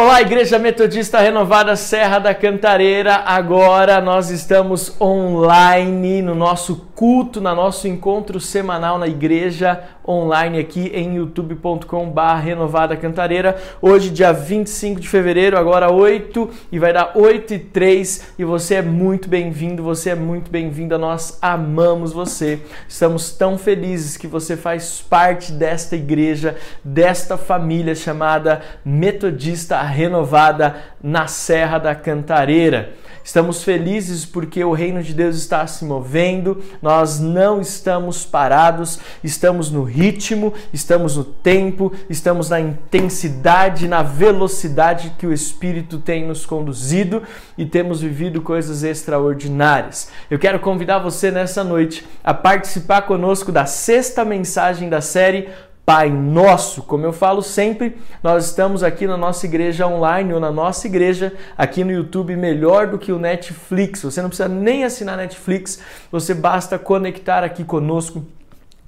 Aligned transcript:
Olá, 0.00 0.20
Igreja 0.20 0.60
Metodista 0.60 1.18
Renovada 1.18 1.74
Serra 1.74 2.20
da 2.20 2.32
Cantareira. 2.32 3.16
Agora 3.26 4.00
nós 4.00 4.30
estamos 4.30 4.94
online 5.00 6.22
no 6.22 6.36
nosso 6.36 6.87
culto, 6.98 7.40
no 7.40 7.54
nosso 7.54 7.86
encontro 7.86 8.40
semanal 8.40 8.98
na 8.98 9.06
igreja 9.06 9.84
online 10.04 10.58
aqui 10.58 10.90
em 10.92 11.14
youtube.com/barra 11.14 12.40
Renovada 12.40 12.96
Cantareira. 12.96 13.56
Hoje, 13.80 14.10
dia 14.10 14.32
25 14.32 14.98
de 14.98 15.08
fevereiro, 15.08 15.56
agora 15.56 15.92
8 15.92 16.50
e 16.72 16.78
vai 16.80 16.92
dar 16.92 17.12
8 17.14 17.54
e 17.54 17.58
3 17.60 18.32
e 18.36 18.44
você 18.44 18.74
é 18.74 18.82
muito 18.82 19.28
bem-vindo, 19.28 19.80
você 19.80 20.10
é 20.10 20.14
muito 20.16 20.50
bem-vinda. 20.50 20.98
Nós 20.98 21.38
amamos 21.40 22.12
você. 22.12 22.58
Estamos 22.88 23.30
tão 23.30 23.56
felizes 23.56 24.16
que 24.16 24.26
você 24.26 24.56
faz 24.56 25.00
parte 25.00 25.52
desta 25.52 25.94
igreja, 25.94 26.56
desta 26.82 27.38
família 27.38 27.94
chamada 27.94 28.60
Metodista 28.84 29.80
Renovada 29.82 30.74
na 31.00 31.28
Serra 31.28 31.78
da 31.78 31.94
Cantareira. 31.94 32.92
Estamos 33.28 33.62
felizes 33.62 34.24
porque 34.24 34.64
o 34.64 34.72
reino 34.72 35.02
de 35.02 35.12
Deus 35.12 35.36
está 35.36 35.66
se 35.66 35.84
movendo, 35.84 36.62
nós 36.88 37.20
não 37.20 37.60
estamos 37.60 38.24
parados, 38.24 38.98
estamos 39.22 39.70
no 39.70 39.84
ritmo, 39.84 40.54
estamos 40.72 41.18
no 41.18 41.22
tempo, 41.22 41.92
estamos 42.08 42.48
na 42.48 42.58
intensidade, 42.58 43.86
na 43.86 44.02
velocidade 44.02 45.12
que 45.18 45.26
o 45.26 45.32
Espírito 45.34 45.98
tem 45.98 46.26
nos 46.26 46.46
conduzido 46.46 47.22
e 47.58 47.66
temos 47.66 48.00
vivido 48.00 48.40
coisas 48.40 48.84
extraordinárias. 48.84 50.10
Eu 50.30 50.38
quero 50.38 50.60
convidar 50.60 50.98
você 50.98 51.30
nessa 51.30 51.62
noite 51.62 52.06
a 52.24 52.32
participar 52.32 53.02
conosco 53.02 53.52
da 53.52 53.66
sexta 53.66 54.24
mensagem 54.24 54.88
da 54.88 55.02
série 55.02 55.50
Pai 55.88 56.10
Nosso. 56.10 56.82
Como 56.82 57.06
eu 57.06 57.14
falo 57.14 57.40
sempre, 57.40 57.96
nós 58.22 58.44
estamos 58.44 58.82
aqui 58.82 59.06
na 59.06 59.16
nossa 59.16 59.46
igreja 59.46 59.86
online 59.86 60.34
ou 60.34 60.38
na 60.38 60.52
nossa 60.52 60.86
igreja 60.86 61.32
aqui 61.56 61.82
no 61.82 61.90
YouTube 61.90 62.36
melhor 62.36 62.88
do 62.88 62.98
que 62.98 63.10
o 63.10 63.18
Netflix. 63.18 64.02
Você 64.02 64.20
não 64.20 64.28
precisa 64.28 64.50
nem 64.50 64.84
assinar 64.84 65.16
Netflix, 65.16 65.80
você 66.12 66.34
basta 66.34 66.78
conectar 66.78 67.42
aqui 67.42 67.64
conosco 67.64 68.22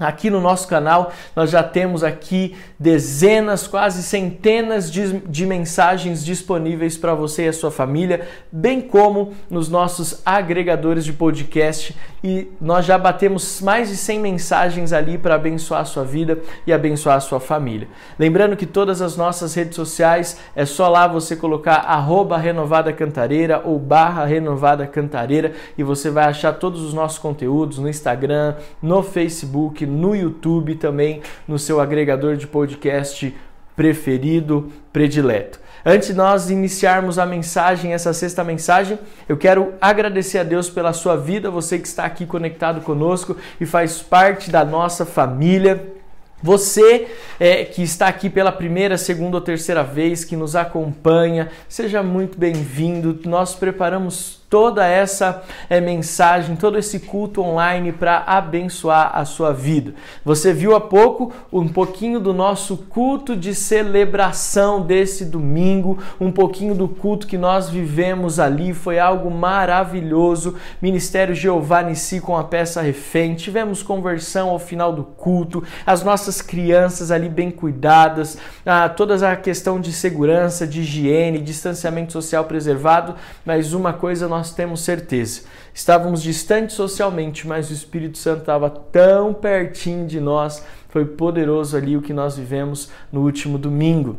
Aqui 0.01 0.31
no 0.31 0.41
nosso 0.41 0.67
canal 0.67 1.13
nós 1.37 1.51
já 1.51 1.63
temos 1.63 2.03
aqui 2.03 2.57
dezenas, 2.79 3.67
quase 3.67 4.03
centenas 4.03 4.91
de, 4.91 5.19
de 5.21 5.45
mensagens 5.45 6.25
disponíveis 6.25 6.97
para 6.97 7.15
você 7.15 7.45
e 7.45 7.49
a 7.49 7.53
sua 7.53 7.71
família, 7.71 8.27
bem 8.51 8.81
como 8.81 9.35
nos 9.51 9.69
nossos 9.69 10.23
agregadores 10.25 11.05
de 11.05 11.13
podcast 11.13 11.95
e 12.25 12.49
nós 12.61 12.85
já 12.85 12.97
batemos 12.99 13.61
mais 13.61 13.89
de 13.89 13.97
100 13.97 14.21
mensagens 14.21 14.93
ali 14.93 15.19
para 15.19 15.35
abençoar 15.35 15.83
a 15.83 15.85
sua 15.85 16.05
vida 16.05 16.39
e 16.67 16.73
abençoar 16.73 17.17
a 17.17 17.21
sua 17.21 17.41
família. 17.41 17.89
Lembrando 18.19 18.57
que 18.57 18.67
todas 18.67 19.03
as 19.03 19.17
nossas 19.17 19.55
redes 19.55 19.77
sociais 19.77 20.39
é 20.55 20.65
só 20.65 20.89
lá 20.89 21.07
você 21.07 21.37
colocar 21.37 21.77
arroba 21.77 22.37
renovada 22.37 22.93
cantareira 22.93 23.61
ou 23.65 23.79
barra 23.79 24.25
renovada 24.25 24.87
cantareira 24.87 25.53
e 25.77 25.83
você 25.83 26.11
vai 26.11 26.25
achar 26.25 26.55
todos 26.55 26.83
os 26.83 26.95
nossos 26.95 27.19
conteúdos 27.19 27.79
no 27.79 27.89
Instagram, 27.89 28.55
no 28.83 29.03
Facebook, 29.03 29.87
no 29.91 30.15
YouTube 30.15 30.77
também, 30.77 31.21
no 31.47 31.59
seu 31.59 31.81
agregador 31.81 32.37
de 32.37 32.47
podcast 32.47 33.35
preferido, 33.77 34.71
predileto. 34.93 35.59
Antes 35.85 36.09
de 36.09 36.15
nós 36.15 36.51
iniciarmos 36.51 37.19
a 37.19 37.25
mensagem, 37.25 37.95
essa 37.95 38.13
sexta 38.13 38.45
mensagem, 38.45 38.99
eu 39.29 39.37
quero 39.37 39.73
agradecer 39.81 40.39
a 40.39 40.43
Deus 40.43 40.69
pela 40.69 40.93
sua 40.93 41.17
vida, 41.17 41.51
você 41.51 41.79
que 41.79 41.89
está 41.89 42.05
aqui 42.05 42.27
conectado 42.27 42.83
conosco 42.83 43.37
e 43.59 43.65
faz 43.65 44.03
parte 44.03 44.51
da 44.51 44.65
nossa 44.65 45.07
família. 45.07 45.95
Você 46.43 47.09
é, 47.39 47.65
que 47.65 47.83
está 47.83 48.09
aqui 48.09 48.31
pela 48.31 48.53
primeira, 48.53 48.97
segunda 48.97 49.37
ou 49.37 49.43
terceira 49.43 49.83
vez, 49.83 50.25
que 50.25 50.37
nos 50.37 50.57
acompanha, 50.57 51.51
seja 51.69 52.03
muito 52.03 52.39
bem-vindo. 52.39 53.19
Nós 53.25 53.55
preparamos 53.55 54.40
toda 54.51 54.85
essa 54.85 55.45
é, 55.71 55.81
mensagem, 55.81 56.57
todo 56.57 56.77
esse 56.77 56.99
culto 56.99 57.41
online 57.41 57.93
para 57.93 58.25
abençoar 58.27 59.13
a 59.15 59.25
sua 59.25 59.53
vida. 59.53 59.95
Você 60.25 60.53
viu 60.53 60.75
há 60.75 60.81
pouco 60.81 61.33
um 61.53 61.69
pouquinho 61.69 62.19
do 62.19 62.35
nosso 62.35 62.77
culto 62.77 63.37
de 63.37 63.55
celebração 63.55 64.83
desse 64.83 65.25
domingo, 65.25 65.99
um 66.21 66.33
pouquinho 66.33 66.75
do 66.75 66.89
culto 66.89 67.29
que 67.29 67.39
nós 67.39 67.71
vivemos 67.71 68.41
ali, 68.41 68.75
foi 68.75 68.99
algo 68.99 69.31
maravilhoso. 69.31 70.57
Ministério 70.83 71.33
Jeová 71.33 71.83
Nissi 71.83 72.21
com 72.21 72.37
a 72.37 72.43
peça 72.43 72.83
refém, 72.83 73.37
tivemos 73.37 73.85
conversão 73.85 74.49
ao 74.49 74.59
final 74.59 74.93
do 74.93 75.05
culto, 75.05 75.63
as 75.87 76.03
nossas 76.03 76.43
crianças 76.43 77.13
ali 77.13 77.29
bem 77.29 77.53
cuidadas, 77.53 78.37
ah, 78.67 78.89
toda 78.89 79.31
a 79.31 79.37
questão 79.37 79.81
de 79.81 79.93
segurança, 79.93 80.67
de 80.67 80.81
higiene, 80.81 81.39
distanciamento 81.39 82.13
social 82.13 82.45
preservado, 82.47 83.15
mas 83.45 83.73
uma 83.73 83.93
coisa 83.93 84.27
nós 84.27 84.40
nós 84.41 84.55
temos 84.55 84.81
certeza. 84.81 85.43
Estávamos 85.75 86.23
distantes 86.23 86.75
socialmente, 86.75 87.47
mas 87.47 87.69
o 87.69 87.75
Espírito 87.75 88.17
Santo 88.17 88.41
estava 88.41 88.71
tão 88.71 89.35
pertinho 89.35 90.07
de 90.07 90.19
nós. 90.19 90.65
Foi 90.89 91.05
poderoso 91.05 91.77
ali 91.77 91.95
o 91.95 92.01
que 92.01 92.15
nós 92.15 92.39
vivemos 92.39 92.89
no 93.13 93.21
último 93.21 93.59
domingo. 93.59 94.17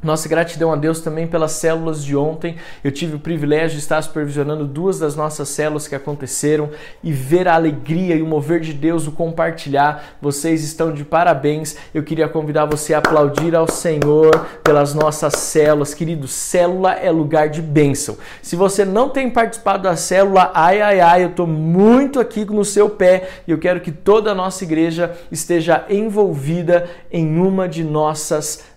Nossa 0.00 0.28
gratidão 0.28 0.72
a 0.72 0.76
Deus 0.76 1.00
também 1.00 1.26
pelas 1.26 1.50
células 1.52 2.04
de 2.04 2.14
ontem. 2.14 2.54
Eu 2.84 2.92
tive 2.92 3.16
o 3.16 3.18
privilégio 3.18 3.76
de 3.76 3.82
estar 3.82 4.00
supervisionando 4.00 4.64
duas 4.64 5.00
das 5.00 5.16
nossas 5.16 5.48
células 5.48 5.88
que 5.88 5.94
aconteceram 5.94 6.70
e 7.02 7.12
ver 7.12 7.48
a 7.48 7.56
alegria 7.56 8.14
e 8.14 8.22
o 8.22 8.26
mover 8.26 8.60
de 8.60 8.72
Deus, 8.72 9.08
o 9.08 9.12
compartilhar. 9.12 10.16
Vocês 10.22 10.62
estão 10.62 10.92
de 10.92 11.04
parabéns. 11.04 11.76
Eu 11.92 12.04
queria 12.04 12.28
convidar 12.28 12.64
você 12.64 12.94
a 12.94 12.98
aplaudir 12.98 13.56
ao 13.56 13.68
Senhor 13.68 14.46
pelas 14.62 14.94
nossas 14.94 15.32
células. 15.32 15.94
Querido, 15.94 16.28
célula 16.28 16.92
é 16.92 17.10
lugar 17.10 17.48
de 17.48 17.60
bênção. 17.60 18.16
Se 18.40 18.54
você 18.54 18.84
não 18.84 19.08
tem 19.08 19.28
participado 19.28 19.82
da 19.82 19.96
célula, 19.96 20.52
ai, 20.54 20.80
ai, 20.80 21.00
ai, 21.00 21.24
eu 21.24 21.30
estou 21.30 21.46
muito 21.46 22.20
aqui 22.20 22.44
no 22.44 22.64
seu 22.64 22.88
pé 22.88 23.28
e 23.48 23.50
eu 23.50 23.58
quero 23.58 23.80
que 23.80 23.90
toda 23.90 24.30
a 24.30 24.34
nossa 24.34 24.62
igreja 24.62 25.18
esteja 25.28 25.84
envolvida 25.90 26.88
em 27.10 27.36
uma 27.40 27.68
de 27.68 27.82
nossas 27.82 28.44
células. 28.44 28.67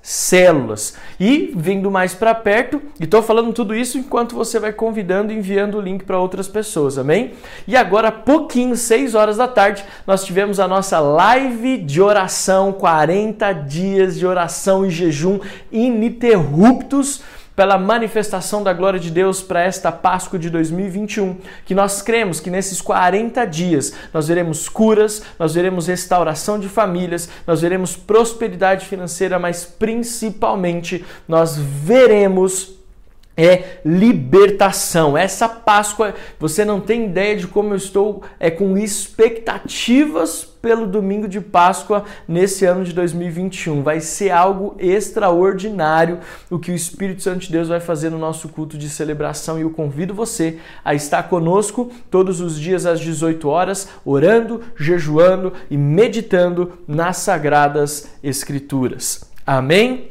E 1.19 1.53
vindo 1.56 1.91
mais 1.91 2.16
para 2.16 2.34
perto, 2.34 2.81
e 3.00 3.03
estou 3.03 3.22
falando 3.22 3.53
tudo 3.53 3.75
isso 3.75 4.00
enquanto 4.00 4.35
você 4.35 4.59
vai 4.59 4.73
convidando 4.73 5.31
e 5.31 5.35
enviando 5.35 5.78
o 5.78 5.81
link 5.81 6.03
para 6.03 6.19
outras 6.19 6.47
pessoas, 6.47 6.97
amém? 6.97 7.34
E 7.67 7.75
agora, 7.75 8.11
pouquinho, 8.11 8.75
6 8.75 9.13
horas 9.13 9.38
da 9.38 9.47
tarde, 9.47 9.85
nós 10.07 10.23
tivemos 10.23 10.59
a 10.59 10.67
nossa 10.67 11.00
live 11.00 11.78
de 11.78 12.01
oração, 12.01 12.73
40 12.73 13.53
dias 13.53 14.17
de 14.17 14.25
oração 14.25 14.85
e 14.85 14.90
jejum 14.90 15.40
ininterruptos 15.72 17.22
pela 17.56 17.78
manifestação 17.78 18.63
da 18.63 18.73
glória 18.73 19.00
de 19.00 19.12
Deus 19.12 19.41
para 19.41 19.62
esta 19.62 19.91
Páscoa 19.91 20.39
de 20.39 20.50
2021, 20.50 21.38
que 21.66 21.75
nós 21.75 22.01
cremos 22.01 22.39
que 22.39 22.50
nesses 22.50 22.81
40 22.81 23.45
dias 23.45 23.94
nós 24.13 24.28
veremos 24.28 24.69
curas, 24.69 25.22
nós 25.38 25.53
veremos 25.53 25.88
restauração 25.88 26.59
de 26.59 26.69
famílias, 26.69 27.29
nós 27.45 27.61
veremos 27.61 27.95
prosperidade 27.95 28.85
financeira, 28.85 29.38
mas 29.38 29.66
principalmente 29.66 31.06
nós 31.28 31.57
veremos 31.57 32.80
é 33.41 33.79
libertação. 33.84 35.18
Essa 35.18 35.50
Páscoa, 35.50 36.13
você 36.40 36.63
não 36.63 36.79
tem 36.79 37.06
ideia 37.06 37.35
de 37.35 37.47
como 37.47 37.74
eu 37.74 37.78
estou 37.78 38.22
é, 38.40 38.52
com 38.52 38.78
expectativas 38.78 40.52
pelo 40.62 40.85
domingo 40.85 41.28
de 41.28 41.41
Páscoa 41.41 42.06
nesse 42.28 42.66
ano 42.66 42.84
de 42.84 42.94
2021. 42.94 43.81
Vai 43.81 44.00
ser 44.00 44.29
algo 44.29 44.75
extraordinário 44.78 46.19
o 46.50 46.59
que 46.59 46.72
o 46.72 46.75
Espírito 46.75 47.24
Santo 47.24 47.40
de 47.40 47.52
Deus 47.52 47.68
vai 47.68 47.79
fazer 47.79 48.12
no 48.12 48.19
nosso 48.19 48.47
culto 48.50 48.78
de 48.78 48.88
celebração 48.88 49.58
e 49.58 49.63
eu 49.63 49.72
convido 49.72 50.13
você 50.13 50.59
a 50.85 50.94
estar 50.94 51.23
conosco 51.23 51.91
todos 52.12 52.40
os 52.40 52.59
dias 52.59 52.85
às 52.85 53.00
18 53.00 53.50
horas, 53.50 53.90
orando, 54.06 54.62
jejuando 54.78 55.53
e 55.69 55.78
meditando 55.78 56.73
nas 56.88 57.18
sagradas 57.18 58.09
escrituras. 58.22 59.31
Amém? 59.46 60.10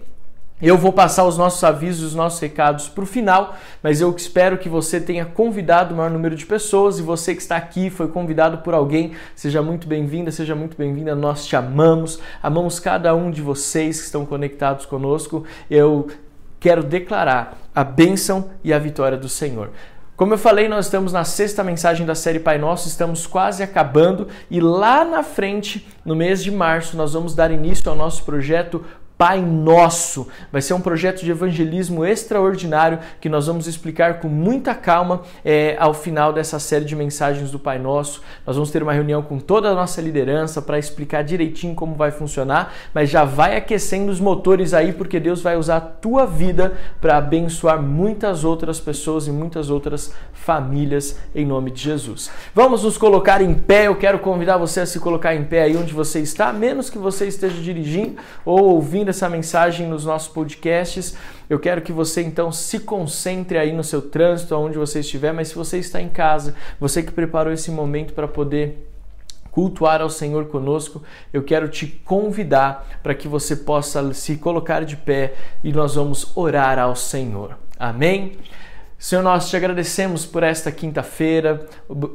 Eu 0.63 0.77
vou 0.77 0.93
passar 0.93 1.25
os 1.25 1.39
nossos 1.39 1.65
avisos, 1.65 2.09
os 2.09 2.15
nossos 2.15 2.39
recados 2.39 2.87
para 2.87 3.03
o 3.03 3.07
final, 3.07 3.57
mas 3.83 4.03
eu 4.03 4.15
espero 4.15 4.59
que 4.59 4.69
você 4.69 5.01
tenha 5.01 5.25
convidado 5.25 5.95
o 5.95 5.97
maior 5.97 6.11
número 6.11 6.37
de 6.37 6.45
pessoas 6.45 6.99
e 6.99 7.03
você 7.03 7.35
que 7.35 7.41
está 7.41 7.57
aqui 7.57 7.89
foi 7.89 8.09
convidado 8.09 8.59
por 8.59 8.75
alguém, 8.75 9.13
seja 9.35 9.63
muito 9.63 9.89
bem-vinda, 9.89 10.31
seja 10.31 10.55
muito 10.55 10.77
bem-vinda. 10.77 11.15
Nós 11.15 11.47
te 11.47 11.57
amamos, 11.57 12.21
amamos 12.43 12.79
cada 12.79 13.15
um 13.15 13.31
de 13.31 13.41
vocês 13.41 14.01
que 14.01 14.05
estão 14.05 14.27
conectados 14.27 14.85
conosco. 14.85 15.45
Eu 15.71 16.09
quero 16.59 16.83
declarar 16.83 17.57
a 17.75 17.83
bênção 17.83 18.51
e 18.63 18.71
a 18.71 18.79
vitória 18.79 19.17
do 19.17 19.31
Senhor. 19.31 19.71
Como 20.21 20.35
eu 20.35 20.39
falei, 20.39 20.69
nós 20.69 20.85
estamos 20.85 21.15
na 21.15 21.25
sexta 21.25 21.65
mensagem 21.65 22.05
da 22.05 22.15
série 22.15 22.39
Pai 22.39 22.59
Nosso, 22.59 22.87
estamos 22.87 23.27
quase 23.27 23.63
acabando 23.63 24.29
e 24.51 24.61
lá 24.61 25.03
na 25.03 25.23
frente, 25.23 25.89
no 26.05 26.15
mês 26.15 26.45
de 26.45 26.51
março, 26.51 26.95
nós 26.95 27.15
vamos 27.15 27.35
dar 27.35 27.51
início 27.51 27.91
ao 27.91 27.97
nosso 27.97 28.23
projeto 28.25 28.85
Pai 29.21 29.43
Nosso. 29.43 30.29
Vai 30.51 30.63
ser 30.63 30.73
um 30.73 30.81
projeto 30.81 31.23
de 31.23 31.31
evangelismo 31.31 32.07
extraordinário 32.07 33.01
que 33.21 33.29
nós 33.29 33.49
vamos 33.49 33.67
explicar 33.67 34.19
com 34.19 34.29
muita 34.29 34.75
calma 34.75 35.21
é, 35.45 35.77
ao 35.79 35.93
final 35.93 36.33
dessa 36.33 36.59
série 36.59 36.87
de 36.87 36.97
mensagens 36.97 37.51
do 37.51 37.59
Pai 37.59 37.79
Nosso. 37.79 38.23
Nós 38.47 38.57
vamos 38.57 38.71
ter 38.71 38.83
uma 38.83 38.95
reunião 38.95 39.21
com 39.21 39.39
toda 39.39 39.69
a 39.69 39.75
nossa 39.75 40.01
liderança 40.01 40.63
para 40.63 40.79
explicar 40.79 41.23
direitinho 41.23 41.75
como 41.75 41.97
vai 41.97 42.11
funcionar, 42.11 42.73
mas 42.95 43.11
já 43.11 43.23
vai 43.23 43.59
aquecendo 43.59 44.11
os 44.11 44.19
motores 44.19 44.73
aí, 44.73 44.91
porque 44.91 45.21
Deus 45.21 45.43
vai 45.43 45.55
usar 45.55 45.77
a 45.77 45.81
tua 45.83 46.25
vida 46.25 46.79
para 46.99 47.19
abençoar 47.19 47.79
muitas 47.83 48.43
outras 48.43 48.81
pessoas 48.81 49.27
e 49.27 49.31
muitas 49.31 49.69
outras 49.69 50.15
famílias 50.33 51.19
em 51.35 51.45
nome 51.45 51.71
de 51.71 51.83
Jesus. 51.83 52.31
Vamos 52.55 52.85
nos 52.85 52.97
colocar 52.97 53.43
em 53.43 53.53
pé. 53.53 53.87
Eu 53.87 53.97
quero 53.97 54.19
convidar 54.21 54.57
você 54.57 54.81
a 54.81 54.87
se 54.87 54.99
colocar 54.99 55.35
em 55.35 55.45
pé 55.45 55.65
aí 55.65 55.77
onde 55.77 55.93
você 55.93 56.21
está, 56.21 56.55
menos 56.55 56.89
que 56.89 56.97
você 56.97 57.27
esteja 57.27 57.61
dirigindo 57.61 58.17
ou 58.47 58.61
ouvindo 58.61 59.10
essa 59.11 59.29
mensagem 59.29 59.87
nos 59.87 60.05
nossos 60.05 60.29
podcasts. 60.29 61.17
Eu 61.49 61.59
quero 61.59 61.83
que 61.83 61.93
você 61.93 62.23
então 62.23 62.51
se 62.51 62.81
concentre 62.81 63.59
aí 63.59 63.73
no 63.73 63.85
seu 63.85 64.01
trânsito, 64.01 64.55
aonde 64.55 64.79
você 64.79 65.01
estiver, 65.01 65.33
mas 65.33 65.49
se 65.49 65.55
você 65.55 65.79
está 65.79 66.01
em 66.01 66.09
casa, 66.09 66.55
você 66.79 67.03
que 67.03 67.13
preparou 67.13 67.53
esse 67.53 67.71
momento 67.71 68.15
para 68.15 68.27
poder 68.27 68.87
cultuar 69.51 70.01
ao 70.01 70.09
Senhor 70.09 70.47
conosco, 70.47 71.03
eu 71.33 71.43
quero 71.43 71.69
te 71.69 71.87
convidar 71.87 73.01
para 73.03 73.15
que 73.15 73.27
você 73.27 73.57
possa 73.57 74.13
se 74.15 74.37
colocar 74.37 74.85
de 74.85 74.97
pé 74.97 75.35
e 75.63 75.73
nós 75.73 75.97
vamos 75.97 76.37
orar 76.37 76.79
ao 76.79 76.95
Senhor. 76.95 77.57
Amém? 77.79 78.33
Senhor, 79.03 79.23
nós 79.23 79.49
te 79.49 79.57
agradecemos 79.57 80.27
por 80.27 80.43
esta 80.43 80.71
quinta-feira. 80.71 81.67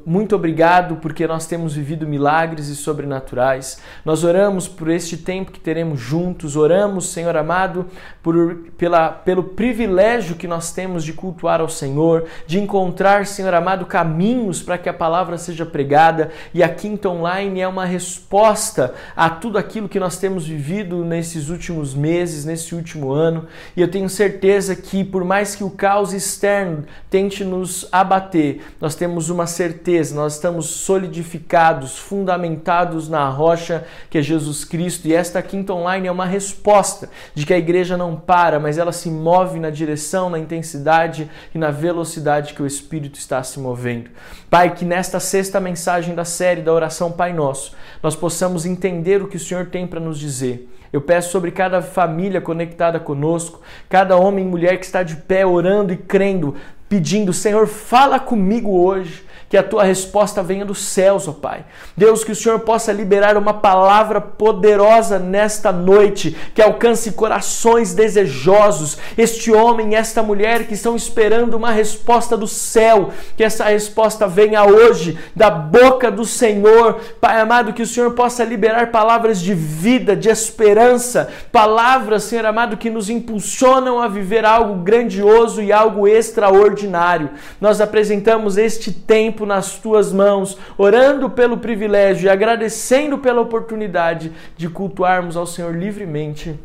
Muito 0.06 0.36
obrigado 0.36 0.98
porque 0.98 1.26
nós 1.26 1.48
temos 1.48 1.74
vivido 1.74 2.06
milagres 2.06 2.68
e 2.68 2.76
sobrenaturais. 2.76 3.80
Nós 4.06 4.24
oramos 4.24 4.68
por 4.68 4.92
este 4.92 5.18
tempo 5.18 5.52
que 5.52 5.60
teremos 5.60 6.00
juntos. 6.00 6.56
Oramos, 6.56 7.10
Senhor 7.10 7.36
amado, 7.36 7.88
por, 8.22 8.68
pela, 8.78 9.10
pelo 9.10 9.44
privilégio 9.44 10.36
que 10.36 10.48
nós 10.48 10.72
temos 10.74 11.04
de 11.04 11.12
cultuar 11.12 11.60
ao 11.60 11.68
Senhor, 11.68 12.28
de 12.46 12.60
encontrar, 12.60 13.26
Senhor 13.26 13.56
amado, 13.56 13.88
caminhos 13.88 14.62
para 14.62 14.78
que 14.78 14.88
a 14.88 14.94
palavra 14.94 15.40
seja 15.40 15.66
pregada. 15.66 16.30
E 16.54 16.62
a 16.62 16.70
Quinta 16.70 17.10
Online 17.10 17.62
é 17.62 17.68
uma 17.68 17.86
resposta 17.86 18.94
a 19.16 19.28
tudo 19.28 19.58
aquilo 19.58 19.90
que 19.90 20.00
nós 20.00 20.20
temos 20.20 20.48
vivido 20.48 21.04
nesses 21.04 21.50
últimos 21.50 21.96
meses, 21.96 22.46
nesse 22.46 22.76
último 22.76 23.12
ano. 23.12 23.48
E 23.76 23.82
eu 23.82 23.90
tenho 23.90 24.08
certeza 24.08 24.76
que, 24.76 25.04
por 25.04 25.26
mais 25.26 25.56
que 25.56 25.64
o 25.64 25.72
caos 25.72 26.14
externo 26.14 26.75
tente 27.10 27.44
nos 27.44 27.88
abater, 27.92 28.62
nós 28.80 28.96
temos 28.96 29.30
uma 29.30 29.48
certeza, 29.48 30.16
nós 30.16 30.34
estamos 30.34 30.66
solidificados, 30.68 31.98
fundamentados 31.98 33.08
na 33.10 33.30
rocha 33.30 33.86
que 34.10 34.18
é 34.18 34.22
Jesus 34.22 34.64
Cristo. 34.66 35.08
E 35.08 35.14
esta 35.14 35.42
quinta 35.42 35.74
online 35.74 36.08
é 36.08 36.12
uma 36.12 36.26
resposta 36.26 37.10
de 37.34 37.46
que 37.46 37.54
a 37.54 37.58
igreja 37.58 37.98
não 37.98 38.16
para, 38.16 38.60
mas 38.60 38.78
ela 38.78 38.92
se 38.92 39.10
move 39.10 39.60
na 39.60 39.70
direção, 39.70 40.30
na 40.30 40.40
intensidade 40.40 41.30
e 41.54 41.58
na 41.58 41.72
velocidade 41.72 42.54
que 42.54 42.62
o 42.62 42.68
Espírito 42.68 43.18
está 43.18 43.42
se 43.44 43.60
movendo. 43.60 44.10
Pai, 44.50 44.74
que 44.74 44.86
nesta 44.86 45.20
sexta 45.20 45.60
mensagem 45.60 46.16
da 46.16 46.26
série 46.26 46.62
da 46.62 46.74
oração 46.74 47.12
Pai 47.12 47.34
Nosso, 47.34 47.74
nós 48.02 48.16
possamos 48.16 48.66
entender 48.66 49.22
o 49.22 49.28
que 49.28 49.38
o 49.38 49.40
Senhor 49.40 49.68
tem 49.68 49.88
para 49.88 50.00
nos 50.00 50.20
dizer 50.20 50.70
eu 50.96 51.02
peço 51.02 51.30
sobre 51.30 51.52
cada 51.52 51.82
família 51.82 52.40
conectada 52.40 53.02
conosco, 53.02 53.60
cada 53.90 54.16
homem 54.16 54.46
e 54.46 54.48
mulher 54.48 54.78
que 54.80 54.86
está 54.86 55.04
de 55.04 55.18
pé 55.18 55.46
orando 55.46 55.92
e 55.92 55.98
crendo, 55.98 56.56
pedindo: 56.88 57.34
Senhor, 57.34 57.68
fala 57.68 58.18
comigo 58.18 58.72
hoje 58.72 59.25
que 59.50 59.58
a 59.58 59.64
tua 59.64 59.84
resposta 59.84 60.42
venha 60.42 60.66
dos 60.66 60.80
céus, 60.80 61.28
ó 61.28 61.32
Pai. 61.34 61.66
Deus, 61.96 62.24
que 62.24 62.32
o 62.32 62.36
Senhor 62.36 62.60
possa 62.60 62.92
liberar 62.92 63.38
uma 63.38 63.54
palavra 63.54 64.20
poderosa 64.20 65.20
nesta 65.20 65.72
noite, 65.72 66.36
que 66.54 66.62
alcance 66.62 67.12
corações 67.12 67.94
desejosos, 67.94 68.98
este 69.18 69.52
homem 69.52 69.96
esta 69.96 70.24
mulher 70.24 70.66
que 70.66 70.74
estão 70.74 70.96
esperando 70.96 71.56
uma 71.56 71.72
resposta 71.72 72.36
do 72.36 72.48
céu, 72.48 73.12
que 73.38 73.44
essa 73.44 73.66
resposta 73.66 74.28
venha 74.28 74.64
hoje 74.66 75.18
da 75.36 75.50
boca 75.50 76.10
do 76.10 76.26
Senhor. 76.26 77.00
Pai 77.22 77.40
amado, 77.40 77.74
que 77.74 77.82
o 77.82 77.88
Senhor 77.88 78.12
possa 78.12 78.44
liberar 78.44 78.92
palavras 78.92 79.40
de 79.40 79.54
vida, 79.54 80.16
de 80.16 80.30
esperança, 80.30 81.30
palavras, 81.52 82.24
Senhor 82.24 82.46
amado, 82.46 82.78
que 82.78 82.90
nos 82.90 83.10
impulsionam 83.10 84.00
a 84.02 84.08
viver 84.08 84.46
algo 84.46 84.84
grandioso 84.84 85.62
e 85.62 85.72
algo 85.72 86.08
extraordinário. 86.08 87.30
Nós 87.60 87.80
apresentamos 87.80 88.58
este 88.58 88.92
tempo 88.92 89.35
tempo 89.36 89.46
nas 89.46 89.74
tuas 89.74 90.14
mãos, 90.14 90.58
orando 90.78 91.30
pelo 91.30 91.58
privilégio 91.58 92.28
e 92.28 92.30
agradecendo 92.30 93.18
pela 93.18 93.42
oportunidade 93.42 94.32
de 94.56 94.70
cultuarmos 94.70 95.36
ao 95.36 95.46
Senhor 95.46 95.76
livremente. 95.76 96.58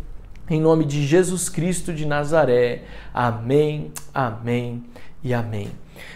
Em 0.49 0.61
nome 0.61 0.84
de 0.84 1.05
Jesus 1.05 1.49
Cristo 1.49 1.93
de 1.93 2.06
Nazaré. 2.06 2.82
Amém, 3.12 3.90
amém 4.14 4.84
e 5.22 5.34
amém. 5.34 5.69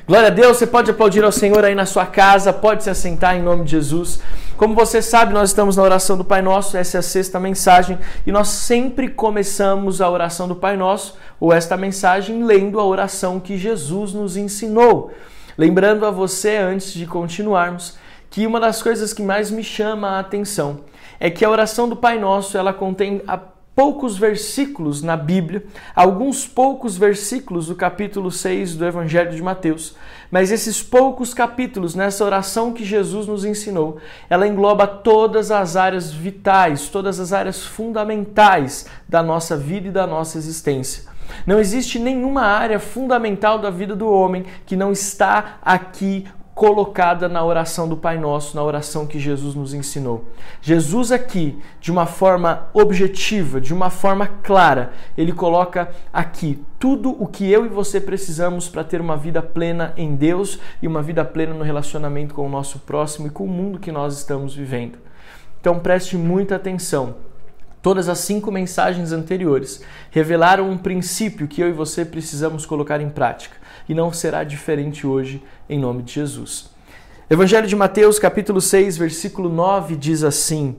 Glória 0.06 0.28
a 0.28 0.30
Deus, 0.30 0.56
você 0.56 0.66
pode 0.66 0.90
aplaudir 0.90 1.24
ao 1.24 1.32
Senhor 1.32 1.64
aí 1.64 1.74
na 1.74 1.86
sua 1.86 2.06
casa, 2.06 2.52
pode 2.52 2.84
se 2.84 2.90
assentar 2.90 3.36
em 3.36 3.42
nome 3.42 3.64
de 3.64 3.72
Jesus. 3.72 4.20
Como 4.56 4.74
você 4.74 5.02
sabe, 5.02 5.34
nós 5.34 5.50
estamos 5.50 5.76
na 5.76 5.82
oração 5.82 6.16
do 6.16 6.24
Pai 6.24 6.40
Nosso, 6.40 6.76
essa 6.76 6.98
é 6.98 7.00
a 7.00 7.02
sexta 7.02 7.40
mensagem, 7.40 7.98
e 8.24 8.30
nós 8.30 8.48
sempre 8.48 9.08
começamos 9.08 10.00
a 10.00 10.08
oração 10.08 10.46
do 10.46 10.54
Pai 10.54 10.76
Nosso, 10.76 11.16
ou 11.40 11.52
esta 11.52 11.76
mensagem, 11.76 12.44
lendo 12.44 12.78
a 12.78 12.84
oração 12.84 13.40
que 13.40 13.58
Jesus 13.58 14.12
nos 14.12 14.36
ensinou. 14.36 15.12
Lembrando 15.56 16.04
a 16.04 16.10
você, 16.10 16.56
antes 16.56 16.92
de 16.92 17.06
continuarmos, 17.06 17.96
que 18.30 18.46
uma 18.46 18.58
das 18.58 18.82
coisas 18.82 19.12
que 19.12 19.22
mais 19.22 19.50
me 19.50 19.62
chama 19.62 20.10
a 20.10 20.18
atenção 20.18 20.80
é 21.20 21.30
que 21.30 21.44
a 21.44 21.50
oração 21.50 21.88
do 21.88 21.94
Pai 21.94 22.18
Nosso 22.18 22.58
ela 22.58 22.72
contém 22.72 23.22
poucos 23.74 24.16
versículos 24.16 25.02
na 25.02 25.16
Bíblia, 25.16 25.64
alguns 25.94 26.46
poucos 26.46 26.96
versículos 26.96 27.66
do 27.66 27.74
capítulo 27.74 28.30
6 28.30 28.76
do 28.76 28.84
Evangelho 28.84 29.34
de 29.34 29.42
Mateus, 29.42 29.96
mas 30.30 30.52
esses 30.52 30.82
poucos 30.82 31.34
capítulos 31.34 31.94
nessa 31.94 32.24
oração 32.24 32.72
que 32.72 32.84
Jesus 32.84 33.26
nos 33.26 33.44
ensinou, 33.44 33.98
ela 34.30 34.46
engloba 34.46 34.86
todas 34.86 35.50
as 35.50 35.76
áreas 35.76 36.12
vitais, 36.12 36.88
todas 36.88 37.18
as 37.18 37.32
áreas 37.32 37.64
fundamentais 37.64 38.86
da 39.08 39.22
nossa 39.22 39.56
vida 39.56 39.88
e 39.88 39.92
da 39.92 40.06
nossa 40.06 40.38
existência. 40.38 41.13
Não 41.46 41.58
existe 41.58 41.98
nenhuma 41.98 42.42
área 42.42 42.78
fundamental 42.78 43.58
da 43.58 43.70
vida 43.70 43.94
do 43.94 44.08
homem 44.08 44.44
que 44.66 44.76
não 44.76 44.92
está 44.92 45.58
aqui 45.62 46.26
colocada 46.54 47.28
na 47.28 47.44
oração 47.44 47.88
do 47.88 47.96
Pai 47.96 48.16
Nosso, 48.16 48.54
na 48.54 48.62
oração 48.62 49.06
que 49.06 49.18
Jesus 49.18 49.54
nos 49.54 49.74
ensinou. 49.74 50.24
Jesus 50.62 51.10
aqui, 51.10 51.58
de 51.80 51.90
uma 51.90 52.06
forma 52.06 52.68
objetiva, 52.72 53.60
de 53.60 53.74
uma 53.74 53.90
forma 53.90 54.26
clara, 54.26 54.92
ele 55.18 55.32
coloca 55.32 55.90
aqui 56.12 56.64
tudo 56.78 57.10
o 57.20 57.26
que 57.26 57.50
eu 57.50 57.66
e 57.66 57.68
você 57.68 58.00
precisamos 58.00 58.68
para 58.68 58.84
ter 58.84 59.00
uma 59.00 59.16
vida 59.16 59.42
plena 59.42 59.92
em 59.96 60.14
Deus 60.14 60.60
e 60.80 60.86
uma 60.86 61.02
vida 61.02 61.24
plena 61.24 61.54
no 61.54 61.64
relacionamento 61.64 62.34
com 62.34 62.46
o 62.46 62.50
nosso 62.50 62.78
próximo 62.80 63.26
e 63.26 63.30
com 63.30 63.44
o 63.44 63.48
mundo 63.48 63.80
que 63.80 63.90
nós 63.90 64.16
estamos 64.16 64.54
vivendo. 64.54 64.98
Então 65.60 65.80
preste 65.80 66.16
muita 66.16 66.54
atenção. 66.54 67.16
Todas 67.84 68.08
as 68.08 68.20
cinco 68.20 68.50
mensagens 68.50 69.12
anteriores 69.12 69.82
revelaram 70.10 70.70
um 70.70 70.78
princípio 70.78 71.46
que 71.46 71.60
eu 71.60 71.68
e 71.68 71.72
você 71.72 72.02
precisamos 72.02 72.64
colocar 72.64 72.98
em 72.98 73.10
prática 73.10 73.58
e 73.86 73.92
não 73.92 74.10
será 74.10 74.42
diferente 74.42 75.06
hoje, 75.06 75.42
em 75.68 75.78
nome 75.78 76.02
de 76.02 76.14
Jesus. 76.14 76.70
Evangelho 77.28 77.66
de 77.66 77.76
Mateus, 77.76 78.18
capítulo 78.18 78.58
6, 78.58 78.96
versículo 78.96 79.50
9 79.50 79.96
diz 79.96 80.24
assim: 80.24 80.76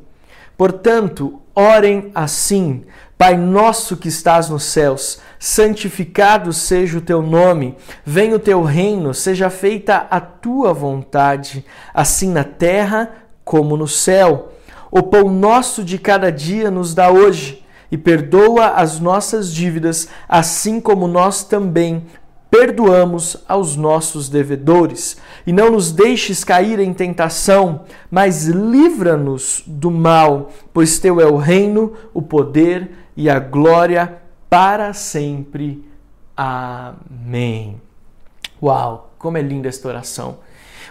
Portanto, 0.57 1.39
orem 1.53 2.09
assim: 2.15 2.85
Pai 3.15 3.37
nosso 3.37 3.97
que 3.97 4.07
estás 4.07 4.49
nos 4.49 4.63
céus, 4.63 5.21
santificado 5.37 6.51
seja 6.51 6.97
o 6.97 7.01
teu 7.01 7.21
nome, 7.21 7.75
venha 8.03 8.35
o 8.35 8.39
teu 8.39 8.63
reino, 8.63 9.13
seja 9.13 9.51
feita 9.51 10.07
a 10.09 10.19
tua 10.19 10.73
vontade, 10.73 11.63
assim 11.93 12.31
na 12.31 12.43
terra 12.43 13.11
como 13.43 13.77
no 13.77 13.87
céu. 13.87 14.54
O 14.91 15.03
pão 15.03 15.29
nosso 15.29 15.83
de 15.83 15.97
cada 15.97 16.31
dia 16.31 16.69
nos 16.71 16.93
dá 16.93 17.09
hoje 17.09 17.65
e 17.91 17.97
perdoa 17.97 18.67
as 18.69 18.99
nossas 18.99 19.53
dívidas, 19.53 20.07
assim 20.27 20.79
como 20.79 21.07
nós 21.07 21.43
também 21.43 22.05
perdoamos 22.49 23.37
aos 23.47 23.75
nossos 23.75 24.29
devedores. 24.29 25.17
E 25.45 25.51
não 25.51 25.71
nos 25.71 25.91
deixes 25.91 26.43
cair 26.43 26.79
em 26.79 26.93
tentação, 26.93 27.81
mas 28.09 28.45
livra-nos 28.47 29.61
do 29.65 29.91
mal, 29.91 30.51
pois 30.73 30.99
teu 30.99 31.19
é 31.19 31.25
o 31.25 31.37
reino, 31.37 31.93
o 32.13 32.21
poder 32.21 32.91
e 33.15 33.29
a 33.29 33.39
glória 33.39 34.21
para 34.49 34.93
sempre. 34.93 35.83
Amém. 36.35 37.81
Uau, 38.61 39.13
como 39.17 39.37
é 39.37 39.41
linda 39.41 39.67
esta 39.67 39.87
oração. 39.87 40.37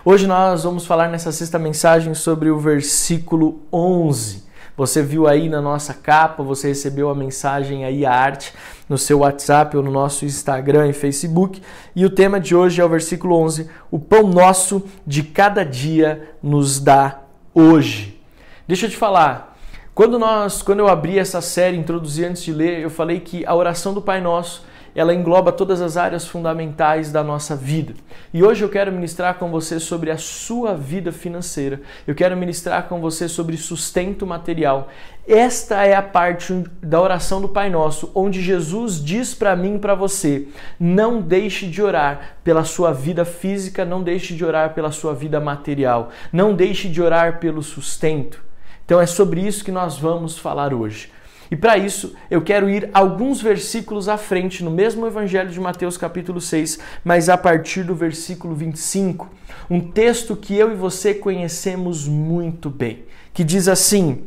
Hoje 0.02 0.26
nós 0.26 0.64
vamos 0.64 0.86
falar 0.86 1.08
nessa 1.08 1.30
sexta 1.30 1.58
mensagem 1.58 2.14
sobre 2.14 2.50
o 2.50 2.58
versículo 2.58 3.60
11. 3.72 4.42
Você 4.76 5.02
viu 5.02 5.28
aí 5.28 5.48
na 5.48 5.62
nossa 5.62 5.94
capa, 5.94 6.42
você 6.42 6.68
recebeu 6.68 7.08
a 7.08 7.14
mensagem 7.14 7.84
aí, 7.84 8.04
a 8.04 8.12
arte, 8.12 8.52
no 8.88 8.98
seu 8.98 9.20
WhatsApp 9.20 9.76
ou 9.76 9.82
no 9.82 9.90
nosso 9.90 10.24
Instagram 10.24 10.88
e 10.88 10.92
Facebook. 10.92 11.62
E 11.94 12.04
o 12.04 12.10
tema 12.10 12.40
de 12.40 12.56
hoje 12.56 12.80
é 12.80 12.84
o 12.84 12.88
versículo 12.88 13.36
11: 13.36 13.70
O 13.90 13.98
pão 13.98 14.26
nosso 14.26 14.82
de 15.06 15.22
cada 15.22 15.64
dia 15.64 16.28
nos 16.42 16.80
dá 16.80 17.20
hoje. 17.54 18.20
Deixa 18.66 18.86
eu 18.86 18.90
te 18.90 18.96
falar, 18.96 19.56
Quando 19.94 20.18
nós, 20.18 20.60
quando 20.60 20.80
eu 20.80 20.88
abri 20.88 21.20
essa 21.20 21.40
série, 21.40 21.76
introduzi 21.76 22.24
antes 22.24 22.42
de 22.42 22.52
ler, 22.52 22.80
eu 22.80 22.90
falei 22.90 23.20
que 23.20 23.46
a 23.46 23.54
oração 23.54 23.94
do 23.94 24.02
Pai 24.02 24.20
Nosso 24.20 24.64
ela 24.94 25.14
engloba 25.14 25.50
todas 25.50 25.80
as 25.80 25.96
áreas 25.96 26.26
fundamentais 26.26 27.10
da 27.10 27.22
nossa 27.22 27.56
vida. 27.56 27.94
E 28.32 28.42
hoje 28.42 28.64
eu 28.64 28.68
quero 28.68 28.92
ministrar 28.92 29.34
com 29.34 29.50
você 29.50 29.80
sobre 29.80 30.10
a 30.10 30.16
sua 30.16 30.74
vida 30.74 31.10
financeira. 31.10 31.80
Eu 32.06 32.14
quero 32.14 32.36
ministrar 32.36 32.84
com 32.84 33.00
você 33.00 33.28
sobre 33.28 33.56
sustento 33.56 34.26
material. 34.26 34.88
Esta 35.26 35.84
é 35.84 35.94
a 35.94 36.02
parte 36.02 36.64
da 36.82 37.00
oração 37.00 37.40
do 37.40 37.48
Pai 37.48 37.70
Nosso, 37.70 38.12
onde 38.14 38.42
Jesus 38.42 39.02
diz 39.02 39.34
para 39.34 39.56
mim 39.56 39.76
e 39.76 39.78
para 39.78 39.94
você: 39.94 40.46
não 40.78 41.20
deixe 41.20 41.66
de 41.66 41.82
orar 41.82 42.36
pela 42.44 42.62
sua 42.62 42.92
vida 42.92 43.24
física, 43.24 43.84
não 43.84 44.02
deixe 44.02 44.34
de 44.34 44.44
orar 44.44 44.74
pela 44.74 44.92
sua 44.92 45.14
vida 45.14 45.40
material, 45.40 46.10
não 46.32 46.54
deixe 46.54 46.88
de 46.88 47.02
orar 47.02 47.40
pelo 47.40 47.62
sustento. 47.62 48.42
Então 48.84 49.00
é 49.00 49.06
sobre 49.06 49.40
isso 49.40 49.64
que 49.64 49.72
nós 49.72 49.98
vamos 49.98 50.38
falar 50.38 50.74
hoje. 50.74 51.10
E 51.50 51.56
para 51.56 51.76
isso, 51.76 52.14
eu 52.30 52.42
quero 52.42 52.68
ir 52.70 52.88
alguns 52.92 53.40
versículos 53.40 54.08
à 54.08 54.16
frente, 54.16 54.64
no 54.64 54.70
mesmo 54.70 55.06
Evangelho 55.06 55.50
de 55.50 55.60
Mateus, 55.60 55.96
capítulo 55.96 56.40
6, 56.40 56.78
mas 57.04 57.28
a 57.28 57.36
partir 57.36 57.82
do 57.82 57.94
versículo 57.94 58.54
25. 58.54 59.28
Um 59.70 59.80
texto 59.80 60.34
que 60.34 60.56
eu 60.56 60.72
e 60.72 60.74
você 60.74 61.14
conhecemos 61.14 62.08
muito 62.08 62.70
bem, 62.70 63.04
que 63.32 63.44
diz 63.44 63.68
assim: 63.68 64.24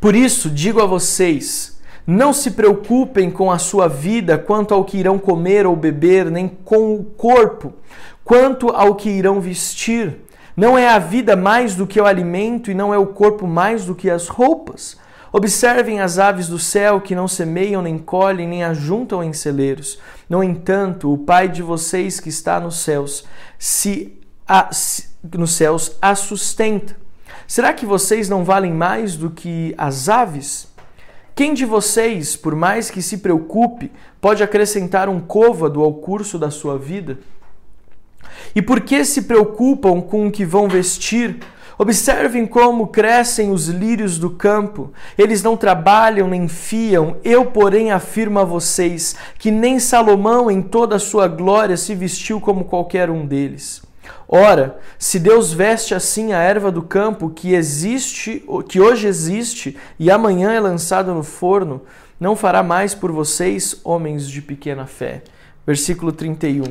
Por 0.00 0.14
isso 0.14 0.50
digo 0.50 0.82
a 0.82 0.86
vocês, 0.86 1.80
não 2.06 2.32
se 2.32 2.52
preocupem 2.52 3.30
com 3.30 3.50
a 3.50 3.58
sua 3.58 3.88
vida 3.88 4.38
quanto 4.38 4.74
ao 4.74 4.84
que 4.84 4.98
irão 4.98 5.18
comer 5.18 5.66
ou 5.66 5.74
beber, 5.74 6.30
nem 6.30 6.48
com 6.48 6.94
o 6.94 7.04
corpo 7.04 7.72
quanto 8.26 8.70
ao 8.70 8.96
que 8.96 9.08
irão 9.08 9.40
vestir. 9.40 10.18
Não 10.56 10.76
é 10.76 10.88
a 10.88 10.98
vida 10.98 11.36
mais 11.36 11.76
do 11.76 11.86
que 11.86 12.00
o 12.00 12.04
alimento 12.04 12.70
e 12.70 12.74
não 12.74 12.92
é 12.92 12.98
o 12.98 13.06
corpo 13.06 13.46
mais 13.46 13.84
do 13.84 13.94
que 13.94 14.10
as 14.10 14.26
roupas. 14.26 14.98
Observem 15.32 16.00
as 16.00 16.18
aves 16.18 16.48
do 16.48 16.58
céu 16.58 17.00
que 17.00 17.14
não 17.14 17.26
semeiam, 17.26 17.82
nem 17.82 17.98
colhem, 17.98 18.48
nem 18.48 18.64
ajuntam 18.64 19.22
em 19.22 19.32
celeiros. 19.32 19.98
No 20.28 20.42
entanto, 20.42 21.12
o 21.12 21.18
Pai 21.18 21.48
de 21.48 21.62
vocês 21.62 22.20
que 22.20 22.28
está 22.28 22.60
nos 22.60 22.76
céus, 22.76 23.24
se, 23.58 24.18
a, 24.46 24.72
se 24.72 25.08
nos 25.34 25.52
céus 25.52 25.96
a 26.00 26.14
sustenta. 26.14 26.96
Será 27.46 27.72
que 27.72 27.86
vocês 27.86 28.28
não 28.28 28.44
valem 28.44 28.72
mais 28.72 29.16
do 29.16 29.30
que 29.30 29.74
as 29.76 30.08
aves? 30.08 30.68
Quem 31.34 31.52
de 31.52 31.64
vocês, 31.64 32.34
por 32.34 32.54
mais 32.54 32.90
que 32.90 33.02
se 33.02 33.18
preocupe, 33.18 33.92
pode 34.20 34.42
acrescentar 34.42 35.08
um 35.08 35.20
côvado 35.20 35.82
ao 35.82 35.92
curso 35.94 36.38
da 36.38 36.50
sua 36.50 36.78
vida? 36.78 37.18
E 38.54 38.62
por 38.62 38.80
que 38.80 39.04
se 39.04 39.22
preocupam 39.22 40.00
com 40.00 40.26
o 40.26 40.32
que 40.32 40.44
vão 40.44 40.68
vestir? 40.68 41.40
Observem 41.78 42.46
como 42.46 42.86
crescem 42.86 43.50
os 43.50 43.68
lírios 43.68 44.18
do 44.18 44.30
campo. 44.30 44.92
Eles 45.16 45.42
não 45.42 45.56
trabalham 45.56 46.28
nem 46.28 46.48
fiam. 46.48 47.16
Eu, 47.22 47.46
porém, 47.46 47.90
afirmo 47.90 48.38
a 48.38 48.44
vocês 48.44 49.14
que 49.38 49.50
nem 49.50 49.78
Salomão, 49.78 50.50
em 50.50 50.62
toda 50.62 50.96
a 50.96 51.00
sua 51.00 51.28
glória, 51.28 51.76
se 51.76 51.94
vestiu 51.94 52.40
como 52.40 52.64
qualquer 52.64 53.10
um 53.10 53.26
deles. 53.26 53.82
Ora, 54.28 54.78
se 54.98 55.18
Deus 55.18 55.52
veste 55.52 55.94
assim 55.94 56.32
a 56.32 56.38
erva 56.38 56.72
do 56.72 56.82
campo 56.82 57.30
que 57.30 57.54
existe, 57.54 58.44
que 58.68 58.80
hoje 58.80 59.06
existe 59.06 59.76
e 59.98 60.10
amanhã 60.10 60.52
é 60.52 60.60
lançado 60.60 61.14
no 61.14 61.22
forno, 61.22 61.82
não 62.18 62.34
fará 62.34 62.62
mais 62.62 62.94
por 62.94 63.12
vocês, 63.12 63.80
homens 63.84 64.28
de 64.28 64.40
pequena 64.40 64.86
fé. 64.86 65.22
Versículo 65.66 66.10
31. 66.10 66.64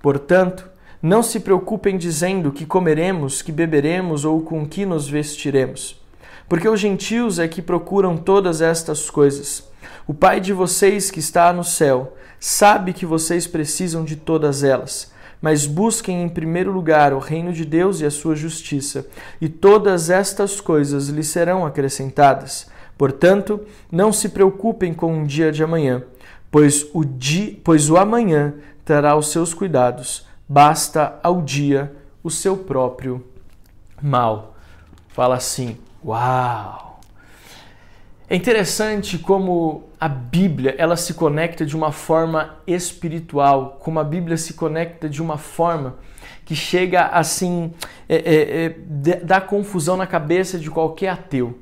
Portanto, 0.00 0.68
não 1.04 1.22
se 1.22 1.38
preocupem 1.38 1.98
dizendo 1.98 2.50
que 2.50 2.64
comeremos, 2.64 3.42
que 3.42 3.52
beberemos 3.52 4.24
ou 4.24 4.40
com 4.40 4.66
que 4.66 4.86
nos 4.86 5.06
vestiremos, 5.06 6.02
porque 6.48 6.66
os 6.66 6.80
gentios 6.80 7.38
é 7.38 7.46
que 7.46 7.60
procuram 7.60 8.16
todas 8.16 8.62
estas 8.62 9.10
coisas. 9.10 9.68
O 10.06 10.14
Pai 10.14 10.40
de 10.40 10.54
vocês 10.54 11.10
que 11.10 11.20
está 11.20 11.52
no 11.52 11.62
céu 11.62 12.16
sabe 12.40 12.94
que 12.94 13.04
vocês 13.04 13.46
precisam 13.46 14.02
de 14.02 14.16
todas 14.16 14.64
elas. 14.64 15.12
Mas 15.42 15.66
busquem 15.66 16.22
em 16.22 16.28
primeiro 16.28 16.72
lugar 16.72 17.12
o 17.12 17.18
reino 17.18 17.52
de 17.52 17.66
Deus 17.66 18.00
e 18.00 18.06
a 18.06 18.10
sua 18.10 18.34
justiça, 18.34 19.06
e 19.38 19.46
todas 19.46 20.08
estas 20.08 20.58
coisas 20.58 21.08
lhes 21.08 21.28
serão 21.28 21.66
acrescentadas. 21.66 22.70
Portanto, 22.96 23.60
não 23.92 24.10
se 24.10 24.30
preocupem 24.30 24.94
com 24.94 25.22
o 25.22 25.26
dia 25.26 25.52
de 25.52 25.62
amanhã, 25.62 26.02
pois 26.50 26.86
o, 26.94 27.04
dia, 27.04 27.58
pois 27.62 27.90
o 27.90 27.98
amanhã 27.98 28.54
terá 28.86 29.14
os 29.14 29.30
seus 29.30 29.52
cuidados 29.52 30.32
basta 30.48 31.18
ao 31.22 31.42
dia 31.42 31.94
o 32.22 32.30
seu 32.30 32.56
próprio 32.56 33.24
mal. 34.00 34.56
Fala 35.08 35.36
assim: 35.36 35.78
Uau! 36.04 37.00
É 38.28 38.36
interessante 38.36 39.18
como 39.18 39.84
a 40.00 40.08
Bíblia 40.08 40.74
ela 40.78 40.96
se 40.96 41.14
conecta 41.14 41.64
de 41.64 41.76
uma 41.76 41.92
forma 41.92 42.56
espiritual, 42.66 43.78
como 43.80 44.00
a 44.00 44.04
Bíblia 44.04 44.36
se 44.36 44.54
conecta 44.54 45.08
de 45.08 45.22
uma 45.22 45.36
forma 45.36 45.96
que 46.44 46.54
chega 46.54 47.06
assim, 47.06 47.72
é, 48.08 48.16
é, 48.16 48.64
é, 48.64 49.18
dá 49.22 49.40
confusão 49.40 49.96
na 49.96 50.06
cabeça 50.06 50.58
de 50.58 50.70
qualquer 50.70 51.08
ateu. 51.08 51.58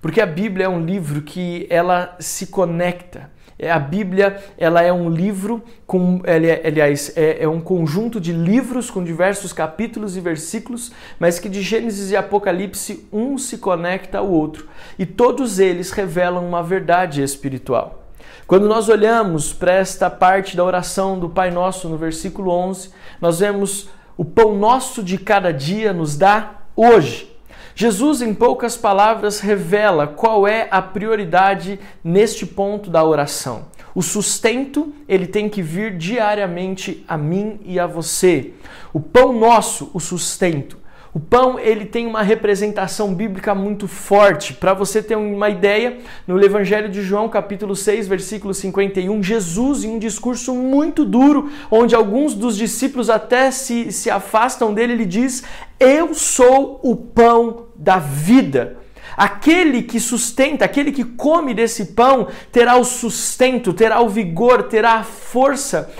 Porque 0.00 0.20
a 0.20 0.26
Bíblia 0.26 0.66
é 0.66 0.68
um 0.68 0.84
livro 0.84 1.22
que 1.22 1.66
ela 1.68 2.16
se 2.18 2.46
conecta 2.46 3.30
a 3.68 3.78
Bíblia 3.78 4.42
ela 4.56 4.82
é 4.82 4.92
um 4.92 5.10
livro 5.10 5.62
com, 5.86 6.20
é, 6.24 6.66
aliás, 6.66 7.12
é, 7.16 7.42
é 7.42 7.48
um 7.48 7.60
conjunto 7.60 8.20
de 8.20 8.32
livros 8.32 8.90
com 8.90 9.02
diversos 9.02 9.52
capítulos 9.52 10.16
e 10.16 10.20
versículos, 10.20 10.92
mas 11.18 11.38
que 11.38 11.48
de 11.48 11.60
Gênesis 11.60 12.10
e 12.10 12.16
Apocalipse 12.16 13.08
um 13.12 13.36
se 13.36 13.58
conecta 13.58 14.18
ao 14.18 14.30
outro 14.30 14.68
e 14.98 15.04
todos 15.04 15.58
eles 15.58 15.90
revelam 15.90 16.46
uma 16.46 16.62
verdade 16.62 17.22
espiritual. 17.22 18.04
Quando 18.46 18.66
nós 18.66 18.88
olhamos 18.88 19.52
para 19.52 19.72
esta 19.72 20.10
parte 20.10 20.56
da 20.56 20.64
oração 20.64 21.18
do 21.18 21.28
Pai 21.28 21.50
Nosso 21.50 21.88
no 21.88 21.96
versículo 21.96 22.50
11, 22.50 22.90
nós 23.20 23.40
vemos 23.40 23.88
o 24.16 24.24
pão 24.24 24.54
nosso 24.54 25.02
de 25.02 25.16
cada 25.16 25.52
dia 25.52 25.92
nos 25.92 26.16
dá 26.16 26.62
hoje. 26.76 27.29
Jesus, 27.74 28.20
em 28.20 28.34
poucas 28.34 28.76
palavras, 28.76 29.40
revela 29.40 30.06
qual 30.06 30.46
é 30.46 30.68
a 30.70 30.82
prioridade 30.82 31.78
neste 32.02 32.44
ponto 32.44 32.90
da 32.90 33.04
oração. 33.04 33.66
O 33.94 34.02
sustento, 34.02 34.92
ele 35.08 35.26
tem 35.26 35.48
que 35.48 35.62
vir 35.62 35.96
diariamente 35.96 37.04
a 37.08 37.16
mim 37.16 37.60
e 37.64 37.78
a 37.78 37.86
você. 37.86 38.52
O 38.92 39.00
pão 39.00 39.32
nosso, 39.32 39.90
o 39.92 40.00
sustento. 40.00 40.78
O 41.12 41.18
pão 41.18 41.58
ele 41.58 41.86
tem 41.86 42.06
uma 42.06 42.22
representação 42.22 43.12
bíblica 43.12 43.52
muito 43.52 43.88
forte. 43.88 44.54
Para 44.54 44.72
você 44.72 45.02
ter 45.02 45.16
uma 45.16 45.48
ideia, 45.48 45.98
no 46.24 46.40
Evangelho 46.42 46.88
de 46.88 47.02
João, 47.02 47.28
capítulo 47.28 47.74
6, 47.74 48.06
versículo 48.06 48.54
51, 48.54 49.20
Jesus, 49.20 49.82
em 49.82 49.88
um 49.88 49.98
discurso 49.98 50.54
muito 50.54 51.04
duro, 51.04 51.50
onde 51.68 51.96
alguns 51.96 52.34
dos 52.34 52.56
discípulos 52.56 53.10
até 53.10 53.50
se, 53.50 53.90
se 53.90 54.08
afastam 54.08 54.72
dele, 54.72 54.92
ele 54.92 55.04
diz: 55.04 55.42
Eu 55.80 56.14
sou 56.14 56.78
o 56.80 56.94
pão 56.94 57.66
da 57.74 57.98
vida. 57.98 58.76
Aquele 59.16 59.82
que 59.82 59.98
sustenta, 59.98 60.64
aquele 60.64 60.92
que 60.92 61.04
come 61.04 61.52
desse 61.52 61.86
pão, 61.86 62.28
terá 62.52 62.76
o 62.76 62.84
sustento, 62.84 63.72
terá 63.72 64.00
o 64.00 64.08
vigor, 64.08 64.62
terá 64.62 64.94
a 64.94 65.02
força 65.04 65.90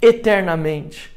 eternamente. 0.00 1.11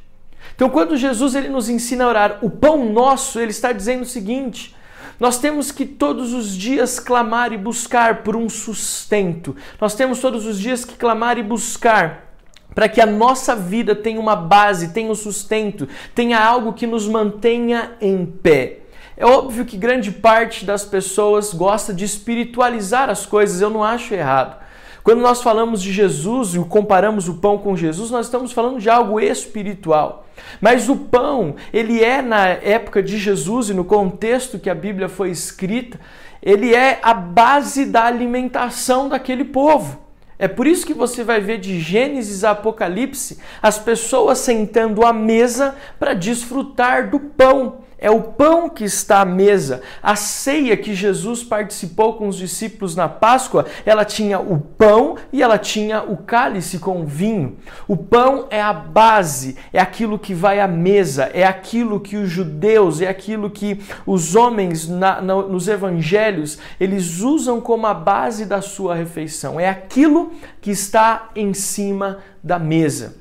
Então, 0.55 0.69
quando 0.69 0.97
Jesus 0.97 1.35
ele 1.35 1.49
nos 1.49 1.69
ensina 1.69 2.05
a 2.05 2.07
orar 2.07 2.39
o 2.41 2.49
pão 2.49 2.91
nosso, 2.91 3.39
ele 3.39 3.51
está 3.51 3.71
dizendo 3.71 4.03
o 4.03 4.05
seguinte: 4.05 4.75
nós 5.19 5.37
temos 5.37 5.71
que 5.71 5.85
todos 5.85 6.33
os 6.33 6.55
dias 6.55 6.99
clamar 6.99 7.53
e 7.53 7.57
buscar 7.57 8.23
por 8.23 8.35
um 8.35 8.49
sustento. 8.49 9.55
Nós 9.79 9.95
temos 9.95 10.19
todos 10.19 10.45
os 10.45 10.59
dias 10.59 10.83
que 10.83 10.95
clamar 10.95 11.37
e 11.37 11.43
buscar 11.43 12.25
para 12.73 12.89
que 12.89 12.99
a 12.99 13.05
nossa 13.05 13.55
vida 13.55 13.95
tenha 13.95 14.19
uma 14.19 14.35
base, 14.35 14.89
tenha 14.89 15.09
um 15.09 15.15
sustento, 15.15 15.87
tenha 16.13 16.37
algo 16.37 16.73
que 16.73 16.85
nos 16.85 17.07
mantenha 17.07 17.93
em 18.01 18.25
pé. 18.25 18.79
É 19.15 19.25
óbvio 19.25 19.63
que 19.63 19.77
grande 19.77 20.11
parte 20.11 20.65
das 20.65 20.83
pessoas 20.83 21.53
gosta 21.53 21.93
de 21.93 22.03
espiritualizar 22.03 23.09
as 23.09 23.25
coisas, 23.25 23.61
eu 23.61 23.69
não 23.69 23.81
acho 23.81 24.13
errado. 24.13 24.64
Quando 25.05 25.21
nós 25.21 25.43
falamos 25.43 25.83
de 25.83 25.93
Jesus 25.93 26.55
e 26.55 26.59
comparamos 26.61 27.29
o 27.29 27.35
pão 27.35 27.59
com 27.59 27.77
Jesus, 27.77 28.09
nós 28.09 28.25
estamos 28.25 28.51
falando 28.51 28.79
de 28.79 28.89
algo 28.89 29.19
espiritual. 29.19 30.25
Mas 30.59 30.89
o 30.89 30.95
pão, 30.95 31.57
ele 31.71 32.03
é 32.03 32.23
na 32.23 32.47
época 32.47 33.03
de 33.03 33.19
Jesus 33.19 33.69
e 33.69 33.73
no 33.75 33.85
contexto 33.85 34.57
que 34.57 34.67
a 34.67 34.73
Bíblia 34.73 35.07
foi 35.07 35.29
escrita, 35.29 35.99
ele 36.41 36.73
é 36.73 36.97
a 37.03 37.13
base 37.13 37.85
da 37.85 38.03
alimentação 38.05 39.07
daquele 39.07 39.43
povo. 39.43 39.99
É 40.39 40.47
por 40.47 40.65
isso 40.65 40.87
que 40.87 40.93
você 40.95 41.23
vai 41.23 41.39
ver 41.39 41.59
de 41.59 41.79
Gênesis 41.79 42.43
a 42.43 42.49
Apocalipse 42.49 43.37
as 43.61 43.77
pessoas 43.77 44.39
sentando 44.39 45.05
à 45.05 45.13
mesa 45.13 45.75
para 45.99 46.15
desfrutar 46.15 47.11
do 47.11 47.19
pão. 47.19 47.84
É 47.97 48.11
o 48.11 48.21
pão 48.21 48.69
que 48.69 48.83
está 48.83 49.21
à 49.21 49.25
mesa. 49.25 49.81
A 50.03 50.15
ceia 50.15 50.75
que 50.75 50.93
Jesus 50.93 51.43
participou 51.43 52.13
com 52.13 52.27
os 52.27 52.37
discípulos 52.37 52.95
na 52.95 53.07
Páscoa, 53.07 53.65
ela 53.85 54.03
tinha 54.03 54.39
o 54.39 54.59
pão 54.59 55.15
e 55.31 55.41
ela 55.41 55.57
tinha 55.57 56.03
o 56.03 56.17
cálice 56.17 56.79
com 56.79 57.01
o 57.01 57.05
vinho. 57.05 57.57
O 57.87 57.95
pão 57.95 58.47
é 58.49 58.61
a 58.61 58.73
base, 58.73 59.55
é 59.71 59.79
aquilo 59.79 60.19
que 60.19 60.33
vai 60.33 60.59
à 60.59 60.67
mesa, 60.67 61.31
é 61.33 61.43
aquilo 61.43 61.99
que 61.99 62.17
os 62.17 62.29
judeus, 62.29 63.01
é 63.01 63.07
aquilo 63.07 63.49
que 63.49 63.79
os 64.05 64.35
homens 64.35 64.87
na, 64.87 65.21
na, 65.21 65.35
nos 65.35 65.67
evangelhos, 65.67 66.59
eles 66.79 67.21
usam 67.21 67.61
como 67.61 67.87
a 67.87 67.93
base 67.93 68.45
da 68.45 68.61
sua 68.61 68.95
refeição. 68.95 69.59
É 69.59 69.69
aquilo 69.69 70.31
que 70.61 70.71
está 70.71 71.29
em 71.35 71.53
cima 71.53 72.19
da 72.43 72.59
mesa. 72.59 73.15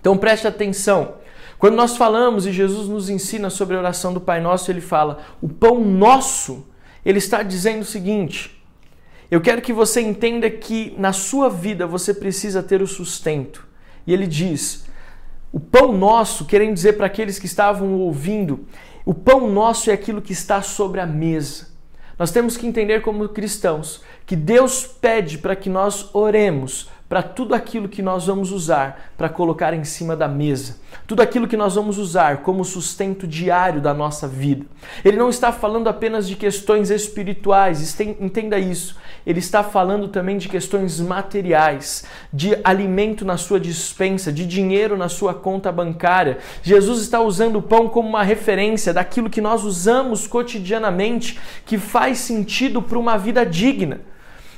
Então 0.00 0.16
preste 0.16 0.46
atenção. 0.46 1.14
Quando 1.58 1.74
nós 1.74 1.96
falamos 1.96 2.46
e 2.46 2.52
Jesus 2.52 2.88
nos 2.88 3.10
ensina 3.10 3.50
sobre 3.50 3.76
a 3.76 3.80
oração 3.80 4.12
do 4.12 4.20
Pai 4.20 4.40
Nosso, 4.40 4.70
ele 4.70 4.80
fala: 4.80 5.18
"O 5.40 5.48
pão 5.48 5.80
nosso", 5.84 6.66
ele 7.04 7.18
está 7.18 7.42
dizendo 7.42 7.82
o 7.82 7.86
seguinte: 7.86 8.58
eu 9.30 9.40
quero 9.42 9.60
que 9.60 9.72
você 9.72 10.00
entenda 10.00 10.48
que 10.48 10.94
na 10.96 11.12
sua 11.12 11.50
vida 11.50 11.86
você 11.86 12.14
precisa 12.14 12.62
ter 12.62 12.80
o 12.80 12.86
sustento. 12.86 13.66
E 14.06 14.12
ele 14.12 14.26
diz: 14.26 14.86
o 15.52 15.60
pão 15.60 15.92
nosso, 15.92 16.46
querendo 16.46 16.74
dizer 16.74 16.94
para 16.94 17.06
aqueles 17.06 17.38
que 17.38 17.46
estavam 17.46 17.92
ouvindo, 17.94 18.66
o 19.04 19.12
pão 19.12 19.50
nosso 19.50 19.90
é 19.90 19.92
aquilo 19.92 20.22
que 20.22 20.32
está 20.32 20.62
sobre 20.62 21.00
a 21.00 21.06
mesa. 21.06 21.68
Nós 22.18 22.30
temos 22.30 22.56
que 22.56 22.66
entender 22.66 23.00
como 23.02 23.28
cristãos 23.28 24.02
que 24.26 24.34
Deus 24.34 24.86
pede 24.86 25.38
para 25.38 25.54
que 25.54 25.70
nós 25.70 26.08
oremos 26.14 26.90
para 27.08 27.22
tudo 27.22 27.54
aquilo 27.54 27.88
que 27.88 28.02
nós 28.02 28.26
vamos 28.26 28.52
usar 28.52 29.12
para 29.16 29.28
colocar 29.28 29.72
em 29.72 29.82
cima 29.82 30.14
da 30.14 30.28
mesa, 30.28 30.76
tudo 31.06 31.22
aquilo 31.22 31.48
que 31.48 31.56
nós 31.56 31.74
vamos 31.74 31.96
usar 31.96 32.38
como 32.38 32.64
sustento 32.64 33.26
diário 33.26 33.80
da 33.80 33.94
nossa 33.94 34.28
vida. 34.28 34.66
Ele 35.02 35.16
não 35.16 35.30
está 35.30 35.50
falando 35.50 35.88
apenas 35.88 36.28
de 36.28 36.36
questões 36.36 36.90
espirituais, 36.90 37.98
entenda 38.00 38.58
isso. 38.58 38.96
Ele 39.26 39.38
está 39.38 39.64
falando 39.64 40.08
também 40.08 40.36
de 40.36 40.48
questões 40.48 41.00
materiais, 41.00 42.04
de 42.32 42.58
alimento 42.62 43.24
na 43.24 43.38
sua 43.38 43.58
dispensa, 43.58 44.30
de 44.30 44.46
dinheiro 44.46 44.96
na 44.96 45.08
sua 45.08 45.32
conta 45.32 45.72
bancária. 45.72 46.38
Jesus 46.62 47.00
está 47.00 47.20
usando 47.20 47.56
o 47.56 47.62
pão 47.62 47.88
como 47.88 48.08
uma 48.08 48.22
referência 48.22 48.92
daquilo 48.92 49.30
que 49.30 49.40
nós 49.40 49.64
usamos 49.64 50.26
cotidianamente 50.26 51.38
que 51.64 51.78
faz 51.78 52.18
sentido 52.18 52.82
para 52.82 52.98
uma 52.98 53.16
vida 53.16 53.46
digna. 53.46 54.00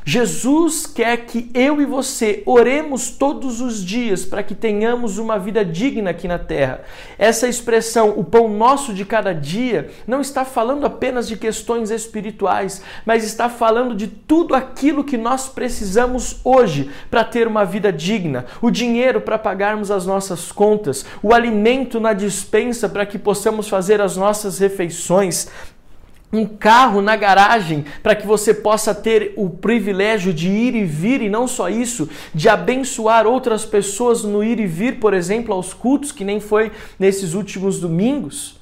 Jesus 0.04 0.86
quer 0.86 1.16
que 1.26 1.50
eu 1.52 1.80
e 1.80 1.84
você 1.84 2.42
oremos 2.46 3.10
todos 3.10 3.60
os 3.60 3.84
dias 3.84 4.24
para 4.24 4.42
que 4.42 4.54
tenhamos 4.54 5.18
uma 5.18 5.38
vida 5.38 5.64
digna 5.64 6.10
aqui 6.10 6.26
na 6.26 6.38
terra. 6.38 6.80
Essa 7.18 7.48
expressão, 7.48 8.14
o 8.16 8.24
pão 8.24 8.48
nosso 8.48 8.94
de 8.94 9.04
cada 9.04 9.32
dia, 9.32 9.90
não 10.06 10.20
está 10.20 10.44
falando 10.44 10.86
apenas 10.86 11.28
de 11.28 11.36
questões 11.36 11.90
espirituais, 11.90 12.82
mas 13.04 13.24
está 13.24 13.48
falando 13.48 13.94
de 13.94 14.06
tudo 14.06 14.54
aquilo 14.54 15.04
que 15.04 15.16
nós 15.16 15.48
precisamos 15.48 16.40
hoje 16.44 16.90
para 17.10 17.24
ter 17.24 17.46
uma 17.46 17.64
vida 17.64 17.92
digna: 17.92 18.46
o 18.60 18.70
dinheiro 18.70 19.20
para 19.20 19.38
pagarmos 19.38 19.90
as 19.90 20.06
nossas 20.06 20.50
contas, 20.50 21.04
o 21.22 21.34
alimento 21.34 22.00
na 22.00 22.12
dispensa 22.12 22.88
para 22.88 23.06
que 23.06 23.18
possamos 23.18 23.68
fazer 23.68 24.00
as 24.00 24.16
nossas 24.16 24.58
refeições, 24.58 25.48
um 26.32 26.46
carro 26.46 27.02
na 27.02 27.16
garagem 27.16 27.84
para 28.02 28.14
que 28.14 28.26
você 28.26 28.54
possa 28.54 28.94
ter 28.94 29.32
o 29.36 29.50
privilégio 29.50 30.32
de 30.32 30.48
ir 30.48 30.74
e 30.74 30.84
vir, 30.84 31.22
e 31.22 31.28
não 31.28 31.48
só 31.48 31.68
isso, 31.68 32.08
de 32.34 32.48
abençoar 32.48 33.26
outras 33.26 33.64
pessoas 33.64 34.22
no 34.22 34.44
ir 34.44 34.60
e 34.60 34.66
vir, 34.66 35.00
por 35.00 35.14
exemplo, 35.14 35.54
aos 35.54 35.74
cultos, 35.74 36.12
que 36.12 36.24
nem 36.24 36.38
foi 36.38 36.70
nesses 36.98 37.34
últimos 37.34 37.80
domingos. 37.80 38.59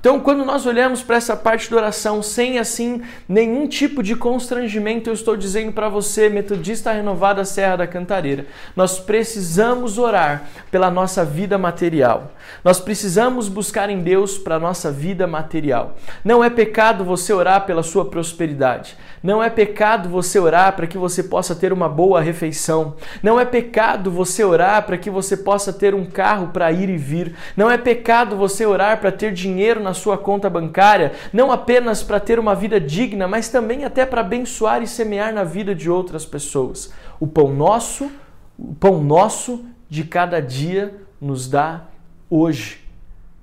Então, 0.00 0.18
quando 0.18 0.46
nós 0.46 0.64
olhamos 0.64 1.02
para 1.02 1.16
essa 1.16 1.36
parte 1.36 1.70
da 1.70 1.76
oração 1.76 2.22
sem 2.22 2.58
assim 2.58 3.02
nenhum 3.28 3.68
tipo 3.68 4.02
de 4.02 4.16
constrangimento, 4.16 5.10
eu 5.10 5.14
estou 5.14 5.36
dizendo 5.36 5.72
para 5.72 5.90
você, 5.90 6.30
metodista 6.30 6.90
renovada 6.90 7.44
Serra 7.44 7.76
da 7.76 7.86
Cantareira, 7.86 8.46
nós 8.74 8.98
precisamos 8.98 9.98
orar 9.98 10.44
pela 10.70 10.90
nossa 10.90 11.22
vida 11.22 11.58
material. 11.58 12.32
Nós 12.64 12.80
precisamos 12.80 13.46
buscar 13.46 13.90
em 13.90 14.00
Deus 14.00 14.38
para 14.38 14.58
nossa 14.58 14.90
vida 14.90 15.26
material. 15.26 15.96
Não 16.24 16.42
é 16.42 16.48
pecado 16.48 17.04
você 17.04 17.32
orar 17.34 17.66
pela 17.66 17.82
sua 17.82 18.06
prosperidade. 18.06 18.96
Não 19.22 19.42
é 19.42 19.50
pecado 19.50 20.08
você 20.08 20.38
orar 20.38 20.74
para 20.74 20.86
que 20.86 20.96
você 20.96 21.22
possa 21.22 21.54
ter 21.54 21.74
uma 21.74 21.90
boa 21.90 22.22
refeição. 22.22 22.96
Não 23.22 23.38
é 23.38 23.44
pecado 23.44 24.10
você 24.10 24.42
orar 24.42 24.82
para 24.84 24.96
que 24.96 25.10
você 25.10 25.36
possa 25.36 25.74
ter 25.74 25.94
um 25.94 26.06
carro 26.06 26.48
para 26.48 26.72
ir 26.72 26.88
e 26.88 26.96
vir. 26.96 27.34
Não 27.54 27.70
é 27.70 27.76
pecado 27.76 28.34
você 28.34 28.64
orar 28.64 28.98
para 28.98 29.12
ter 29.12 29.32
dinheiro 29.32 29.80
na 29.80 29.89
sua 29.94 30.16
conta 30.18 30.48
bancária, 30.48 31.12
não 31.32 31.50
apenas 31.50 32.02
para 32.02 32.20
ter 32.20 32.38
uma 32.38 32.54
vida 32.54 32.80
digna, 32.80 33.26
mas 33.28 33.48
também 33.48 33.84
até 33.84 34.06
para 34.06 34.20
abençoar 34.20 34.82
e 34.82 34.86
semear 34.86 35.32
na 35.32 35.44
vida 35.44 35.74
de 35.74 35.90
outras 35.90 36.24
pessoas. 36.24 36.92
O 37.18 37.26
pão 37.26 37.52
nosso, 37.52 38.10
o 38.58 38.74
pão 38.74 39.02
nosso 39.02 39.64
de 39.88 40.04
cada 40.04 40.40
dia 40.40 40.94
nos 41.20 41.48
dá 41.48 41.82
hoje. 42.28 42.80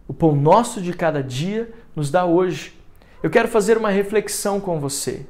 O 0.07 0.13
pão 0.13 0.35
nosso 0.35 0.81
de 0.81 0.93
cada 0.93 1.21
dia 1.21 1.69
nos 1.95 2.09
dá 2.09 2.25
hoje. 2.25 2.73
Eu 3.21 3.29
quero 3.29 3.47
fazer 3.47 3.77
uma 3.77 3.89
reflexão 3.89 4.59
com 4.59 4.79
você. 4.79 5.25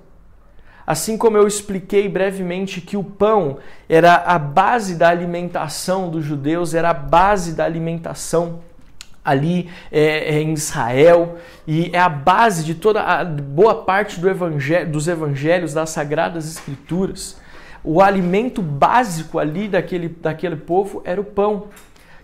Assim 0.86 1.18
como 1.18 1.36
eu 1.36 1.46
expliquei 1.46 2.08
brevemente 2.08 2.80
que 2.80 2.96
o 2.96 3.04
pão 3.04 3.58
era 3.90 4.16
a 4.16 4.40
base 4.40 4.96
da 4.96 5.10
alimentação 5.10 6.10
dos 6.10 6.24
judeus, 6.24 6.74
era 6.74 6.92
a 6.92 6.94
base 6.94 7.54
da 7.54 7.66
alimentação 7.66 8.62
ali 9.28 9.70
é, 9.92 10.36
é, 10.36 10.42
em 10.42 10.54
Israel 10.54 11.38
e 11.68 11.90
é 11.92 12.00
a 12.00 12.08
base 12.08 12.64
de 12.64 12.74
toda 12.74 13.02
a 13.02 13.26
boa 13.26 13.84
parte 13.84 14.22
do 14.22 14.30
evangelho, 14.30 14.90
dos 14.90 15.10
evangelhos, 15.10 15.74
das 15.74 15.90
sagradas 15.90 16.48
escrituras. 16.48 17.38
O 17.84 18.02
alimento 18.02 18.62
básico 18.62 19.38
ali 19.38 19.68
daquele, 19.68 20.08
daquele 20.08 20.56
povo 20.56 21.02
era 21.04 21.20
o 21.20 21.26
pão. 21.26 21.68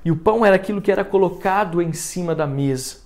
E 0.05 0.11
o 0.11 0.15
pão 0.15 0.45
era 0.45 0.55
aquilo 0.55 0.81
que 0.81 0.91
era 0.91 1.03
colocado 1.03 1.81
em 1.81 1.91
cima 1.91 2.33
da 2.33 2.47
mesa. 2.47 3.03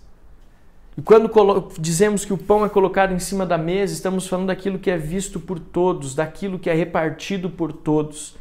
E 0.95 1.01
quando 1.01 1.31
dizemos 1.79 2.23
que 2.23 2.33
o 2.33 2.37
pão 2.37 2.65
é 2.65 2.69
colocado 2.69 3.13
em 3.13 3.19
cima 3.19 3.45
da 3.45 3.57
mesa, 3.57 3.93
estamos 3.93 4.27
falando 4.27 4.47
daquilo 4.47 4.79
que 4.79 4.89
é 4.89 4.97
visto 4.97 5.39
por 5.39 5.59
todos, 5.59 6.13
daquilo 6.13 6.59
que 6.59 6.69
é 6.69 6.73
repartido 6.73 7.49
por 7.49 7.73
todos. 7.73 8.35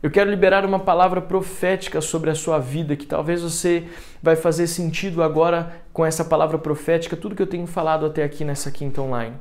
Eu 0.00 0.10
quero 0.10 0.30
liberar 0.30 0.64
uma 0.64 0.78
palavra 0.78 1.20
profética 1.20 2.00
sobre 2.00 2.30
a 2.30 2.34
sua 2.34 2.60
vida, 2.60 2.94
que 2.94 3.04
talvez 3.04 3.42
você 3.42 3.88
vai 4.22 4.36
fazer 4.36 4.68
sentido 4.68 5.22
agora 5.24 5.82
com 5.92 6.06
essa 6.06 6.24
palavra 6.24 6.56
profética, 6.56 7.16
tudo 7.16 7.34
que 7.34 7.42
eu 7.42 7.46
tenho 7.48 7.66
falado 7.66 8.06
até 8.06 8.22
aqui 8.22 8.44
nessa 8.44 8.70
quinta 8.70 9.02
online. 9.02 9.34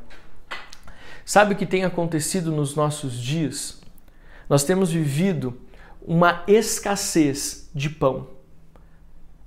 Sabe 1.24 1.54
o 1.54 1.58
que 1.58 1.66
tem 1.66 1.84
acontecido 1.84 2.52
nos 2.52 2.76
nossos 2.76 3.22
dias? 3.22 3.80
Nós 4.50 4.64
temos 4.64 4.92
vivido 4.92 5.60
uma 6.02 6.44
escassez 6.48 7.70
de 7.76 7.90
pão. 7.90 8.37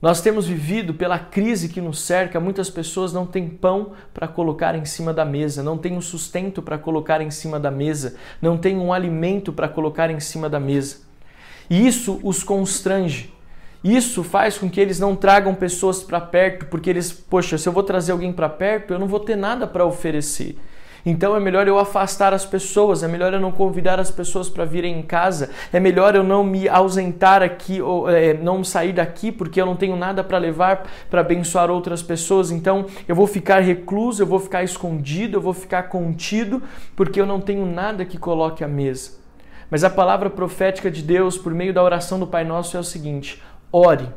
Nós 0.01 0.23
temos 0.23 0.47
vivido 0.47 0.95
pela 0.95 1.19
crise 1.19 1.69
que 1.69 1.81
nos 1.81 2.01
cerca, 2.01 2.41
muitas 2.41 2.71
pessoas 2.71 3.13
não 3.13 3.27
têm 3.27 3.49
pão 3.49 3.93
para 4.15 4.27
colocar 4.27 4.75
em 4.75 4.87
cima 4.87 5.13
da 5.13 5.27
mesa, 5.27 5.63
não 5.63 5.77
têm 5.77 5.95
um 5.95 6.01
sustento 6.01 6.63
para 6.63 6.79
colocar 6.79 7.21
em 7.21 7.31
cima 7.31 7.61
da 7.61 7.71
mesa, 7.71 8.17
não 8.41 8.57
têm 8.57 8.79
um 8.79 8.95
alimento 8.95 9.53
para 9.53 9.69
colocar 9.69 10.11
em 10.11 10.19
cima 10.19 10.49
da 10.49 10.59
mesa. 10.59 10.99
E 11.69 11.87
isso 11.87 12.19
os 12.23 12.43
constrange. 12.43 13.31
Isso 13.85 14.25
faz 14.25 14.57
com 14.57 14.71
que 14.71 14.81
eles 14.81 14.99
não 14.99 15.15
tragam 15.15 15.55
pessoas 15.55 16.03
para 16.03 16.21
perto, 16.21 16.67
porque 16.67 16.89
eles, 16.89 17.13
poxa, 17.13 17.59
se 17.59 17.69
eu 17.69 17.73
vou 17.73 17.83
trazer 17.83 18.13
alguém 18.13 18.33
para 18.33 18.49
perto, 18.49 18.93
eu 18.95 18.99
não 18.99 19.07
vou 19.07 19.21
ter 19.21 19.37
nada 19.37 19.67
para 19.67 19.85
oferecer. 19.85 20.57
Então 21.05 21.35
é 21.35 21.41
melhor 21.41 21.67
eu 21.67 21.79
afastar 21.79 22.35
as 22.35 22.45
pessoas, 22.45 23.03
é 23.03 23.09
melhor 23.09 23.33
eu 23.33 23.41
não 23.41 23.53
convidar 23.53 23.99
as 23.99 24.11
pessoas 24.11 24.49
para 24.49 24.65
virem 24.65 24.99
em 24.99 25.03
casa, 25.03 25.51
é 25.73 25.81
melhor 25.81 26.15
eu 26.15 26.23
não 26.23 26.45
me 26.45 26.69
ausentar 26.69 27.43
aqui, 27.43 27.81
ou 27.81 28.09
é, 28.09 28.35
não 28.35 28.63
sair 28.63 28.93
daqui 28.93 29.33
porque 29.33 29.61
eu 29.61 29.67
não 29.67 29.77
tenho 29.77 29.97
nada 29.97 30.23
para 30.23 30.39
levar 30.39 30.89
para 31.09 31.21
abençoar 31.21 31.71
outras 31.71 32.03
pessoas. 32.03 32.51
Então 32.51 32.87
eu 33.09 33.15
vou 33.15 33.27
ficar 33.27 33.61
recluso, 33.61 34.23
eu 34.23 34.27
vou 34.27 34.39
ficar 34.39 34.63
escondido, 34.63 35.39
eu 35.39 35.41
vou 35.41 35.55
ficar 35.55 35.85
contido 35.85 36.63
porque 36.95 37.21
eu 37.21 37.27
não 37.27 37.41
tenho 37.41 37.65
nada 37.67 38.05
que 38.05 38.19
coloque 38.19 38.63
à 38.63 38.69
mesa. 38.69 39.21
Mas 39.71 39.85
a 39.85 39.91
palavra 39.91 40.29
profética 40.29 40.91
de 40.91 41.03
Deus 41.03 41.39
por 41.39 41.55
meio 41.55 41.73
da 41.73 41.83
oração 41.83 42.19
do 42.19 42.27
Pai 42.27 42.45
Nosso 42.45 42.77
é 42.77 42.81
o 42.81 42.85
seguinte: 42.85 43.41
ore, 43.73 44.09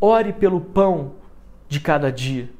ore 0.00 0.32
pelo 0.32 0.60
pão 0.60 1.14
de 1.68 1.80
cada 1.80 2.10
dia. 2.10 2.57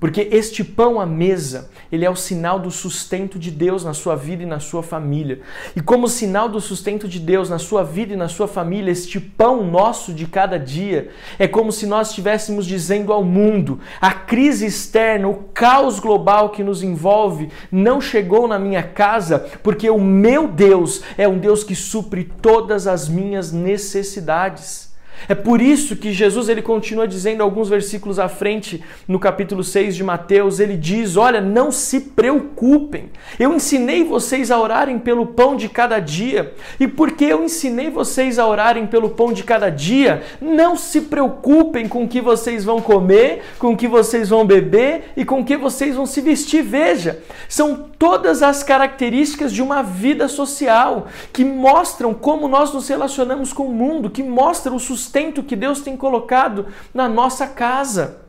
Porque 0.00 0.28
este 0.32 0.64
pão 0.64 0.98
à 0.98 1.04
mesa, 1.04 1.70
ele 1.92 2.06
é 2.06 2.10
o 2.10 2.16
sinal 2.16 2.58
do 2.58 2.70
sustento 2.70 3.38
de 3.38 3.50
Deus 3.50 3.84
na 3.84 3.92
sua 3.92 4.16
vida 4.16 4.42
e 4.42 4.46
na 4.46 4.58
sua 4.58 4.82
família. 4.82 5.42
E 5.76 5.82
como 5.82 6.08
sinal 6.08 6.48
do 6.48 6.58
sustento 6.58 7.06
de 7.06 7.20
Deus 7.20 7.50
na 7.50 7.58
sua 7.58 7.84
vida 7.84 8.14
e 8.14 8.16
na 8.16 8.26
sua 8.26 8.48
família, 8.48 8.90
este 8.90 9.20
pão 9.20 9.62
nosso 9.62 10.14
de 10.14 10.26
cada 10.26 10.58
dia 10.58 11.10
é 11.38 11.46
como 11.46 11.70
se 11.70 11.86
nós 11.86 12.08
estivéssemos 12.08 12.64
dizendo 12.64 13.12
ao 13.12 13.22
mundo: 13.22 13.78
a 14.00 14.12
crise 14.14 14.64
externa, 14.64 15.28
o 15.28 15.44
caos 15.52 16.00
global 16.00 16.48
que 16.48 16.64
nos 16.64 16.82
envolve 16.82 17.50
não 17.70 18.00
chegou 18.00 18.48
na 18.48 18.58
minha 18.58 18.82
casa, 18.82 19.50
porque 19.62 19.90
o 19.90 20.00
meu 20.00 20.48
Deus 20.48 21.02
é 21.18 21.28
um 21.28 21.36
Deus 21.36 21.62
que 21.62 21.76
supre 21.76 22.24
todas 22.40 22.86
as 22.86 23.06
minhas 23.06 23.52
necessidades. 23.52 24.89
É 25.28 25.34
por 25.34 25.60
isso 25.60 25.96
que 25.96 26.12
Jesus 26.12 26.48
ele 26.48 26.62
continua 26.62 27.06
dizendo 27.06 27.42
alguns 27.42 27.68
versículos 27.68 28.18
à 28.18 28.28
frente, 28.28 28.82
no 29.06 29.18
capítulo 29.18 29.62
6 29.62 29.94
de 29.94 30.02
Mateus, 30.02 30.60
ele 30.60 30.76
diz: 30.76 31.16
"Olha, 31.16 31.40
não 31.40 31.70
se 31.70 32.00
preocupem. 32.00 33.10
Eu 33.38 33.54
ensinei 33.54 34.04
vocês 34.04 34.50
a 34.50 34.58
orarem 34.58 34.98
pelo 34.98 35.26
pão 35.26 35.56
de 35.56 35.68
cada 35.68 35.98
dia. 36.00 36.54
E 36.78 36.88
porque 36.88 37.24
eu 37.24 37.44
ensinei 37.44 37.90
vocês 37.90 38.38
a 38.38 38.46
orarem 38.46 38.86
pelo 38.86 39.10
pão 39.10 39.32
de 39.32 39.44
cada 39.44 39.70
dia, 39.70 40.22
não 40.40 40.76
se 40.76 41.02
preocupem 41.02 41.86
com 41.86 42.04
o 42.04 42.08
que 42.08 42.20
vocês 42.20 42.64
vão 42.64 42.80
comer, 42.80 43.42
com 43.58 43.72
o 43.72 43.76
que 43.76 43.86
vocês 43.86 44.28
vão 44.28 44.44
beber 44.44 45.12
e 45.16 45.24
com 45.24 45.40
o 45.40 45.44
que 45.44 45.56
vocês 45.56 45.94
vão 45.94 46.06
se 46.06 46.20
vestir. 46.20 46.62
Veja, 46.62 47.22
são 47.48 47.90
todas 47.98 48.42
as 48.42 48.62
características 48.62 49.52
de 49.52 49.62
uma 49.62 49.82
vida 49.82 50.28
social 50.28 51.06
que 51.32 51.44
mostram 51.44 52.14
como 52.14 52.48
nós 52.48 52.72
nos 52.72 52.88
relacionamos 52.88 53.52
com 53.52 53.64
o 53.64 53.72
mundo, 53.72 54.10
que 54.10 54.22
mostram 54.22 54.76
o 54.76 54.80
sustento 54.80 55.09
sustento 55.10 55.42
que 55.42 55.56
Deus 55.56 55.80
tem 55.80 55.96
colocado 55.96 56.68
na 56.94 57.08
nossa 57.08 57.48
casa. 57.48 58.20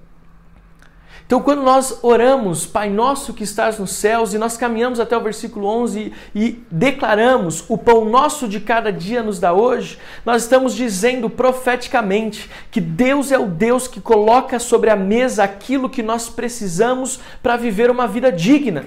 Então, 1.27 1.39
quando 1.41 1.61
nós 1.61 1.99
oramos, 2.01 2.65
Pai 2.65 2.89
nosso 2.89 3.33
que 3.33 3.43
estás 3.43 3.77
nos 3.77 3.91
céus, 3.91 4.33
e 4.33 4.37
nós 4.37 4.57
caminhamos 4.57 4.99
até 4.99 5.15
o 5.15 5.21
versículo 5.21 5.67
11 5.67 6.11
e 6.35 6.63
declaramos: 6.69 7.63
O 7.69 7.77
pão 7.77 8.03
nosso 8.03 8.47
de 8.47 8.59
cada 8.59 8.91
dia 8.91 9.21
nos 9.21 9.39
dá 9.39 9.53
hoje, 9.53 9.97
nós 10.25 10.41
estamos 10.41 10.73
dizendo 10.73 11.29
profeticamente 11.29 12.49
que 12.71 12.81
Deus 12.81 13.31
é 13.31 13.37
o 13.37 13.47
Deus 13.47 13.87
que 13.87 14.01
coloca 14.01 14.59
sobre 14.59 14.89
a 14.89 14.95
mesa 14.95 15.43
aquilo 15.43 15.89
que 15.89 16.03
nós 16.03 16.27
precisamos 16.27 17.19
para 17.41 17.55
viver 17.55 17.91
uma 17.91 18.07
vida 18.07 18.31
digna. 18.31 18.85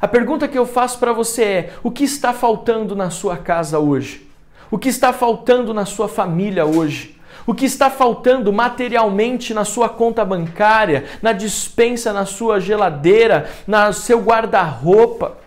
A 0.00 0.08
pergunta 0.08 0.48
que 0.48 0.58
eu 0.58 0.66
faço 0.66 0.98
para 0.98 1.12
você 1.12 1.44
é: 1.44 1.72
o 1.84 1.90
que 1.90 2.02
está 2.02 2.32
faltando 2.32 2.96
na 2.96 3.10
sua 3.10 3.36
casa 3.36 3.78
hoje? 3.78 4.33
O 4.74 4.78
que 4.78 4.88
está 4.88 5.12
faltando 5.12 5.72
na 5.72 5.86
sua 5.86 6.08
família 6.08 6.66
hoje? 6.66 7.16
O 7.46 7.54
que 7.54 7.64
está 7.64 7.88
faltando 7.88 8.52
materialmente 8.52 9.54
na 9.54 9.64
sua 9.64 9.88
conta 9.88 10.24
bancária, 10.24 11.04
na 11.22 11.32
dispensa, 11.32 12.12
na 12.12 12.26
sua 12.26 12.58
geladeira, 12.58 13.48
no 13.68 13.92
seu 13.92 14.20
guarda-roupa? 14.20 15.38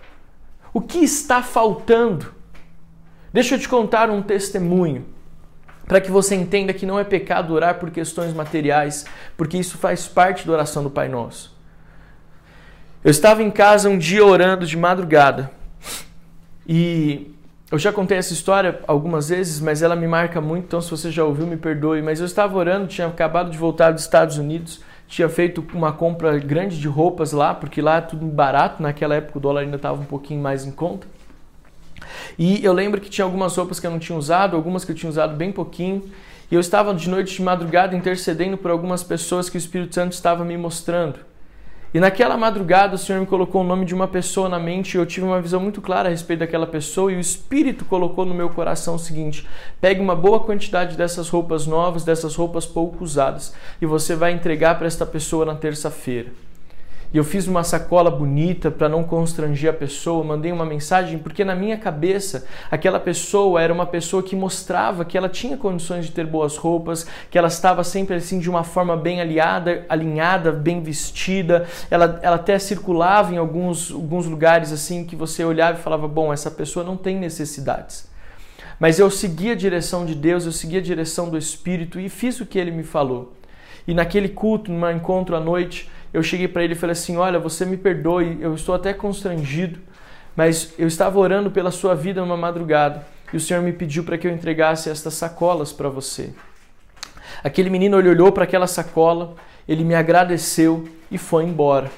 O 0.73 0.79
que 0.79 0.99
está 0.99 1.43
faltando? 1.43 2.33
Deixa 3.33 3.55
eu 3.55 3.59
te 3.59 3.67
contar 3.67 4.09
um 4.09 4.21
testemunho 4.21 5.05
para 5.85 5.99
que 5.99 6.09
você 6.09 6.33
entenda 6.33 6.73
que 6.73 6.85
não 6.85 6.97
é 6.97 7.03
pecado 7.03 7.53
orar 7.53 7.79
por 7.79 7.91
questões 7.91 8.33
materiais, 8.33 9.05
porque 9.35 9.57
isso 9.57 9.77
faz 9.77 10.07
parte 10.07 10.47
da 10.47 10.53
oração 10.53 10.83
do 10.83 10.89
Pai 10.89 11.09
Nosso. 11.09 11.53
Eu 13.03 13.11
estava 13.11 13.43
em 13.43 13.51
casa 13.51 13.89
um 13.89 13.97
dia 13.97 14.25
orando 14.25 14.65
de 14.65 14.77
madrugada 14.77 15.51
e 16.65 17.35
eu 17.69 17.77
já 17.77 17.91
contei 17.91 18.17
essa 18.17 18.31
história 18.31 18.79
algumas 18.87 19.27
vezes, 19.29 19.59
mas 19.59 19.81
ela 19.81 19.95
me 19.95 20.07
marca 20.07 20.39
muito, 20.39 20.65
então 20.65 20.81
se 20.81 20.89
você 20.89 21.11
já 21.11 21.25
ouviu, 21.25 21.45
me 21.45 21.57
perdoe. 21.57 22.01
Mas 22.01 22.19
eu 22.19 22.25
estava 22.25 22.57
orando, 22.57 22.87
tinha 22.87 23.07
acabado 23.07 23.49
de 23.51 23.57
voltar 23.57 23.91
dos 23.91 24.03
Estados 24.03 24.37
Unidos, 24.37 24.81
tinha 25.07 25.27
feito 25.27 25.65
uma 25.73 25.91
compra 25.91 26.37
grande 26.39 26.79
de 26.79 26.87
roupas 26.87 27.33
lá, 27.33 27.53
porque 27.53 27.81
lá 27.81 27.97
é 27.97 28.01
tudo 28.01 28.25
barato, 28.25 28.81
naquela 28.81 29.15
época 29.15 29.37
o 29.37 29.41
dólar 29.41 29.61
ainda 29.61 29.75
estava 29.75 30.01
um 30.01 30.05
pouquinho 30.05 30.41
mais 30.41 30.65
em 30.65 30.71
conta. 30.71 31.07
E 32.39 32.63
eu 32.63 32.71
lembro 32.71 33.01
que 33.01 33.09
tinha 33.09 33.25
algumas 33.25 33.55
roupas 33.55 33.79
que 33.79 33.87
eu 33.87 33.91
não 33.91 33.99
tinha 33.99 34.17
usado, 34.17 34.55
algumas 34.55 34.85
que 34.85 34.91
eu 34.91 34.95
tinha 34.95 35.09
usado 35.09 35.35
bem 35.35 35.51
pouquinho. 35.51 36.03
E 36.49 36.55
eu 36.55 36.61
estava 36.61 36.93
de 36.93 37.09
noite 37.09 37.35
de 37.35 37.41
madrugada 37.41 37.95
intercedendo 37.95 38.57
por 38.57 38.71
algumas 38.71 39.03
pessoas 39.03 39.49
que 39.49 39.57
o 39.57 39.59
Espírito 39.59 39.93
Santo 39.93 40.13
estava 40.13 40.45
me 40.45 40.55
mostrando. 40.55 41.19
E 41.93 41.99
naquela 41.99 42.35
madrugada 42.35 42.95
o 42.95 42.97
Senhor 42.97 43.19
me 43.19 43.25
colocou 43.25 43.61
o 43.61 43.63
nome 43.63 43.85
de 43.85 43.95
uma 43.95 44.07
pessoa 44.07 44.49
na 44.49 44.59
mente 44.59 44.93
e 44.93 44.97
eu 44.97 45.05
tive 45.05 45.25
uma 45.25 45.41
visão 45.41 45.59
muito 45.59 45.81
clara 45.81 46.09
a 46.09 46.11
respeito 46.11 46.39
daquela 46.39 46.67
pessoa 46.67 47.11
e 47.11 47.15
o 47.15 47.19
Espírito 47.19 47.85
colocou 47.85 48.25
no 48.25 48.33
meu 48.33 48.49
coração 48.49 48.95
o 48.95 48.99
seguinte: 48.99 49.47
pegue 49.79 50.01
uma 50.01 50.15
boa 50.15 50.41
quantidade 50.41 50.97
dessas 50.97 51.29
roupas 51.29 51.65
novas, 51.65 52.03
dessas 52.03 52.35
roupas 52.35 52.65
pouco 52.65 53.03
usadas 53.03 53.53
e 53.81 53.85
você 53.85 54.15
vai 54.15 54.33
entregar 54.33 54.77
para 54.77 54.87
esta 54.87 55.05
pessoa 55.05 55.45
na 55.45 55.55
terça-feira. 55.55 56.46
E 57.13 57.17
eu 57.17 57.23
fiz 57.23 57.47
uma 57.47 57.63
sacola 57.63 58.11
bonita 58.11 58.69
para 58.69 58.89
não 58.89 59.01
constranger 59.01 59.69
a 59.69 59.73
pessoa, 59.73 60.23
mandei 60.23 60.51
uma 60.51 60.65
mensagem, 60.65 61.17
porque 61.17 61.45
na 61.45 61.55
minha 61.55 61.77
cabeça 61.77 62.45
aquela 62.69 62.99
pessoa 62.99 63.61
era 63.61 63.73
uma 63.73 63.85
pessoa 63.85 64.21
que 64.21 64.35
mostrava 64.35 65.05
que 65.05 65.17
ela 65.17 65.29
tinha 65.29 65.55
condições 65.55 66.05
de 66.05 66.11
ter 66.11 66.25
boas 66.25 66.57
roupas, 66.57 67.07
que 67.31 67.37
ela 67.37 67.47
estava 67.47 67.83
sempre 67.83 68.15
assim 68.15 68.39
de 68.39 68.49
uma 68.49 68.63
forma 68.63 68.97
bem 68.97 69.21
aliada, 69.21 69.85
alinhada, 69.87 70.51
bem 70.51 70.81
vestida. 70.81 71.65
Ela, 71.89 72.19
ela 72.21 72.35
até 72.35 72.59
circulava 72.59 73.33
em 73.33 73.37
alguns, 73.37 73.89
alguns 73.89 74.25
lugares 74.25 74.73
assim 74.73 75.05
que 75.05 75.15
você 75.15 75.45
olhava 75.45 75.79
e 75.79 75.81
falava: 75.81 76.07
bom, 76.09 76.33
essa 76.33 76.51
pessoa 76.51 76.83
não 76.85 76.97
tem 76.97 77.17
necessidades. 77.17 78.07
Mas 78.79 78.99
eu 78.99 79.09
segui 79.09 79.49
a 79.49 79.55
direção 79.55 80.05
de 80.05 80.13
Deus, 80.13 80.45
eu 80.45 80.51
segui 80.51 80.77
a 80.77 80.81
direção 80.81 81.29
do 81.29 81.37
Espírito 81.37 81.99
e 81.99 82.09
fiz 82.09 82.39
o 82.41 82.45
que 82.45 82.59
ele 82.59 82.69
me 82.69 82.83
falou. 82.83 83.33
E 83.87 83.93
naquele 83.93 84.27
culto, 84.27 84.71
num 84.71 84.89
encontro 84.91 85.35
à 85.35 85.39
noite, 85.39 85.89
eu 86.17 86.23
cheguei 86.23 86.47
para 86.47 86.63
ele 86.63 86.73
e 86.73 86.75
falei 86.75 86.93
assim: 86.93 87.17
Olha, 87.17 87.39
você 87.39 87.65
me 87.65 87.77
perdoe, 87.77 88.37
eu 88.41 88.55
estou 88.55 88.73
até 88.73 88.93
constrangido, 88.93 89.79
mas 90.35 90.73
eu 90.77 90.87
estava 90.87 91.19
orando 91.19 91.51
pela 91.51 91.71
sua 91.71 91.93
vida 91.95 92.21
numa 92.21 92.37
madrugada 92.37 93.05
e 93.31 93.37
o 93.37 93.39
Senhor 93.39 93.61
me 93.61 93.71
pediu 93.71 94.03
para 94.03 94.17
que 94.17 94.25
eu 94.25 94.31
entregasse 94.31 94.89
estas 94.89 95.13
sacolas 95.13 95.71
para 95.71 95.89
você. 95.89 96.33
Aquele 97.43 97.69
menino 97.69 97.97
olhou 97.97 98.31
para 98.31 98.45
aquela 98.45 98.67
sacola, 98.67 99.35
ele 99.67 99.83
me 99.83 99.93
agradeceu 99.93 100.87
e 101.11 101.17
foi 101.17 101.43
embora. 101.43 101.91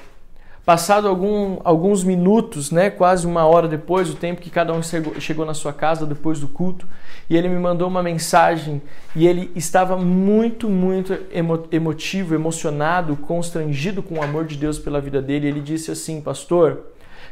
Passado 0.64 1.08
algum, 1.08 1.58
alguns 1.64 2.04
minutos, 2.04 2.70
né, 2.70 2.90
quase 2.90 3.26
uma 3.26 3.46
hora 3.46 3.66
depois, 3.66 4.10
o 4.10 4.14
tempo 4.14 4.42
que 4.42 4.50
cada 4.50 4.72
um 4.74 4.82
chegou, 4.82 5.46
na 5.46 5.54
sua 5.54 5.72
casa 5.72 6.04
depois 6.04 6.38
do 6.38 6.46
culto, 6.46 6.86
e 7.30 7.36
ele 7.36 7.48
me 7.48 7.58
mandou 7.58 7.88
uma 7.88 8.02
mensagem 8.02 8.82
e 9.16 9.26
ele 9.26 9.50
estava 9.56 9.96
muito, 9.96 10.68
muito 10.68 11.16
emo, 11.32 11.66
emotivo, 11.72 12.34
emocionado, 12.34 13.16
constrangido 13.16 14.02
com 14.02 14.16
o 14.16 14.22
amor 14.22 14.44
de 14.44 14.56
Deus 14.56 14.78
pela 14.78 15.00
vida 15.00 15.22
dele. 15.22 15.48
Ele 15.48 15.60
disse 15.60 15.90
assim, 15.90 16.20
pastor, 16.20 16.80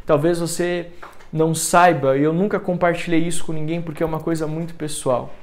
talvez 0.07 0.39
você 0.39 0.89
não 1.31 1.55
saiba, 1.55 2.17
eu 2.17 2.33
nunca 2.33 2.59
compartilhei 2.59 3.21
isso 3.21 3.45
com 3.45 3.53
ninguém 3.53 3.83
porque 3.83 4.03
é 4.03 4.07
uma 4.07 4.21
coisa 4.21 4.47
muito 4.47 4.75
pessoal, 4.75 5.35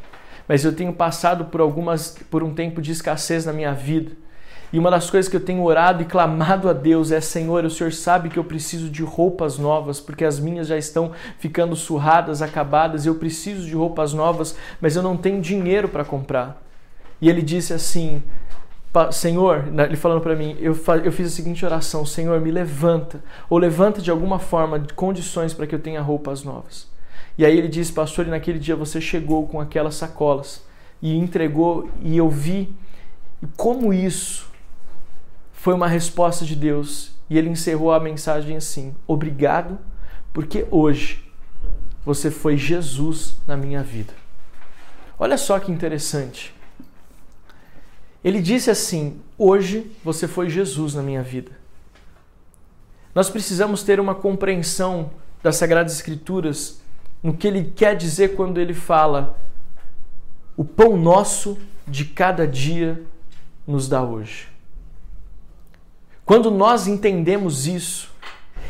mas 0.48 0.66
eu 0.66 0.76
tenho 0.76 0.92
passado 0.92 1.46
por 1.46 1.62
algumas, 1.62 2.18
por 2.32 2.44
um 2.44 2.54
tempo 2.54 2.82
de 2.82 2.92
escassez 2.92 3.46
na 3.46 3.54
minha 3.54 3.74
vida 3.74 4.25
e 4.74 4.80
uma 4.80 4.92
das 4.92 5.10
coisas 5.10 5.30
que 5.30 5.36
eu 5.36 5.42
tenho 5.42 5.64
orado 5.64 6.02
e 6.02 6.06
clamado 6.06 6.70
a 6.70 6.74
Deus 6.74 7.12
é: 7.12 7.22
Senhor, 7.22 7.64
o 7.64 7.70
Senhor 7.70 7.94
sabe 7.94 8.30
que 8.30 8.38
eu 8.38 8.44
preciso 8.44 8.90
de 8.90 9.04
roupas 9.04 9.58
novas, 9.58 10.00
porque 10.00 10.26
as 10.26 10.40
minhas 10.40 10.68
já 10.68 10.78
estão 10.78 11.12
ficando 11.40 11.76
surradas, 11.76 12.42
acabadas, 12.42 13.06
eu 13.06 13.16
preciso 13.16 13.66
de 13.66 13.76
roupas 13.76 14.14
novas, 14.14 14.56
mas 14.82 14.96
eu 14.96 15.04
não 15.04 15.16
tenho 15.16 15.42
dinheiro 15.42 15.88
para 15.88 16.04
comprar. 16.04 16.62
E 17.22 17.30
ele 17.30 17.42
disse 17.42 17.74
assim: 17.74 18.22
Senhor, 19.12 19.66
ele 19.86 19.96
falando 19.96 20.22
para 20.22 20.36
mim, 20.36 20.58
eu, 20.60 20.78
eu 21.04 21.12
fiz 21.12 21.28
a 21.28 21.36
seguinte 21.36 21.66
oração: 21.66 22.06
Senhor, 22.06 22.40
me 22.42 22.52
levanta, 22.52 23.24
ou 23.50 23.58
levanta 23.58 24.02
de 24.02 24.12
alguma 24.12 24.40
forma 24.40 24.86
condições 24.96 25.54
para 25.54 25.68
que 25.68 25.76
eu 25.76 25.80
tenha 25.80 26.02
roupas 26.02 26.44
novas. 26.44 26.88
E 27.38 27.46
aí 27.46 27.58
ele 27.58 27.68
disse, 27.68 27.92
pastor, 27.92 28.28
e 28.28 28.30
naquele 28.30 28.58
dia 28.58 28.76
você 28.76 29.02
chegou 29.02 29.46
com 29.48 29.60
aquelas 29.60 29.96
sacolas 29.96 30.64
e 31.02 31.18
entregou, 31.18 31.90
e 32.02 32.16
eu 32.16 32.30
vi 32.30 32.74
como 33.58 33.94
isso 33.94 34.50
foi 35.66 35.74
uma 35.74 35.88
resposta 35.88 36.46
de 36.46 36.56
Deus 36.56 37.10
e 37.28 37.40
ele 37.40 37.50
encerrou 37.50 37.92
a 37.92 38.00
mensagem 38.00 38.56
assim: 38.56 38.96
Obrigado, 39.08 39.80
porque 40.32 40.68
hoje 40.70 41.28
você 42.06 42.30
foi 42.30 42.56
Jesus 42.56 43.38
na 43.48 43.58
minha 43.58 43.82
vida. 43.82 44.14
Olha 45.18 45.40
só 45.40 45.58
que 45.58 45.72
interessante. 45.72 46.54
Ele 48.24 48.40
disse 48.44 48.70
assim: 48.70 49.20
Hoje 49.40 49.92
você 50.04 50.28
foi 50.28 50.52
Jesus 50.52 50.94
na 50.94 51.02
minha 51.02 51.24
vida. 51.24 51.54
Nós 53.16 53.32
precisamos 53.32 53.82
ter 53.82 54.00
uma 54.00 54.14
compreensão 54.14 55.10
das 55.42 55.56
Sagradas 55.56 55.94
Escrituras 55.94 56.80
no 57.24 57.36
que 57.36 57.48
ele 57.48 57.74
quer 57.76 57.98
dizer 57.98 58.36
quando 58.36 58.60
ele 58.60 58.76
fala: 58.76 59.36
O 60.56 60.64
pão 60.64 60.96
nosso 60.96 61.58
de 61.88 62.06
cada 62.06 62.48
dia 62.48 63.02
nos 63.66 63.90
dá 63.90 64.04
hoje. 64.04 64.54
Quando 66.26 66.50
nós 66.50 66.88
entendemos 66.88 67.68
isso 67.68 68.12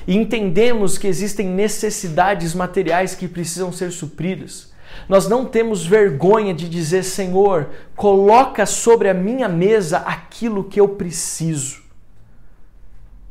e 0.06 0.16
entendemos 0.16 0.98
que 0.98 1.08
existem 1.08 1.48
necessidades 1.48 2.54
materiais 2.54 3.16
que 3.16 3.28
precisam 3.28 3.72
ser 3.72 3.92
supridas, 3.92 4.74
nós 5.08 5.28
não 5.28 5.46
temos 5.46 5.86
vergonha 5.86 6.54
de 6.54 6.68
dizer, 6.68 7.04
Senhor, 7.04 7.70
coloca 7.96 8.66
sobre 8.66 9.10
a 9.10 9.14
minha 9.14 9.48
mesa 9.48 10.00
aquilo 10.00 10.64
que 10.64 10.80
eu 10.80 10.90
preciso. 10.90 11.84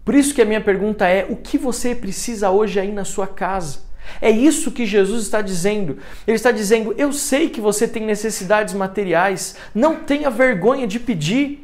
Por 0.05 0.15
isso 0.15 0.35
que 0.35 0.43
a 0.43 0.45
minha 0.45 0.61
pergunta 0.61 1.07
é: 1.07 1.27
o 1.29 1.37
que 1.37 1.57
você 1.57 1.95
precisa 1.95 2.51
hoje 2.51 2.79
aí 2.79 2.93
na 2.93 3.05
sua 3.05 3.27
casa? 3.27 3.81
É 4.21 4.31
isso 4.31 4.71
que 4.71 4.85
Jesus 4.85 5.23
está 5.25 5.41
dizendo. 5.41 5.99
Ele 6.27 6.37
está 6.37 6.51
dizendo: 6.51 6.95
eu 6.99 7.13
sei 7.13 7.49
que 7.49 7.61
você 7.61 7.89
tem 7.89 8.05
necessidades 8.05 8.75
materiais, 8.75 9.57
não 9.75 9.97
tenha 9.97 10.31
vergonha 10.31 10.87
de 10.87 11.01
pedir. 11.01 11.64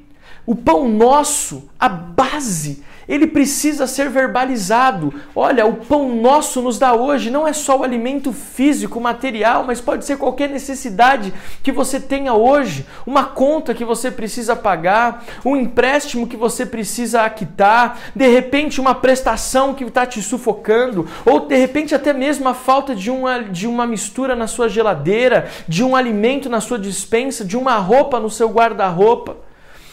O 0.50 0.56
pão 0.56 0.88
nosso, 0.88 1.70
a 1.78 1.88
base 1.88 2.82
ele 3.08 3.28
precisa 3.28 3.86
ser 3.86 4.10
verbalizado. 4.10 5.14
Olha, 5.32 5.64
o 5.64 5.74
pão 5.74 6.12
nosso 6.12 6.60
nos 6.60 6.76
dá 6.76 6.92
hoje 6.92 7.30
não 7.30 7.46
é 7.46 7.52
só 7.52 7.78
o 7.78 7.84
alimento 7.84 8.32
físico, 8.32 9.00
material, 9.00 9.62
mas 9.64 9.80
pode 9.80 10.04
ser 10.04 10.18
qualquer 10.18 10.48
necessidade 10.48 11.32
que 11.62 11.70
você 11.70 12.00
tenha 12.00 12.34
hoje, 12.34 12.84
uma 13.06 13.22
conta 13.22 13.74
que 13.74 13.84
você 13.84 14.10
precisa 14.10 14.56
pagar, 14.56 15.24
um 15.44 15.54
empréstimo 15.54 16.26
que 16.26 16.36
você 16.36 16.66
precisa 16.66 17.30
quitar, 17.30 18.00
de 18.12 18.26
repente 18.26 18.80
uma 18.80 18.96
prestação 18.96 19.72
que 19.72 19.84
está 19.84 20.04
te 20.04 20.20
sufocando, 20.20 21.06
ou 21.24 21.46
de 21.46 21.56
repente 21.56 21.94
até 21.94 22.12
mesmo 22.12 22.48
a 22.48 22.54
falta 22.54 22.92
de 22.92 23.08
uma, 23.08 23.38
de 23.38 23.68
uma 23.68 23.86
mistura 23.86 24.34
na 24.34 24.48
sua 24.48 24.68
geladeira, 24.68 25.48
de 25.68 25.84
um 25.84 25.94
alimento 25.94 26.50
na 26.50 26.60
sua 26.60 26.76
dispensa, 26.76 27.44
de 27.44 27.56
uma 27.56 27.76
roupa 27.76 28.18
no 28.18 28.28
seu 28.28 28.48
guarda-roupa. 28.48 29.48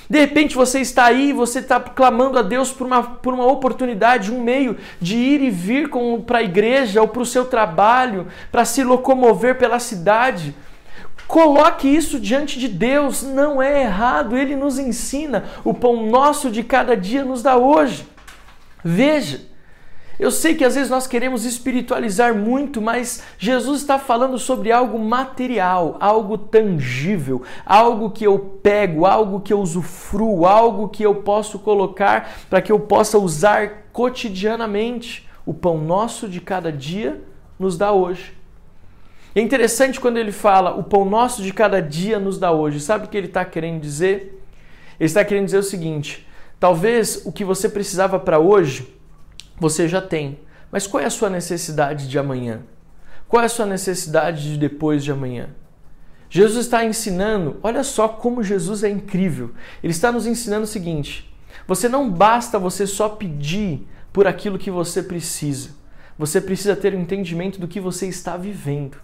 De 0.10 0.20
repente 0.20 0.56
você 0.56 0.80
está 0.80 1.06
aí, 1.06 1.34
você 1.34 1.60
está 1.60 1.80
clamando 1.80 2.39
a 2.39 2.41
Deus 2.41 2.72
por 2.72 2.88
uma, 2.88 3.04
por 3.04 3.34
uma 3.34 3.46
oportunidade, 3.46 4.32
um 4.32 4.41
meio 4.41 4.78
de 5.02 5.17
ir 5.17 5.41
e 5.41 5.50
vir 5.50 5.89
para 6.26 6.39
a 6.39 6.43
igreja 6.43 7.02
ou 7.02 7.08
para 7.08 7.22
o 7.22 7.26
seu 7.26 7.46
trabalho, 7.46 8.28
para 8.52 8.63
se 8.63 8.84
locomover 8.84 9.58
pela 9.58 9.80
cidade. 9.80 10.56
Coloque 11.28 11.88
isso 11.88 12.20
diante 12.20 12.58
de 12.58 12.70
Deus, 12.70 13.22
não 13.22 13.62
é 13.62 13.84
errado, 13.84 14.38
Ele 14.38 14.56
nos 14.56 14.80
ensina. 14.80 15.43
O 15.63 15.74
pão 15.74 16.06
nosso 16.08 16.50
de 16.50 16.63
cada 16.63 16.96
dia 16.96 17.26
nos 17.26 17.43
dá 17.43 17.58
hoje. 17.58 18.08
Veja, 18.82 19.41
eu 20.19 20.32
sei 20.32 20.56
que 20.56 20.65
às 20.65 20.73
vezes 20.73 20.89
nós 20.89 21.06
queremos 21.06 21.45
espiritualizar 21.45 22.34
muito, 22.34 22.82
mas 22.82 23.23
Jesus 23.38 23.82
está 23.82 23.99
falando 23.99 24.39
sobre 24.39 24.71
algo 24.71 24.97
material, 24.97 25.95
algo 25.99 26.38
tangível, 26.39 27.43
algo 27.63 28.10
que 28.10 28.25
eu 28.25 28.39
pego, 28.39 29.06
algo 29.06 29.39
que 29.41 29.53
eu 29.53 29.60
usufruo, 29.60 30.47
algo 30.47 30.89
que 30.89 31.03
eu 31.03 31.15
posso 31.15 31.60
colocar 31.60 32.32
para 32.49 32.62
que 32.62 32.71
eu 32.71 32.80
possa 32.80 33.19
usar 33.19 33.89
cotidianamente. 33.93 35.27
O 35.45 35.53
pão 35.53 35.77
nosso 35.77 36.27
de 36.27 36.41
cada 36.41 36.71
dia 36.71 37.21
nos 37.60 37.77
dá 37.77 37.91
hoje. 37.91 38.34
É 39.36 39.39
interessante 39.39 39.99
quando 39.99 40.17
ele 40.17 40.32
fala 40.32 40.75
o 40.75 40.84
pão 40.84 41.06
nosso 41.06 41.43
de 41.43 41.53
cada 41.53 41.80
dia 41.80 42.17
nos 42.17 42.39
dá 42.39 42.51
hoje. 42.51 42.80
Sabe 42.80 43.06
o 43.06 43.08
que 43.08 43.15
ele 43.15 43.27
está 43.27 43.45
querendo 43.45 43.80
dizer? 43.80 44.43
Ele 44.99 45.06
está 45.06 45.23
querendo 45.23 45.45
dizer 45.45 45.60
o 45.60 45.63
seguinte: 45.63 46.27
talvez 46.60 47.21
o 47.23 47.32
que 47.32 47.45
você 47.45 47.69
precisava 47.69 48.19
para 48.19 48.39
hoje 48.39 48.96
você 49.60 49.88
já 49.88 50.02
tem. 50.02 50.39
Mas 50.72 50.86
qual 50.86 51.02
é 51.02 51.06
a 51.06 51.10
sua 51.10 51.30
necessidade 51.30 52.08
de 52.08 52.20
amanhã? 52.20 52.62
Qual 53.28 53.41
é 53.41 53.46
a 53.46 53.50
sua 53.50 53.65
necessidade 53.65 54.52
de 54.52 54.58
depois 54.58 55.04
de 55.04 55.12
amanhã? 55.12 55.50
Jesus 56.30 56.65
está 56.65 56.84
ensinando, 56.84 57.58
olha 57.63 57.84
só 57.84 58.08
como 58.08 58.43
Jesus 58.43 58.84
é 58.84 58.89
incrível. 58.89 59.52
Ele 59.82 59.91
está 59.91 60.12
nos 60.12 60.26
ensinando 60.26 60.63
o 60.63 60.67
seguinte: 60.67 61.34
você 61.65 61.88
não 61.88 62.10
basta 62.10 62.60
você 62.60 62.86
só 62.86 63.10
pedir 63.10 63.88
por 64.12 64.28
aquilo 64.28 64.58
que 64.58 64.72
você 64.72 65.02
precisa. 65.02 65.70
Você 66.17 66.41
precisa 66.41 66.76
ter 66.76 66.93
o 66.93 66.98
um 66.98 67.02
entendimento 67.02 67.60
do 67.60 67.67
que 67.67 67.80
você 67.80 68.08
está 68.08 68.36
vivendo. 68.36 68.98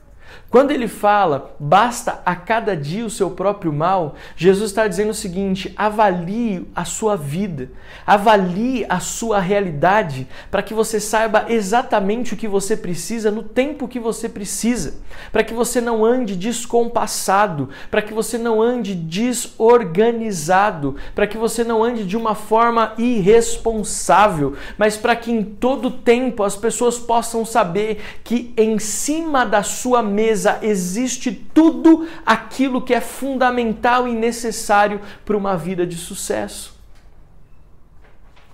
Quando 0.54 0.70
ele 0.70 0.88
fala, 0.88 1.56
basta 1.60 2.22
a 2.24 2.36
cada 2.36 2.78
dia 2.78 3.04
o 3.04 3.10
seu 3.10 3.32
próprio 3.32 3.74
mal, 3.74 4.14
Jesus 4.36 4.70
está 4.70 4.88
dizendo 4.88 5.10
o 5.10 5.16
seguinte: 5.16 5.74
avalie 5.76 6.68
a 6.76 6.86
sua 6.86 7.18
vida, 7.18 7.72
avalie 8.06 8.86
a 8.88 9.00
sua 9.00 9.40
realidade, 9.40 10.28
para 10.52 10.62
que 10.62 10.76
você 10.76 11.00
saiba 11.00 11.46
exatamente 11.50 12.36
o 12.36 12.38
que 12.38 12.48
você 12.48 12.78
precisa 12.78 13.32
no 13.32 13.42
tempo 13.42 13.88
que 13.88 14.00
você 14.00 14.30
precisa, 14.30 14.94
para 15.32 15.44
que 15.44 15.56
você 15.56 15.82
não 15.82 16.06
ande 16.06 16.36
descompassado, 16.36 17.70
para 17.90 18.04
que 18.04 18.14
você 18.14 18.38
não 18.38 18.62
ande 18.62 18.94
desorganizado, 18.94 20.98
para 21.16 21.26
que 21.26 21.36
você 21.36 21.64
não 21.64 21.84
ande 21.84 22.06
de 22.06 22.16
uma 22.16 22.36
forma 22.36 22.94
irresponsável, 23.00 24.54
mas 24.78 24.98
para 24.98 25.16
que 25.16 25.32
em 25.32 25.44
todo 25.44 25.90
tempo 25.90 26.44
as 26.44 26.56
pessoas 26.56 27.00
possam 27.00 27.44
saber 27.44 28.00
que 28.24 28.54
em 28.56 28.78
cima 28.78 29.48
da 29.48 29.64
sua 29.64 30.04
mesa 30.14 30.60
existe 30.62 31.32
tudo 31.32 32.08
aquilo 32.26 32.82
que 32.82 32.94
é 32.94 33.02
fundamental 33.02 34.08
e 34.08 34.14
necessário 34.14 35.02
para 35.26 35.36
uma 35.36 35.58
vida 35.58 35.86
de 35.86 35.98
sucesso. 35.98 36.80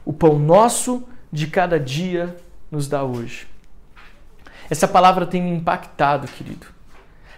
O 0.06 0.14
pão 0.14 0.40
nosso 0.40 1.04
de 1.32 1.48
cada 1.48 1.80
dia 1.80 2.36
nos 2.72 2.88
dá 2.88 3.04
hoje. 3.04 3.48
Essa 4.70 4.88
palavra 4.88 5.26
tem 5.26 5.42
me 5.42 5.52
impactado, 5.52 6.28
querido. 6.28 6.68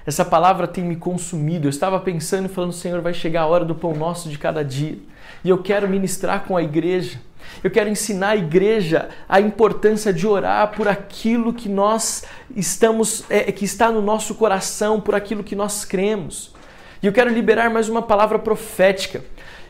Essa 0.06 0.26
palavra 0.26 0.68
tem 0.68 0.84
me 0.84 0.96
consumido. 0.96 1.68
Eu 1.68 1.70
estava 1.70 2.00
pensando 2.00 2.46
e 2.46 2.50
falando, 2.50 2.74
Senhor, 2.74 3.02
vai 3.02 3.14
chegar 3.14 3.42
a 3.42 3.48
hora 3.48 3.66
do 3.66 3.76
pão 3.76 3.94
nosso 3.94 4.30
de 4.30 4.38
cada 4.38 4.64
dia. 4.64 4.98
E 5.44 5.50
eu 5.50 5.58
quero 5.58 5.88
ministrar 5.88 6.46
com 6.46 6.58
a 6.58 6.64
igreja 6.64 7.20
eu 7.64 7.70
quero 7.70 7.90
ensinar 7.90 8.30
a 8.30 8.36
igreja 8.36 9.10
a 9.28 9.40
importância 9.40 10.12
de 10.12 10.26
orar 10.26 10.72
por 10.76 10.88
aquilo 10.88 11.54
que 11.54 11.70
nós 11.70 12.24
estamos, 12.56 13.24
é, 13.30 13.52
que 13.52 13.66
está 13.66 13.92
no 13.92 14.02
nosso 14.02 14.36
coração, 14.36 15.00
por 15.00 15.16
aquilo 15.16 15.44
que 15.44 15.56
nós 15.56 15.86
cremos. 15.86 16.54
E 17.02 17.08
eu 17.08 17.14
quero 17.14 17.30
liberar 17.30 17.70
mais 17.70 17.90
uma 17.90 18.02
palavra 18.02 18.38
profética. 18.38 19.24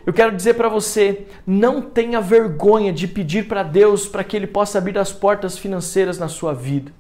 Eu 0.06 0.14
quero 0.14 0.36
dizer 0.36 0.56
para 0.56 0.68
você, 0.68 1.28
não 1.46 1.82
tenha 1.82 2.20
vergonha 2.20 2.92
de 2.92 3.08
pedir 3.08 3.48
para 3.48 3.62
Deus 3.64 4.08
para 4.08 4.24
que 4.24 4.36
Ele 4.36 4.48
possa 4.48 4.78
abrir 4.78 4.98
as 4.98 5.14
portas 5.14 5.58
financeiras 5.58 6.18
na 6.18 6.28
sua 6.28 6.54
vida. 6.54 6.92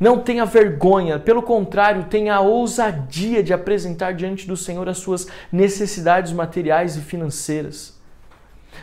Não 0.00 0.18
tenha 0.18 0.44
vergonha, 0.44 1.18
pelo 1.18 1.42
contrário, 1.42 2.04
tenha 2.04 2.34
a 2.34 2.40
ousadia 2.40 3.42
de 3.42 3.52
apresentar 3.52 4.14
diante 4.14 4.48
do 4.48 4.56
Senhor 4.56 4.88
as 4.88 4.98
suas 4.98 5.28
necessidades 5.52 6.32
materiais 6.32 6.96
e 6.96 7.00
financeiras. 7.00 8.01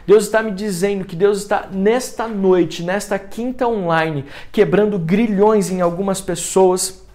Deus 0.06 0.26
está 0.26 0.42
me 0.42 0.52
dizendo 0.52 1.06
que 1.06 1.16
Deus 1.16 1.40
está 1.40 1.68
nesta 1.72 2.28
noite, 2.28 2.84
nesta 2.84 3.18
quinta 3.20 3.68
online, 3.68 4.26
quebrando 4.52 4.98
grilhões 4.98 5.70
em 5.70 5.82
algumas 5.82 6.22
pessoas 6.22 7.06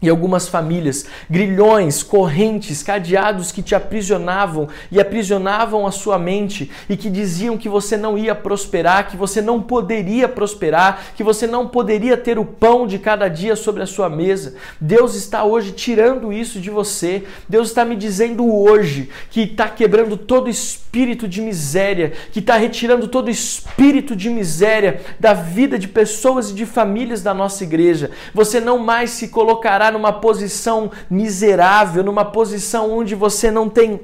e 0.00 0.08
algumas 0.08 0.46
famílias, 0.46 1.06
grilhões, 1.28 2.04
correntes, 2.04 2.84
cadeados 2.84 3.50
que 3.50 3.62
te 3.62 3.74
aprisionavam 3.74 4.68
e 4.92 5.00
aprisionavam 5.00 5.86
a 5.86 5.90
sua 5.90 6.18
mente 6.18 6.70
e 6.88 6.96
que 6.96 7.10
diziam 7.10 7.58
que 7.58 7.68
você 7.68 7.96
não 7.96 8.16
ia 8.16 8.34
prosperar, 8.34 9.08
que 9.08 9.16
você 9.16 9.42
não 9.42 9.60
poderia 9.60 10.28
prosperar, 10.28 11.12
que 11.16 11.24
você 11.24 11.48
não 11.48 11.66
poderia 11.66 12.16
ter 12.16 12.38
o 12.38 12.44
pão 12.44 12.86
de 12.86 12.98
cada 12.98 13.28
dia 13.28 13.56
sobre 13.56 13.82
a 13.82 13.86
sua 13.86 14.08
mesa. 14.08 14.54
Deus 14.80 15.16
está 15.16 15.42
hoje 15.42 15.72
tirando 15.72 16.32
isso 16.32 16.60
de 16.60 16.70
você. 16.70 17.24
Deus 17.48 17.68
está 17.68 17.84
me 17.84 17.96
dizendo 17.96 18.46
hoje 18.46 19.10
que 19.30 19.40
está 19.40 19.68
quebrando 19.68 20.16
todo 20.16 20.48
espírito 20.48 21.26
de 21.26 21.40
miséria, 21.40 22.12
que 22.32 22.38
está 22.38 22.56
retirando 22.56 23.08
todo 23.08 23.28
espírito 23.28 24.14
de 24.14 24.30
miséria 24.30 25.00
da 25.18 25.34
vida 25.34 25.76
de 25.76 25.88
pessoas 25.88 26.50
e 26.50 26.54
de 26.54 26.64
famílias 26.64 27.20
da 27.20 27.34
nossa 27.34 27.64
igreja. 27.64 28.12
Você 28.32 28.60
não 28.60 28.78
mais 28.78 29.10
se 29.10 29.28
colocará 29.28 29.87
numa 29.90 30.12
posição 30.12 30.90
miserável, 31.10 32.02
numa 32.02 32.24
posição 32.24 32.90
onde 32.90 33.14
você 33.14 33.50
não 33.50 33.68
tem 33.68 34.00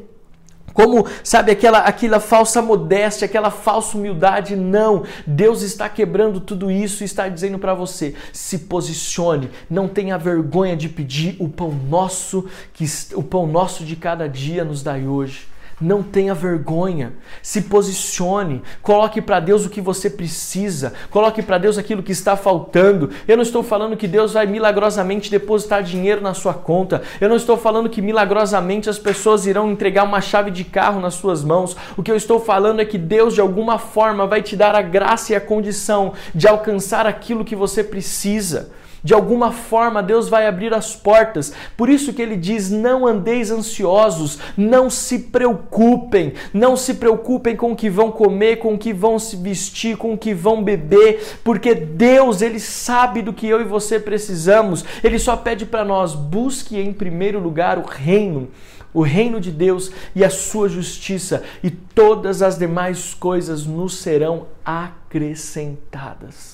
como, 0.74 1.06
sabe, 1.22 1.52
aquela, 1.52 1.78
aquela 1.78 2.18
falsa 2.18 2.60
modéstia, 2.60 3.26
aquela 3.26 3.48
falsa 3.48 3.96
humildade. 3.96 4.56
Não, 4.56 5.04
Deus 5.24 5.62
está 5.62 5.88
quebrando 5.88 6.40
tudo 6.40 6.68
isso 6.68 7.04
e 7.04 7.06
está 7.06 7.28
dizendo 7.28 7.60
para 7.60 7.72
você: 7.74 8.14
se 8.32 8.58
posicione, 8.58 9.50
não 9.70 9.86
tenha 9.86 10.18
vergonha 10.18 10.76
de 10.76 10.88
pedir 10.88 11.36
o 11.38 11.48
pão 11.48 11.70
nosso, 11.70 12.46
que 12.72 12.84
o 13.14 13.22
pão 13.22 13.46
nosso 13.46 13.84
de 13.84 13.94
cada 13.94 14.28
dia 14.28 14.64
nos 14.64 14.82
dai 14.82 15.06
hoje. 15.06 15.53
Não 15.80 16.02
tenha 16.02 16.34
vergonha. 16.34 17.12
Se 17.42 17.62
posicione. 17.62 18.62
Coloque 18.82 19.20
para 19.20 19.40
Deus 19.40 19.66
o 19.66 19.70
que 19.70 19.80
você 19.80 20.08
precisa. 20.08 20.92
Coloque 21.10 21.42
para 21.42 21.58
Deus 21.58 21.78
aquilo 21.78 22.02
que 22.02 22.12
está 22.12 22.36
faltando. 22.36 23.10
Eu 23.26 23.36
não 23.36 23.42
estou 23.42 23.62
falando 23.62 23.96
que 23.96 24.06
Deus 24.06 24.32
vai 24.32 24.46
milagrosamente 24.46 25.30
depositar 25.30 25.82
dinheiro 25.82 26.20
na 26.20 26.34
sua 26.34 26.54
conta. 26.54 27.02
Eu 27.20 27.28
não 27.28 27.36
estou 27.36 27.56
falando 27.56 27.90
que 27.90 28.00
milagrosamente 28.00 28.88
as 28.88 28.98
pessoas 28.98 29.46
irão 29.46 29.70
entregar 29.70 30.04
uma 30.04 30.20
chave 30.20 30.50
de 30.50 30.64
carro 30.64 31.00
nas 31.00 31.14
suas 31.14 31.42
mãos. 31.42 31.76
O 31.96 32.02
que 32.02 32.10
eu 32.10 32.16
estou 32.16 32.38
falando 32.38 32.80
é 32.80 32.84
que 32.84 32.98
Deus, 32.98 33.34
de 33.34 33.40
alguma 33.40 33.78
forma, 33.78 34.26
vai 34.26 34.42
te 34.42 34.56
dar 34.56 34.74
a 34.74 34.82
graça 34.82 35.32
e 35.32 35.36
a 35.36 35.40
condição 35.40 36.12
de 36.34 36.46
alcançar 36.46 37.06
aquilo 37.06 37.44
que 37.44 37.56
você 37.56 37.82
precisa. 37.82 38.70
De 39.04 39.12
alguma 39.12 39.52
forma 39.52 40.02
Deus 40.02 40.30
vai 40.30 40.46
abrir 40.46 40.72
as 40.72 40.96
portas. 40.96 41.52
Por 41.76 41.90
isso 41.90 42.14
que 42.14 42.22
ele 42.22 42.36
diz: 42.36 42.70
"Não 42.70 43.06
andeis 43.06 43.50
ansiosos, 43.50 44.38
não 44.56 44.88
se 44.88 45.18
preocupem, 45.18 46.32
não 46.54 46.74
se 46.74 46.94
preocupem 46.94 47.54
com 47.54 47.72
o 47.72 47.76
que 47.76 47.90
vão 47.90 48.10
comer, 48.10 48.56
com 48.56 48.72
o 48.72 48.78
que 48.78 48.94
vão 48.94 49.18
se 49.18 49.36
vestir, 49.36 49.98
com 49.98 50.14
o 50.14 50.18
que 50.18 50.32
vão 50.32 50.64
beber, 50.64 51.38
porque 51.44 51.74
Deus, 51.74 52.40
ele 52.40 52.58
sabe 52.58 53.20
do 53.20 53.34
que 53.34 53.46
eu 53.46 53.60
e 53.60 53.64
você 53.64 54.00
precisamos. 54.00 54.82
Ele 55.02 55.18
só 55.18 55.36
pede 55.36 55.66
para 55.66 55.84
nós: 55.84 56.14
busque 56.14 56.80
em 56.80 56.92
primeiro 56.92 57.38
lugar 57.38 57.78
o 57.78 57.84
reino 57.84 58.48
o 58.94 59.02
reino 59.02 59.40
de 59.40 59.50
Deus 59.50 59.90
e 60.14 60.24
a 60.24 60.30
sua 60.30 60.68
justiça, 60.68 61.42
e 61.64 61.70
todas 61.70 62.40
as 62.42 62.56
demais 62.56 63.12
coisas 63.12 63.66
nos 63.66 63.96
serão 63.96 64.46
acrescentadas. 64.64 66.53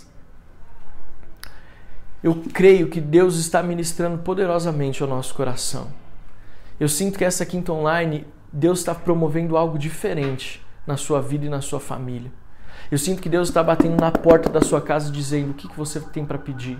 Eu 2.22 2.34
creio 2.52 2.88
que 2.88 3.00
Deus 3.00 3.36
está 3.36 3.62
ministrando 3.62 4.18
poderosamente 4.18 5.02
ao 5.02 5.08
nosso 5.08 5.34
coração. 5.34 5.88
Eu 6.78 6.88
sinto 6.88 7.18
que 7.18 7.24
essa 7.24 7.46
quinta 7.46 7.72
online, 7.72 8.26
Deus 8.52 8.80
está 8.80 8.94
promovendo 8.94 9.56
algo 9.56 9.78
diferente 9.78 10.64
na 10.86 10.96
sua 10.96 11.20
vida 11.20 11.46
e 11.46 11.48
na 11.48 11.60
sua 11.60 11.80
família. 11.80 12.30
Eu 12.90 12.98
sinto 12.98 13.22
que 13.22 13.28
Deus 13.28 13.48
está 13.48 13.62
batendo 13.62 14.00
na 14.00 14.10
porta 14.10 14.48
da 14.48 14.60
sua 14.60 14.80
casa 14.80 15.10
dizendo: 15.10 15.50
o 15.50 15.54
que, 15.54 15.68
que 15.68 15.76
você 15.76 16.00
tem 16.00 16.24
para 16.24 16.38
pedir? 16.38 16.78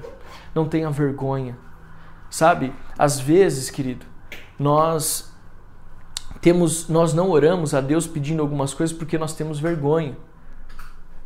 Não 0.55 0.69
tenha 0.69 0.91
vergonha. 0.91 1.57
Sabe? 2.29 2.73
Às 2.99 3.19
vezes, 3.19 3.71
querido, 3.71 4.07
nós 4.59 5.33
temos, 6.41 6.89
nós 6.89 7.13
não 7.13 7.31
oramos 7.31 7.75
a 7.75 7.81
Deus 7.81 8.07
pedindo 8.07 8.43
algumas 8.43 8.75
coisas 8.75 8.97
porque 8.97 9.19
nós 9.19 9.35
temos 9.35 9.59
vergonha. 9.59 10.17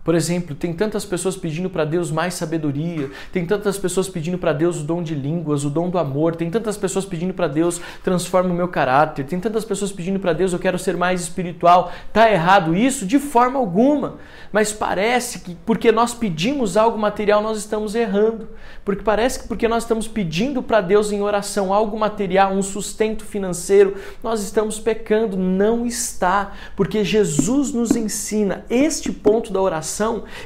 Por 0.04 0.14
exemplo, 0.14 0.54
tem 0.54 0.74
tantas 0.74 1.02
pessoas 1.06 1.34
pedindo 1.34 1.70
para 1.70 1.86
Deus 1.86 2.10
mais 2.10 2.34
sabedoria, 2.34 3.10
tem 3.32 3.46
tantas 3.46 3.78
pessoas 3.78 4.06
pedindo 4.06 4.36
para 4.36 4.52
Deus 4.52 4.80
o 4.80 4.84
dom 4.84 5.02
de 5.02 5.14
línguas, 5.14 5.64
o 5.64 5.70
dom 5.70 5.88
do 5.88 5.98
amor, 5.98 6.36
tem 6.36 6.50
tantas 6.50 6.76
pessoas 6.76 7.06
pedindo 7.06 7.32
para 7.32 7.48
Deus 7.48 7.80
transforma 8.02 8.50
o 8.50 8.54
meu 8.54 8.68
caráter, 8.68 9.24
tem 9.24 9.40
tantas 9.40 9.64
pessoas 9.64 9.90
pedindo 9.90 10.20
para 10.20 10.34
Deus 10.34 10.52
eu 10.52 10.58
quero 10.58 10.78
ser 10.78 10.94
mais 10.94 11.22
espiritual. 11.22 11.90
Tá 12.12 12.30
errado 12.30 12.76
isso 12.76 13.06
de 13.06 13.18
forma 13.18 13.58
alguma, 13.58 14.16
mas 14.52 14.74
parece 14.74 15.38
que 15.38 15.56
porque 15.64 15.90
nós 15.90 16.12
pedimos 16.12 16.76
algo 16.76 16.98
material 16.98 17.40
nós 17.40 17.56
estamos 17.56 17.94
errando. 17.94 18.50
Porque 18.84 19.02
parece 19.02 19.40
que 19.40 19.48
porque 19.48 19.66
nós 19.66 19.84
estamos 19.84 20.06
pedindo 20.06 20.62
para 20.62 20.82
Deus 20.82 21.12
em 21.12 21.22
oração 21.22 21.72
algo 21.72 21.98
material, 21.98 22.52
um 22.52 22.62
sustento 22.62 23.24
financeiro, 23.24 23.96
nós 24.22 24.42
estamos 24.42 24.78
pecando. 24.78 25.38
Não 25.38 25.86
está, 25.86 26.52
porque 26.76 27.02
Jesus 27.02 27.72
nos 27.72 27.96
ensina 27.96 28.66
este 28.68 29.10
ponto 29.10 29.50
da 29.50 29.62
oração 29.62 29.93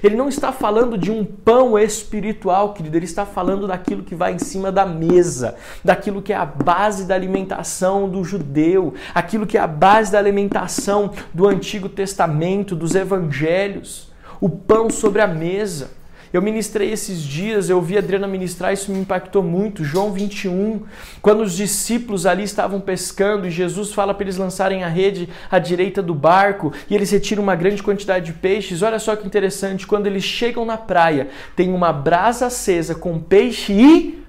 ele 0.03 0.17
não 0.17 0.29
está 0.29 0.53
falando 0.53 0.99
de 0.99 1.11
um 1.11 1.25
pão 1.25 1.79
espiritual, 1.79 2.75
querido, 2.75 2.97
ele 2.97 3.05
está 3.05 3.25
falando 3.25 3.67
daquilo 3.67 4.03
que 4.03 4.15
vai 4.15 4.35
em 4.35 4.39
cima 4.39 4.71
da 4.71 4.85
mesa, 4.85 5.57
daquilo 5.85 6.23
que 6.23 6.33
é 6.33 6.37
a 6.37 6.45
base 6.45 7.07
da 7.07 7.15
alimentação 7.15 8.09
do 8.09 8.23
judeu, 8.25 8.95
aquilo 9.15 9.47
que 9.47 9.57
é 9.57 9.61
a 9.61 9.67
base 9.67 10.13
da 10.13 10.19
alimentação 10.19 11.11
do 11.33 11.47
Antigo 11.47 11.89
Testamento, 11.89 12.77
dos 12.77 12.95
evangelhos, 12.95 14.13
o 14.41 14.49
pão 14.49 14.91
sobre 14.91 15.21
a 15.23 15.27
mesa. 15.27 15.98
Eu 16.33 16.43
ministrei 16.43 16.91
esses 16.91 17.23
dias, 17.23 17.71
eu 17.71 17.81
vi 17.81 17.97
a 17.97 18.01
Adriana 18.01 18.27
ministrar, 18.27 18.73
isso 18.73 18.93
me 18.93 18.99
impactou 18.99 19.43
muito. 19.43 19.83
João 19.83 20.13
21, 20.13 20.83
quando 21.23 21.43
os 21.43 21.57
discípulos 21.57 22.27
ali 22.27 22.43
estavam 22.43 22.81
pescando 22.81 23.47
e 23.47 23.51
Jesus 23.51 23.93
fala 23.93 24.13
para 24.13 24.25
eles 24.25 24.37
lançarem 24.37 24.85
a 24.85 24.89
rede 24.89 25.29
à 25.51 25.59
direita 25.59 26.03
do 26.03 26.15
barco 26.15 26.73
e 26.91 26.95
eles 26.95 27.11
retiram 27.11 27.43
uma 27.43 27.57
grande 27.57 27.83
quantidade 27.83 28.27
de 28.27 28.33
peixes. 28.35 28.83
Olha 28.83 28.99
só 28.99 29.17
que 29.17 29.27
interessante, 29.27 29.87
quando 29.87 30.07
eles 30.07 30.23
chegam 30.23 30.65
na 30.65 30.77
praia, 30.77 31.29
tem 31.57 31.73
uma 31.73 31.93
brasa 31.93 32.47
acesa 32.47 32.95
com 32.95 33.19
peixe 33.19 33.73
e 33.73 34.23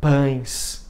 pães. 0.00 0.86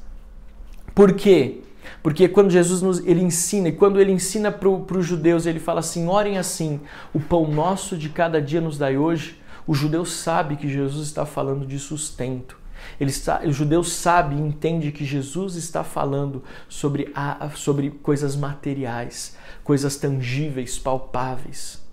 Por 0.92 1.12
quê? 1.12 1.60
Porque 2.02 2.28
quando 2.28 2.50
Jesus 2.50 2.82
nos, 2.82 2.98
ele 3.06 3.22
ensina, 3.22 3.68
e 3.68 3.72
quando 3.72 4.00
ele 4.00 4.10
ensina 4.10 4.50
para 4.50 4.68
os 4.68 5.06
judeus, 5.06 5.46
ele 5.46 5.60
fala 5.60 5.80
assim: 5.80 6.08
orem 6.08 6.38
assim, 6.38 6.80
o 7.14 7.20
pão 7.20 7.46
nosso 7.46 7.96
de 7.96 8.08
cada 8.08 8.40
dia 8.42 8.60
nos 8.60 8.76
dai 8.76 8.96
hoje 8.96 9.37
o 9.68 9.74
judeu 9.74 10.02
sabe 10.06 10.56
que 10.56 10.66
Jesus 10.66 11.06
está 11.06 11.26
falando 11.26 11.66
de 11.66 11.78
sustento. 11.78 12.58
Ele 12.98 13.10
está, 13.10 13.42
o 13.44 13.52
judeu 13.52 13.84
sabe 13.84 14.34
e 14.34 14.40
entende 14.40 14.90
que 14.90 15.04
Jesus 15.04 15.56
está 15.56 15.84
falando 15.84 16.42
sobre, 16.70 17.12
a, 17.14 17.50
sobre 17.50 17.90
coisas 17.90 18.34
materiais, 18.34 19.36
coisas 19.62 19.96
tangíveis, 19.96 20.78
palpáveis. 20.78 21.86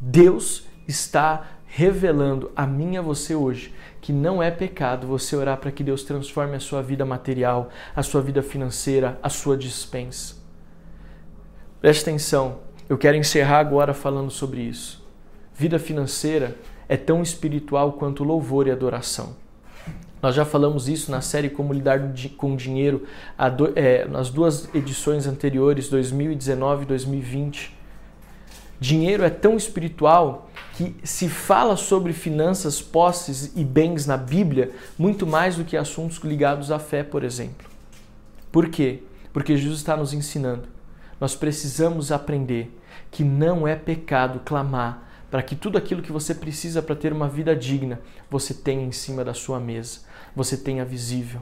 Deus 0.00 0.64
está 0.88 1.48
revelando 1.66 2.50
a 2.56 2.66
mim 2.66 2.94
e 2.94 2.96
a 2.96 3.02
você 3.02 3.34
hoje 3.34 3.74
que 4.00 4.12
não 4.12 4.42
é 4.42 4.50
pecado 4.50 5.06
você 5.06 5.36
orar 5.36 5.58
para 5.58 5.70
que 5.70 5.84
Deus 5.84 6.02
transforme 6.02 6.56
a 6.56 6.60
sua 6.60 6.80
vida 6.80 7.04
material, 7.04 7.68
a 7.94 8.02
sua 8.02 8.22
vida 8.22 8.42
financeira, 8.42 9.20
a 9.22 9.28
sua 9.28 9.54
dispensa. 9.54 10.36
Preste 11.78 12.02
atenção, 12.02 12.60
eu 12.88 12.96
quero 12.96 13.18
encerrar 13.18 13.58
agora 13.58 13.92
falando 13.92 14.30
sobre 14.30 14.62
isso. 14.62 15.00
Vida 15.54 15.78
financeira 15.78 16.56
é 16.90 16.96
tão 16.96 17.22
espiritual 17.22 17.92
quanto 17.92 18.24
louvor 18.24 18.66
e 18.66 18.70
adoração. 18.72 19.36
Nós 20.20 20.34
já 20.34 20.44
falamos 20.44 20.88
isso 20.88 21.08
na 21.08 21.20
série 21.20 21.48
Como 21.48 21.72
Lidar 21.72 22.00
com 22.36 22.56
Dinheiro, 22.56 23.06
é, 23.76 24.04
nas 24.06 24.28
duas 24.28 24.68
edições 24.74 25.24
anteriores, 25.24 25.88
2019 25.88 26.82
e 26.82 26.86
2020. 26.86 27.72
Dinheiro 28.80 29.22
é 29.22 29.30
tão 29.30 29.56
espiritual 29.56 30.50
que 30.74 30.96
se 31.04 31.28
fala 31.28 31.76
sobre 31.76 32.12
finanças, 32.12 32.82
posses 32.82 33.52
e 33.54 33.62
bens 33.62 34.04
na 34.04 34.16
Bíblia 34.16 34.72
muito 34.98 35.24
mais 35.24 35.54
do 35.54 35.64
que 35.64 35.76
assuntos 35.76 36.18
ligados 36.18 36.72
à 36.72 36.80
fé, 36.80 37.04
por 37.04 37.22
exemplo. 37.22 37.68
Por 38.50 38.68
quê? 38.68 39.04
Porque 39.32 39.56
Jesus 39.56 39.78
está 39.78 39.96
nos 39.96 40.12
ensinando. 40.12 40.64
Nós 41.20 41.36
precisamos 41.36 42.10
aprender 42.10 42.76
que 43.12 43.22
não 43.22 43.68
é 43.68 43.76
pecado 43.76 44.40
clamar 44.44 45.08
para 45.30 45.42
que 45.42 45.54
tudo 45.54 45.78
aquilo 45.78 46.02
que 46.02 46.10
você 46.10 46.34
precisa 46.34 46.82
para 46.82 46.96
ter 46.96 47.12
uma 47.12 47.28
vida 47.28 47.54
digna, 47.54 48.00
você 48.28 48.52
tenha 48.52 48.84
em 48.84 48.92
cima 48.92 49.24
da 49.24 49.32
sua 49.32 49.60
mesa, 49.60 50.00
você 50.34 50.56
tenha 50.56 50.84
visível. 50.84 51.40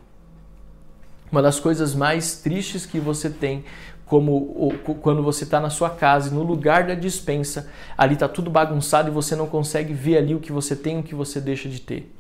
Uma 1.33 1.43
das 1.43 1.59
coisas 1.59 1.95
mais 1.95 2.37
tristes 2.37 2.85
que 2.85 3.01
você 3.01 3.31
tem, 3.31 3.65
como 4.05 4.73
quando 5.01 5.23
você 5.23 5.45
está 5.45 5.61
na 5.61 5.71
sua 5.71 5.91
casa, 5.91 6.31
no 6.31 6.43
lugar 6.43 6.87
da 6.87 6.95
dispensa, 6.95 7.71
ali 7.97 8.15
está 8.15 8.29
tudo 8.29 8.51
bagunçado 8.51 9.09
e 9.09 9.13
você 9.13 9.35
não 9.35 9.47
consegue 9.47 9.93
ver 9.93 10.19
ali 10.19 10.35
o 10.35 10.41
que 10.41 10.53
você 10.53 10.77
tem 10.77 10.97
e 10.97 11.01
o 11.01 11.03
que 11.03 11.15
você 11.15 11.41
deixa 11.41 11.69
de 11.69 11.81
ter. 11.81 12.15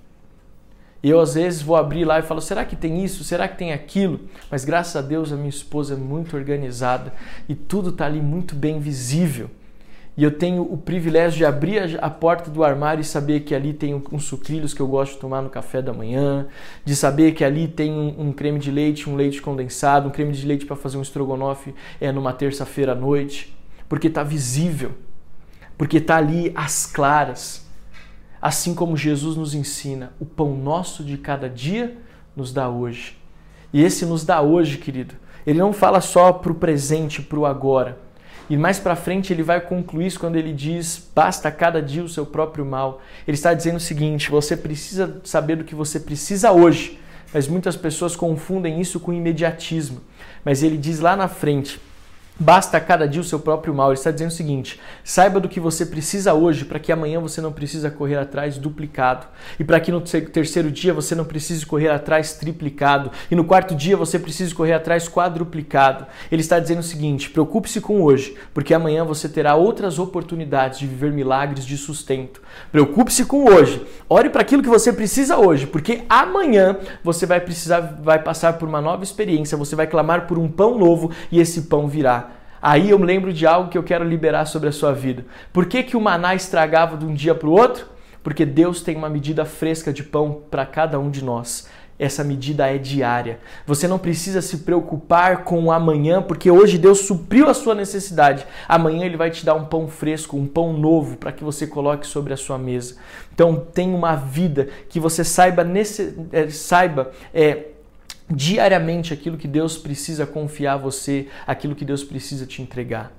Eu 1.02 1.20
às 1.20 1.34
vezes 1.34 1.62
vou 1.62 1.76
abrir 1.76 2.04
lá 2.04 2.18
e 2.18 2.22
falo: 2.22 2.40
será 2.40 2.64
que 2.64 2.76
tem 2.76 3.04
isso? 3.04 3.24
Será 3.24 3.46
que 3.46 3.56
tem 3.56 3.72
aquilo? 3.72 4.20
Mas 4.50 4.64
graças 4.64 4.96
a 4.96 5.00
Deus 5.00 5.32
a 5.32 5.36
minha 5.36 5.48
esposa 5.48 5.94
é 5.94 5.96
muito 5.96 6.36
organizada 6.36 7.14
e 7.48 7.54
tudo 7.54 7.90
está 7.90 8.06
ali 8.06 8.20
muito 8.20 8.54
bem 8.54 8.80
visível 8.80 9.48
e 10.18 10.24
eu 10.24 10.32
tenho 10.32 10.62
o 10.62 10.76
privilégio 10.76 11.38
de 11.38 11.44
abrir 11.44 11.96
a 12.02 12.10
porta 12.10 12.50
do 12.50 12.64
armário 12.64 13.00
e 13.00 13.04
saber 13.04 13.42
que 13.42 13.54
ali 13.54 13.72
tem 13.72 14.02
uns 14.10 14.24
sucrilhos 14.24 14.74
que 14.74 14.80
eu 14.80 14.88
gosto 14.88 15.12
de 15.12 15.20
tomar 15.20 15.40
no 15.40 15.48
café 15.48 15.80
da 15.80 15.92
manhã, 15.92 16.48
de 16.84 16.96
saber 16.96 17.34
que 17.34 17.44
ali 17.44 17.68
tem 17.68 17.92
um, 17.92 18.22
um 18.22 18.32
creme 18.32 18.58
de 18.58 18.68
leite, 18.68 19.08
um 19.08 19.14
leite 19.14 19.40
condensado, 19.40 20.08
um 20.08 20.10
creme 20.10 20.32
de 20.32 20.44
leite 20.44 20.66
para 20.66 20.74
fazer 20.74 20.98
um 20.98 21.02
estrogonofe 21.02 21.72
é 22.00 22.10
numa 22.10 22.32
terça-feira 22.32 22.90
à 22.90 22.94
noite, 22.96 23.56
porque 23.88 24.08
está 24.08 24.24
visível, 24.24 24.90
porque 25.78 25.98
está 25.98 26.16
ali 26.16 26.50
às 26.52 26.84
claras. 26.84 27.64
Assim 28.42 28.74
como 28.74 28.96
Jesus 28.96 29.36
nos 29.36 29.54
ensina, 29.54 30.12
o 30.18 30.26
pão 30.26 30.52
nosso 30.56 31.04
de 31.04 31.16
cada 31.16 31.48
dia 31.48 31.96
nos 32.34 32.52
dá 32.52 32.68
hoje. 32.68 33.16
E 33.72 33.84
esse 33.84 34.04
nos 34.04 34.24
dá 34.24 34.40
hoje, 34.40 34.78
querido. 34.78 35.14
Ele 35.46 35.60
não 35.60 35.72
fala 35.72 36.00
só 36.00 36.32
para 36.32 36.50
o 36.50 36.56
presente, 36.56 37.22
para 37.22 37.38
o 37.38 37.46
agora 37.46 38.07
e 38.50 38.56
mais 38.56 38.78
para 38.78 38.96
frente 38.96 39.32
ele 39.32 39.42
vai 39.42 39.60
concluir 39.60 40.06
isso 40.06 40.20
quando 40.20 40.36
ele 40.36 40.52
diz: 40.52 41.10
basta 41.14 41.50
cada 41.50 41.82
dia 41.82 42.02
o 42.02 42.08
seu 42.08 42.24
próprio 42.24 42.64
mal. 42.64 43.00
Ele 43.26 43.34
está 43.36 43.52
dizendo 43.52 43.76
o 43.76 43.80
seguinte: 43.80 44.30
você 44.30 44.56
precisa 44.56 45.20
saber 45.24 45.56
do 45.56 45.64
que 45.64 45.74
você 45.74 46.00
precisa 46.00 46.50
hoje, 46.52 46.98
mas 47.32 47.46
muitas 47.46 47.76
pessoas 47.76 48.16
confundem 48.16 48.80
isso 48.80 48.98
com 48.98 49.12
imediatismo. 49.12 50.00
Mas 50.44 50.62
ele 50.62 50.78
diz 50.78 50.98
lá 51.00 51.14
na 51.14 51.28
frente: 51.28 51.78
Basta 52.40 52.78
cada 52.78 53.08
dia 53.08 53.20
o 53.20 53.24
seu 53.24 53.40
próprio 53.40 53.74
mal. 53.74 53.88
Ele 53.88 53.98
está 53.98 54.12
dizendo 54.12 54.28
o 54.28 54.34
seguinte: 54.34 54.80
saiba 55.02 55.40
do 55.40 55.48
que 55.48 55.58
você 55.58 55.84
precisa 55.84 56.34
hoje 56.34 56.64
para 56.64 56.78
que 56.78 56.92
amanhã 56.92 57.18
você 57.18 57.40
não 57.40 57.50
precisa 57.50 57.90
correr 57.90 58.16
atrás 58.16 58.56
duplicado. 58.56 59.26
E 59.58 59.64
para 59.64 59.80
que 59.80 59.90
no 59.90 60.00
terceiro 60.00 60.70
dia 60.70 60.94
você 60.94 61.16
não 61.16 61.24
precise 61.24 61.66
correr 61.66 61.88
atrás 61.88 62.34
triplicado. 62.34 63.10
E 63.28 63.34
no 63.34 63.42
quarto 63.42 63.74
dia 63.74 63.96
você 63.96 64.20
precise 64.20 64.54
correr 64.54 64.74
atrás 64.74 65.08
quadruplicado. 65.08 66.06
Ele 66.30 66.40
está 66.40 66.60
dizendo 66.60 66.78
o 66.78 66.84
seguinte: 66.84 67.28
preocupe-se 67.28 67.80
com 67.80 68.02
hoje, 68.02 68.36
porque 68.54 68.72
amanhã 68.72 69.04
você 69.04 69.28
terá 69.28 69.56
outras 69.56 69.98
oportunidades 69.98 70.78
de 70.78 70.86
viver 70.86 71.10
milagres 71.10 71.66
de 71.66 71.76
sustento. 71.76 72.40
Preocupe-se 72.70 73.24
com 73.24 73.52
hoje. 73.52 73.84
Ore 74.08 74.30
para 74.30 74.42
aquilo 74.42 74.62
que 74.62 74.68
você 74.68 74.92
precisa 74.92 75.38
hoje, 75.38 75.66
porque 75.66 76.02
amanhã 76.08 76.76
você 77.02 77.26
vai 77.26 77.40
precisar, 77.40 77.80
vai 78.00 78.22
passar 78.22 78.52
por 78.52 78.68
uma 78.68 78.80
nova 78.80 79.02
experiência, 79.02 79.58
você 79.58 79.74
vai 79.74 79.88
clamar 79.88 80.28
por 80.28 80.38
um 80.38 80.48
pão 80.48 80.78
novo 80.78 81.10
e 81.32 81.40
esse 81.40 81.62
pão 81.62 81.88
virá. 81.88 82.27
Aí 82.60 82.90
eu 82.90 82.98
me 82.98 83.06
lembro 83.06 83.32
de 83.32 83.46
algo 83.46 83.70
que 83.70 83.78
eu 83.78 83.82
quero 83.82 84.04
liberar 84.04 84.46
sobre 84.46 84.68
a 84.68 84.72
sua 84.72 84.92
vida. 84.92 85.24
Por 85.52 85.66
que, 85.66 85.82
que 85.82 85.96
o 85.96 86.00
maná 86.00 86.34
estragava 86.34 86.96
de 86.96 87.04
um 87.04 87.14
dia 87.14 87.34
para 87.34 87.48
o 87.48 87.52
outro? 87.52 87.86
Porque 88.22 88.44
Deus 88.44 88.82
tem 88.82 88.96
uma 88.96 89.08
medida 89.08 89.44
fresca 89.44 89.92
de 89.92 90.02
pão 90.02 90.42
para 90.50 90.66
cada 90.66 90.98
um 90.98 91.10
de 91.10 91.24
nós. 91.24 91.68
Essa 91.98 92.22
medida 92.22 92.72
é 92.72 92.78
diária. 92.78 93.40
Você 93.66 93.88
não 93.88 93.98
precisa 93.98 94.40
se 94.40 94.58
preocupar 94.58 95.42
com 95.42 95.64
o 95.64 95.72
amanhã, 95.72 96.22
porque 96.22 96.48
hoje 96.48 96.78
Deus 96.78 97.00
supriu 97.00 97.48
a 97.48 97.54
sua 97.54 97.74
necessidade. 97.74 98.46
Amanhã 98.68 99.04
Ele 99.04 99.16
vai 99.16 99.30
te 99.30 99.44
dar 99.44 99.54
um 99.54 99.64
pão 99.64 99.88
fresco, 99.88 100.36
um 100.36 100.46
pão 100.46 100.72
novo 100.72 101.16
para 101.16 101.32
que 101.32 101.42
você 101.42 101.66
coloque 101.66 102.06
sobre 102.06 102.32
a 102.32 102.36
sua 102.36 102.56
mesa. 102.56 102.96
Então, 103.34 103.66
tenha 103.74 103.96
uma 103.96 104.14
vida 104.14 104.68
que 104.88 105.00
você 105.00 105.24
saiba, 105.24 105.64
nesse, 105.64 106.14
é, 106.30 106.48
saiba 106.48 107.10
é, 107.34 107.64
diariamente 108.30 109.12
aquilo 109.12 109.38
que 109.38 109.48
Deus 109.48 109.76
precisa 109.76 110.26
confiar 110.26 110.74
a 110.74 110.78
você, 110.78 111.28
aquilo 111.46 111.74
que 111.74 111.84
Deus 111.84 112.04
precisa 112.04 112.46
te 112.46 112.62
entregar. 112.62 113.12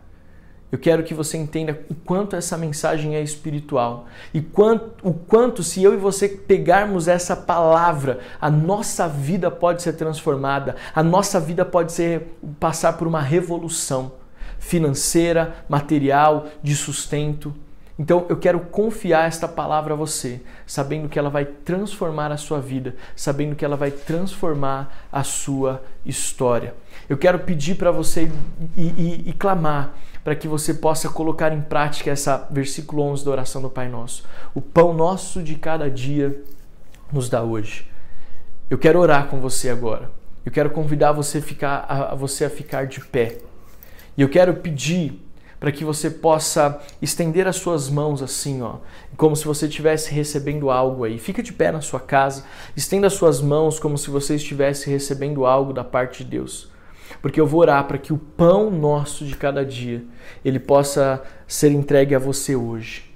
Eu 0.72 0.78
quero 0.78 1.04
que 1.04 1.16
você 1.16 1.36
entenda 1.36 1.80
o 1.90 1.96
quanto 1.96 2.36
essa 2.36 2.56
mensagem 2.56 3.16
é 3.16 3.22
espiritual 3.22 4.06
e 4.32 4.40
quanto, 4.40 4.92
o 5.02 5.12
quanto, 5.12 5.64
se 5.64 5.84
eu 5.84 5.96
e 5.96 5.98
você 5.98 6.30
pegarmos 6.30 7.08
essa 7.08 7.36
palavra, 7.36 8.20
a 8.40 8.52
nossa 8.52 9.08
vida 9.08 9.50
pode 9.50 9.82
ser 9.82 9.94
transformada, 9.94 10.76
a 10.94 11.02
nossa 11.02 11.40
vida 11.40 11.66
pode 11.66 11.92
ser 11.92 12.38
passar 12.60 12.94
por 12.94 13.08
uma 13.08 13.22
revolução 13.22 14.12
financeira, 14.60 15.66
material, 15.68 16.48
de 16.62 16.76
sustento. 16.76 17.56
Então 18.00 18.26
eu 18.30 18.38
quero 18.38 18.62
confiar 18.62 19.28
esta 19.28 19.46
palavra 19.46 19.94
a 19.94 19.98
você, 19.98 20.42
sabendo 20.66 21.10
que 21.10 21.20
ela 21.20 21.30
vai 21.30 21.44
transformar 21.44 22.32
a 22.32 22.38
sua 22.38 22.62
vida, 22.62 22.96
sabendo 23.14 23.58
que 23.58 23.66
ela 23.66 23.76
vai 23.76 23.92
transformar 23.92 25.08
a 25.12 25.22
sua 25.22 25.84
história. 26.06 26.74
Eu 27.10 27.18
quero 27.18 27.40
pedir 27.40 27.76
para 27.76 27.92
você 27.92 28.32
e, 28.78 28.82
e, 28.88 29.24
e 29.30 29.34
clamar 29.34 29.94
para 30.24 30.34
que 30.34 30.48
você 30.48 30.74
possa 30.74 31.10
colocar 31.10 31.52
em 31.52 31.60
prática 31.60 32.10
essa 32.10 32.48
versículo 32.50 33.04
11 33.04 33.26
da 33.26 33.32
oração 33.32 33.62
do 33.62 33.70
Pai 33.70 33.90
Nosso. 33.90 34.24
O 34.56 34.62
pão 34.62 34.94
nosso 34.94 35.44
de 35.44 35.56
cada 35.56 35.92
dia 35.92 36.42
nos 37.12 37.28
dá 37.28 37.44
hoje. 37.44 37.86
Eu 38.70 38.78
quero 38.78 38.98
orar 39.00 39.28
com 39.28 39.42
você 39.42 39.70
agora. 39.70 40.10
Eu 40.46 40.54
quero 40.54 40.70
convidar 40.70 41.12
você 41.12 41.40
a, 41.40 41.42
ficar, 41.42 41.86
a, 41.90 42.14
a 42.14 42.16
você 42.16 42.46
a 42.46 42.50
ficar 42.50 42.88
de 42.88 43.02
pé. 43.02 43.40
E 44.16 44.22
eu 44.22 44.30
quero 44.30 44.54
pedir 44.56 45.22
para 45.60 45.72
que 45.72 45.84
você 45.84 46.10
possa 46.10 46.82
estender 47.02 47.48
as 47.48 47.58
suas 47.58 47.90
mãos 47.90 48.22
assim, 48.22 48.62
ó, 48.62 48.78
como 49.18 49.36
se 49.36 49.46
você 49.46 49.68
estivesse 49.68 50.12
recebendo 50.12 50.70
algo 50.70 51.04
aí. 51.04 51.20
Fica 51.20 51.44
de 51.44 51.52
pé 51.52 51.72
na 51.72 51.82
sua 51.82 52.00
casa, 52.00 52.46
estenda 52.78 53.08
as 53.08 53.14
suas 53.14 53.42
mãos 53.42 53.80
como 53.80 53.98
se 53.98 54.10
você 54.10 54.36
estivesse 54.36 54.90
recebendo 54.90 55.46
algo 55.46 55.74
da 55.74 55.84
parte 55.84 56.24
de 56.24 56.30
Deus. 56.30 56.70
Porque 57.22 57.42
eu 57.42 57.48
vou 57.48 57.62
orar 57.62 57.86
para 57.86 57.98
que 57.98 58.14
o 58.14 58.18
pão 58.18 58.72
nosso 58.72 59.26
de 59.26 59.36
cada 59.36 59.66
dia, 59.66 60.04
ele 60.46 60.60
possa 60.60 61.22
ser 61.48 61.72
entregue 61.72 62.16
a 62.16 62.20
você 62.20 62.56
hoje. 62.56 63.10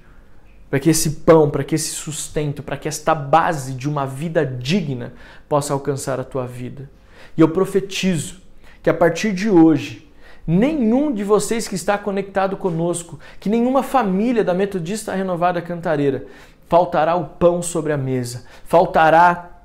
Para 0.68 0.80
que 0.80 0.90
esse 0.90 1.10
pão, 1.10 1.48
para 1.48 1.62
que 1.62 1.76
esse 1.76 1.90
sustento, 1.90 2.62
para 2.62 2.76
que 2.76 2.88
esta 2.88 3.14
base 3.14 3.72
de 3.74 3.88
uma 3.88 4.04
vida 4.04 4.44
digna 4.44 5.14
possa 5.48 5.72
alcançar 5.72 6.18
a 6.18 6.24
tua 6.24 6.46
vida. 6.46 6.90
E 7.36 7.40
eu 7.40 7.48
profetizo 7.48 8.42
que 8.82 8.90
a 8.90 8.94
partir 8.94 9.32
de 9.32 9.48
hoje, 9.48 10.10
nenhum 10.46 11.12
de 11.12 11.24
vocês 11.24 11.66
que 11.66 11.74
está 11.74 11.96
conectado 11.96 12.56
conosco, 12.56 13.18
que 13.40 13.48
nenhuma 13.48 13.82
família 13.82 14.44
da 14.44 14.54
Metodista 14.54 15.14
Renovada 15.14 15.62
Cantareira, 15.62 16.26
faltará 16.68 17.14
o 17.14 17.26
pão 17.26 17.62
sobre 17.62 17.92
a 17.92 17.96
mesa, 17.96 18.44
faltará 18.64 19.62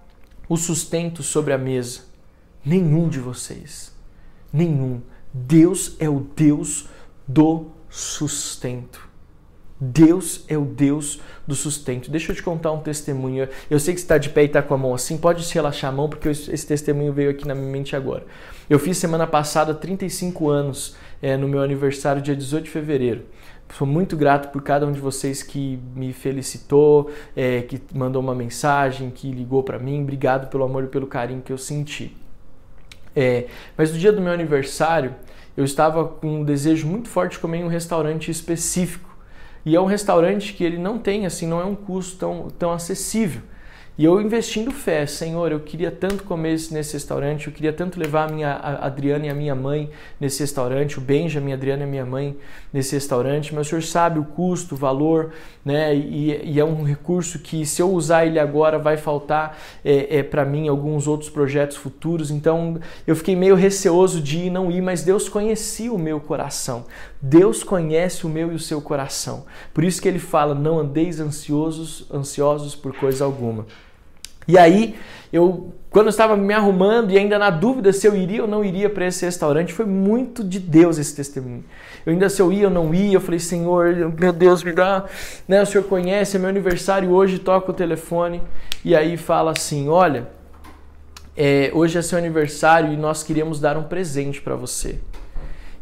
o 0.47 0.57
sustento 0.57 1.23
sobre 1.23 1.53
a 1.53 1.57
mesa. 1.57 2.01
Nenhum 2.65 3.07
de 3.07 3.19
vocês. 3.19 3.93
Nenhum. 4.51 5.01
Deus 5.34 5.95
é 5.99 6.09
o 6.09 6.19
Deus 6.36 6.88
do 7.27 7.67
sustento. 7.89 9.07
Deus 9.80 10.43
é 10.49 10.57
o 10.57 10.65
Deus 10.65 11.21
do 11.47 11.55
sustento. 11.55 12.11
Deixa 12.11 12.32
eu 12.32 12.36
te 12.36 12.43
contar 12.43 12.71
um 12.71 12.82
testemunho. 12.82 13.47
Eu 13.69 13.80
sei 13.80 13.93
que 13.93 14.01
você 14.01 14.05
está 14.05 14.17
de 14.17 14.30
pé 14.30 14.41
e 14.41 14.45
está 14.45 14.61
com 14.61 14.73
a 14.73 14.77
mão 14.77 14.93
assim, 14.93 15.17
pode 15.17 15.45
se 15.45 15.53
relaxar 15.53 15.89
a 15.89 15.95
mão, 15.95 16.09
porque 16.09 16.27
esse 16.27 16.67
testemunho 16.67 17.13
veio 17.13 17.30
aqui 17.30 17.47
na 17.47 17.55
minha 17.55 17.71
mente 17.71 17.95
agora. 17.95 18.25
Eu 18.70 18.78
fiz 18.78 18.99
semana 18.99 19.26
passada 19.26 19.74
35 19.74 20.47
anos 20.47 20.95
é, 21.24 21.36
no 21.36 21.47
meu 21.47 21.63
aniversário, 21.63 22.22
dia 22.22 22.36
18 22.36 22.65
de 22.65 22.70
fevereiro. 22.70 23.26
Sou 23.74 23.88
muito 23.88 24.15
grato 24.15 24.51
por 24.51 24.61
cada 24.61 24.86
um 24.86 24.91
de 24.91 24.99
vocês 24.99 25.41
que 25.41 25.80
me 25.95 26.13
felicitou, 26.13 27.09
é, 27.36 27.63
que 27.63 27.82
mandou 27.95 28.22
uma 28.22 28.36
mensagem, 28.36 29.09
que 29.09 29.32
ligou 29.32 29.63
para 29.63 29.80
mim. 29.80 30.03
Obrigado 30.03 30.51
pelo 30.51 30.63
amor 30.63 30.84
e 30.84 30.88
pelo 30.88 31.07
carinho 31.07 31.41
que 31.41 31.51
eu 31.51 31.57
senti. 31.57 32.15
É, 33.15 33.47
mas 33.76 33.91
no 33.91 33.97
dia 33.97 34.11
do 34.11 34.22
meu 34.22 34.32
aniversário, 34.32 35.15
eu 35.57 35.65
estava 35.65 36.05
com 36.05 36.41
um 36.41 36.43
desejo 36.43 36.86
muito 36.86 37.09
forte 37.09 37.34
de 37.34 37.39
comer 37.39 37.57
em 37.57 37.63
um 37.63 37.70
restaurante 37.70 38.30
específico. 38.30 39.09
E 39.65 39.76
é 39.76 39.82
um 39.82 39.86
restaurante 39.86 40.53
que 40.53 40.63
ele 40.63 40.78
não 40.78 40.99
tem, 40.99 41.26
assim, 41.26 41.47
não 41.47 41.59
é 41.59 41.65
um 41.65 41.76
custo 41.76 42.17
tão, 42.20 42.49
tão 42.49 42.72
acessível. 42.72 43.41
E 43.99 44.05
eu 44.05 44.21
investindo 44.21 44.71
fé, 44.71 45.05
Senhor, 45.05 45.51
eu 45.51 45.59
queria 45.59 45.91
tanto 45.91 46.23
comer 46.23 46.57
nesse 46.71 46.93
restaurante, 46.93 47.47
eu 47.47 47.53
queria 47.53 47.73
tanto 47.73 47.99
levar 47.99 48.29
a 48.29 48.31
minha 48.31 48.51
a 48.53 48.85
Adriana 48.85 49.25
e 49.25 49.29
a 49.29 49.33
minha 49.33 49.53
mãe 49.53 49.89
nesse 50.17 50.39
restaurante, 50.39 50.97
o 50.97 51.01
Benjamin, 51.01 51.51
a 51.51 51.55
Adriana 51.55 51.81
e 51.81 51.83
a 51.83 51.87
minha 51.89 52.05
mãe 52.05 52.37
nesse 52.71 52.95
restaurante, 52.95 53.53
mas 53.53 53.67
o 53.67 53.69
Senhor 53.71 53.81
sabe 53.81 54.17
o 54.17 54.23
custo, 54.23 54.73
o 54.73 54.77
valor, 54.77 55.33
né? 55.65 55.93
E, 55.93 56.53
e 56.53 56.59
é 56.61 56.63
um 56.63 56.81
recurso 56.81 57.39
que 57.39 57.65
se 57.65 57.81
eu 57.81 57.91
usar 57.91 58.25
ele 58.25 58.39
agora 58.39 58.79
vai 58.79 58.95
faltar 58.95 59.59
é, 59.83 60.19
é 60.19 60.23
para 60.23 60.45
mim 60.45 60.69
alguns 60.69 61.05
outros 61.05 61.29
projetos 61.29 61.75
futuros. 61.75 62.31
Então 62.31 62.79
eu 63.05 63.17
fiquei 63.17 63.35
meio 63.35 63.55
receoso 63.55 64.21
de 64.21 64.45
ir 64.45 64.49
não 64.49 64.71
ir, 64.71 64.79
mas 64.79 65.03
Deus 65.03 65.27
conhecia 65.27 65.91
o 65.91 65.99
meu 65.99 66.21
coração. 66.21 66.85
Deus 67.21 67.65
conhece 67.65 68.25
o 68.25 68.29
meu 68.29 68.49
e 68.53 68.55
o 68.55 68.59
seu 68.59 68.81
coração. 68.81 69.43
Por 69.73 69.83
isso 69.83 70.01
que 70.01 70.07
ele 70.07 70.19
fala: 70.19 70.55
não 70.55 70.79
andeis 70.79 71.19
ansiosos, 71.19 72.07
ansiosos 72.09 72.77
por 72.77 72.95
coisa 72.95 73.25
alguma. 73.25 73.65
E 74.49 74.57
aí, 74.57 74.95
eu, 75.31 75.71
quando 75.91 76.07
eu 76.07 76.09
estava 76.09 76.35
me 76.35 76.55
arrumando 76.55 77.11
e 77.11 77.19
ainda 77.19 77.37
na 77.37 77.51
dúvida 77.51 77.93
se 77.93 78.07
eu 78.07 78.15
iria 78.15 78.41
ou 78.41 78.47
não 78.47 78.65
iria 78.65 78.89
para 78.89 79.05
esse 79.05 79.23
restaurante, 79.23 79.71
foi 79.71 79.85
muito 79.85 80.43
de 80.43 80.57
Deus 80.57 80.97
esse 80.97 81.15
testemunho. 81.15 81.63
Eu 82.03 82.13
ainda 82.13 82.27
se 82.29 82.41
eu 82.41 82.51
ia 82.51 82.67
ou 82.67 82.73
não 82.73 82.91
ia, 82.91 83.13
eu 83.13 83.21
falei, 83.21 83.39
Senhor, 83.39 83.93
meu 84.19 84.33
Deus, 84.33 84.63
me 84.63 84.71
dá, 84.71 85.05
né, 85.47 85.61
o 85.61 85.67
Senhor 85.67 85.83
conhece, 85.83 86.35
é 86.35 86.39
meu 86.39 86.49
aniversário 86.49 87.11
hoje, 87.11 87.37
toca 87.37 87.69
o 87.69 87.73
telefone 87.75 88.41
e 88.83 88.95
aí 88.95 89.17
fala 89.17 89.51
assim, 89.51 89.87
olha, 89.87 90.27
é, 91.37 91.69
hoje 91.71 91.99
é 91.99 92.01
seu 92.01 92.17
aniversário 92.17 92.91
e 92.91 92.97
nós 92.97 93.21
queríamos 93.21 93.59
dar 93.59 93.77
um 93.77 93.83
presente 93.83 94.41
para 94.41 94.55
você. 94.55 94.97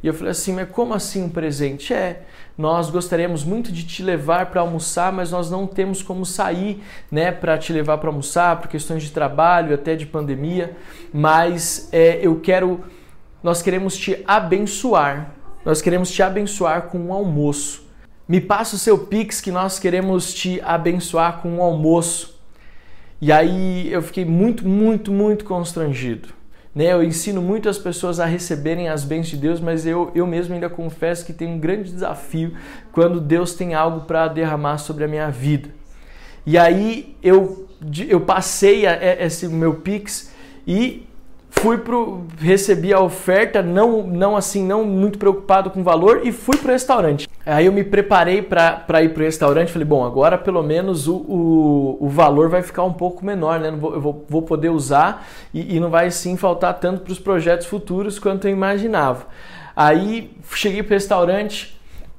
E 0.03 0.07
eu 0.07 0.13
falei 0.13 0.32
assim, 0.32 0.51
mas 0.51 0.68
como 0.70 0.93
assim 0.93 1.24
um 1.24 1.30
presente? 1.30 1.93
É, 1.93 2.24
nós 2.58 2.89
gostaríamos 2.89 3.43
muito 3.43 3.72
de 3.72 3.84
te 3.86 4.01
levar 4.01 4.47
para 4.47 4.62
almoçar, 4.62 5.14
mas 5.14 5.30
nós 5.30 5.51
não 5.51 5.68
temos 5.68 6.01
como 6.01 6.26
sair, 6.26 6.82
né, 7.12 7.32
para 7.32 7.58
te 7.58 7.72
levar 7.72 7.99
para 7.99 8.10
almoçar 8.10 8.60
por 8.60 8.68
questões 8.68 9.03
de 9.03 9.12
trabalho, 9.12 9.76
até 9.76 9.95
de 9.95 10.08
pandemia. 10.08 10.76
Mas 11.14 11.88
é, 11.91 12.20
eu 12.22 12.39
quero, 12.39 12.84
nós 13.43 13.62
queremos 13.62 13.95
te 13.95 14.24
abençoar. 14.28 15.36
Nós 15.64 15.82
queremos 15.82 16.10
te 16.10 16.24
abençoar 16.24 16.84
com 16.84 16.97
um 16.97 17.14
almoço. 17.14 17.86
Me 18.28 18.41
passa 18.41 18.76
o 18.76 18.80
seu 18.80 18.97
pix 18.97 19.39
que 19.39 19.51
nós 19.51 19.78
queremos 19.78 20.34
te 20.34 20.60
abençoar 20.62 21.41
com 21.41 21.58
um 21.58 21.62
almoço. 21.62 22.41
E 23.22 23.32
aí 23.32 23.91
eu 23.91 24.01
fiquei 24.01 24.26
muito, 24.26 24.68
muito, 24.68 25.12
muito 25.12 25.45
constrangido. 25.45 26.37
Né? 26.78 26.94
Eu 26.94 27.04
ensino 27.04 27.42
muito 27.42 27.68
as 27.68 27.80
pessoas 27.80 28.20
a 28.20 28.26
receberem 28.28 28.88
as 28.88 29.04
bênçãos 29.04 29.30
de 29.30 29.38
Deus, 29.38 29.60
mas 29.60 29.88
eu, 29.88 30.12
eu 30.14 30.28
mesmo 30.28 30.54
ainda 30.54 30.70
confesso 30.70 31.26
que 31.26 31.34
tem 31.34 31.48
um 31.48 31.58
grande 31.58 31.92
desafio 31.92 32.54
quando 32.92 33.20
Deus 33.20 33.56
tem 33.56 33.74
algo 33.74 34.02
para 34.02 34.28
derramar 34.28 34.78
sobre 34.78 35.04
a 35.04 35.08
minha 35.08 35.28
vida. 35.32 35.70
E 36.46 36.56
aí 36.56 37.16
eu, 37.24 37.68
eu 38.08 38.22
passei 38.22 38.86
a, 38.86 38.92
a, 38.92 39.26
esse 39.26 39.48
meu 39.48 39.74
Pix 39.74 40.32
e 40.68 41.08
fui 41.62 41.78
pro 41.78 42.26
recebi 42.39 42.93
a 42.93 42.99
oferta, 42.99 43.62
não 43.62 44.03
não 44.03 44.36
assim, 44.36 44.64
não 44.64 44.84
muito 44.84 45.18
preocupado 45.18 45.70
com 45.70 45.82
o 45.82 45.84
valor 45.84 46.22
e 46.24 46.32
fui 46.32 46.58
pro 46.58 46.72
restaurante. 46.72 47.28
Aí 47.45 47.66
eu 47.66 47.72
me 47.72 47.84
preparei 47.84 48.41
para 48.41 49.03
ir 49.03 49.14
pro 49.14 49.24
restaurante, 49.24 49.72
falei, 49.72 49.88
bom, 49.88 50.05
agora 50.05 50.38
pelo 50.38 50.62
menos 50.62 51.08
o, 51.08 51.16
o, 51.16 51.97
o 52.01 52.10
valor 52.10 52.49
vai 52.49 52.62
ficar 52.62 52.84
um 52.84 52.93
pouco 52.93 53.26
menor, 53.26 53.60
né? 53.60 53.72
Vou, 53.72 53.93
eu 53.93 54.01
vou, 54.01 54.26
vou 54.28 54.41
poder 54.41 54.70
usar 54.70 55.28
e, 55.53 55.76
e 55.76 55.80
não 55.80 55.89
vai 55.89 56.12
sim 56.12 56.36
faltar 56.36 56.74
tanto 56.80 57.01
para 57.01 57.12
os 57.12 57.20
projetos 57.20 57.68
futuros 57.68 58.20
quanto 58.20 58.47
eu 58.47 58.51
imaginava. 58.51 59.28
Aí 59.76 60.32
cheguei 60.53 60.84
pro 60.84 60.93
restaurante, 60.93 61.77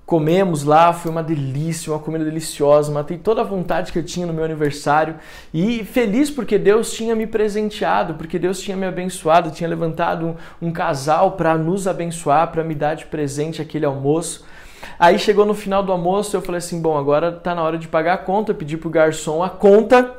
Comemos 0.08 0.64
lá, 0.64 0.90
foi 0.94 1.10
uma 1.10 1.22
delícia, 1.22 1.92
uma 1.92 1.98
comida 1.98 2.24
deliciosa, 2.24 2.90
matei 2.90 3.18
toda 3.18 3.42
a 3.42 3.44
vontade 3.44 3.92
que 3.92 3.98
eu 3.98 4.02
tinha 4.02 4.26
no 4.26 4.32
meu 4.32 4.42
aniversário 4.42 5.16
e 5.52 5.84
feliz 5.84 6.30
porque 6.30 6.56
Deus 6.56 6.94
tinha 6.94 7.14
me 7.14 7.26
presenteado, 7.26 8.14
porque 8.14 8.38
Deus 8.38 8.58
tinha 8.58 8.74
me 8.74 8.86
abençoado, 8.86 9.50
tinha 9.50 9.68
levantado 9.68 10.28
um, 10.28 10.68
um 10.68 10.72
casal 10.72 11.32
para 11.32 11.58
nos 11.58 11.86
abençoar, 11.86 12.50
para 12.50 12.64
me 12.64 12.74
dar 12.74 12.94
de 12.94 13.04
presente 13.04 13.60
aquele 13.60 13.84
almoço. 13.84 14.46
Aí 14.98 15.18
chegou 15.18 15.44
no 15.44 15.52
final 15.52 15.82
do 15.82 15.92
almoço, 15.92 16.34
eu 16.34 16.40
falei 16.40 16.60
assim: 16.60 16.80
bom, 16.80 16.96
agora 16.96 17.30
tá 17.30 17.54
na 17.54 17.62
hora 17.62 17.76
de 17.76 17.86
pagar 17.86 18.14
a 18.14 18.16
conta, 18.16 18.52
eu 18.52 18.56
pedi 18.56 18.78
pro 18.78 18.88
garçom 18.88 19.42
a 19.42 19.50
conta 19.50 20.16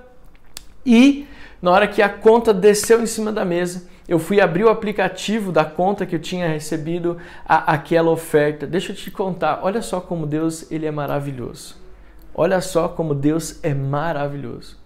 e 0.86 1.26
na 1.60 1.72
hora 1.72 1.88
que 1.88 2.04
a 2.04 2.10
conta 2.10 2.54
desceu 2.54 3.02
em 3.02 3.08
cima 3.08 3.32
da 3.32 3.44
mesa, 3.44 3.88
eu 4.10 4.18
fui 4.18 4.42
abrir 4.42 4.64
o 4.64 4.70
aplicativo 4.70 5.52
da 5.52 5.64
conta 5.64 6.04
que 6.04 6.16
eu 6.16 6.20
tinha 6.20 6.48
recebido 6.48 7.18
a, 7.48 7.74
aquela 7.74 8.10
oferta. 8.10 8.66
Deixa 8.66 8.92
eu 8.92 8.96
te 8.96 9.12
contar, 9.12 9.60
olha 9.62 9.84
só 9.84 10.02
como 10.02 10.26
Deus 10.26 10.70
ele 10.72 10.88
é 10.88 10.92
maravilhoso. 10.92 11.78
Olha 12.34 12.60
só 12.60 12.88
como 12.88 13.14
Deus 13.14 13.60
é 13.62 13.72
maravilhoso. 13.72 14.80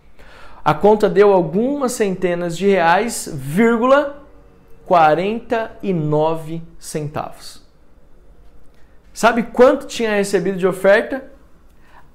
A 0.65 0.74
conta 0.74 1.09
deu 1.09 1.32
algumas 1.32 1.93
centenas 1.93 2.57
de 2.57 2.67
reais, 2.67 3.30
vírgula 3.34 4.21
49 4.86 6.61
centavos. 6.78 7.63
Sabe 9.13 9.43
quanto 9.43 9.88
tinha 9.88 10.15
recebido 10.15 10.57
de 10.57 10.67
oferta? 10.67 11.32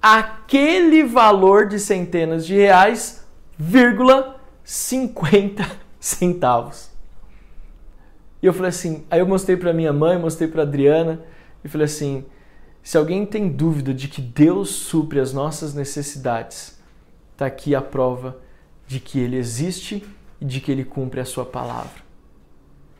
Aquele 0.02 1.04
valor 1.04 1.68
de 1.68 1.78
centenas 1.78 2.44
de 2.44 2.54
reais, 2.54 3.26
vírgula 3.56 4.38
50 4.62 5.64
centavos. 5.98 6.87
E 8.42 8.46
eu 8.46 8.52
falei 8.52 8.68
assim, 8.68 9.04
aí 9.10 9.20
eu 9.20 9.26
mostrei 9.26 9.56
para 9.56 9.72
minha 9.72 9.92
mãe, 9.92 10.18
mostrei 10.18 10.48
para 10.48 10.62
Adriana 10.62 11.20
e 11.64 11.68
falei 11.68 11.86
assim: 11.86 12.24
se 12.82 12.96
alguém 12.96 13.26
tem 13.26 13.48
dúvida 13.48 13.92
de 13.92 14.08
que 14.08 14.22
Deus 14.22 14.70
supre 14.70 15.20
as 15.20 15.32
nossas 15.32 15.74
necessidades, 15.74 16.78
tá 17.36 17.46
aqui 17.46 17.74
a 17.74 17.82
prova 17.82 18.38
de 18.86 19.00
que 19.00 19.18
ele 19.18 19.36
existe 19.36 20.04
e 20.40 20.44
de 20.44 20.60
que 20.60 20.72
ele 20.72 20.84
cumpre 20.84 21.20
a 21.20 21.24
sua 21.24 21.44
palavra. 21.44 22.02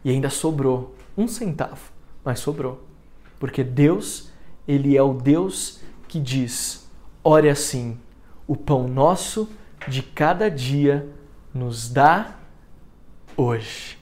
E 0.05 0.11
ainda 0.11 0.29
sobrou 0.29 0.95
um 1.17 1.27
centavo, 1.27 1.91
mas 2.25 2.41
sobrou. 2.41 2.85
Porque 3.39 3.65
Deus, 3.65 4.31
ele 4.67 4.97
é 4.97 5.03
o 5.03 5.15
Deus 5.15 5.81
que 6.07 6.21
diz: 6.21 6.91
ore 7.23 7.49
assim: 7.49 7.99
O 8.47 8.57
pão 8.57 8.89
nosso 8.89 9.49
de 9.87 10.03
cada 10.03 10.51
dia 10.51 11.09
nos 11.55 11.89
dá 11.89 12.37
hoje. 13.37 13.98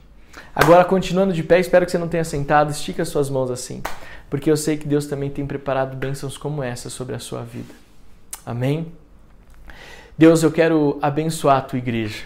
Agora, 0.59 0.83
continuando 0.83 1.33
de 1.33 1.43
pé, 1.43 1.59
espero 1.59 1.85
que 1.85 1.91
você 1.91 1.99
não 1.99 2.07
tenha 2.07 2.23
sentado, 2.23 2.71
estica 2.71 3.05
suas 3.05 3.29
mãos 3.29 3.51
assim, 3.51 3.83
porque 4.27 4.49
eu 4.49 4.57
sei 4.57 4.75
que 4.75 4.87
Deus 4.87 5.05
também 5.05 5.29
tem 5.29 5.45
preparado 5.45 5.95
bênçãos 5.95 6.35
como 6.35 6.63
essa 6.63 6.89
sobre 6.89 7.13
a 7.13 7.19
sua 7.19 7.43
vida. 7.43 7.75
Amém? 8.43 8.91
Deus, 10.17 10.41
eu 10.41 10.51
quero 10.51 10.97
abençoar 10.99 11.57
a 11.57 11.61
tua 11.61 11.77
igreja. 11.77 12.23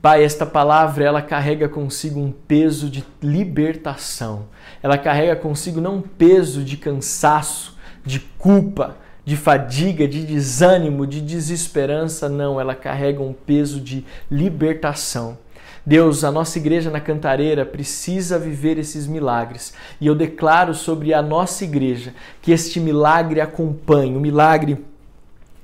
Pai, 0.00 0.24
esta 0.24 0.46
palavra 0.46 1.04
ela 1.04 1.20
carrega 1.20 1.68
consigo 1.68 2.18
um 2.18 2.32
peso 2.32 2.88
de 2.88 3.04
libertação. 3.22 4.46
Ela 4.82 4.96
carrega 4.96 5.36
consigo 5.36 5.78
não 5.78 5.96
um 5.96 6.02
peso 6.02 6.64
de 6.64 6.78
cansaço, 6.78 7.76
de 8.02 8.18
culpa, 8.18 8.96
de 9.26 9.36
fadiga, 9.36 10.08
de 10.08 10.24
desânimo, 10.24 11.06
de 11.06 11.20
desesperança, 11.20 12.30
não, 12.30 12.58
ela 12.58 12.74
carrega 12.74 13.22
um 13.22 13.34
peso 13.34 13.78
de 13.78 14.06
libertação. 14.30 15.36
Deus, 15.84 16.22
a 16.22 16.30
nossa 16.30 16.58
igreja 16.58 16.90
na 16.90 17.00
Cantareira 17.00 17.66
precisa 17.66 18.38
viver 18.38 18.78
esses 18.78 19.06
milagres. 19.06 19.74
E 20.00 20.06
eu 20.06 20.14
declaro 20.14 20.74
sobre 20.74 21.12
a 21.12 21.20
nossa 21.20 21.64
igreja 21.64 22.14
que 22.40 22.52
este 22.52 22.78
milagre 22.78 23.40
acompanhe, 23.40 24.16
o 24.16 24.20
milagre 24.20 24.84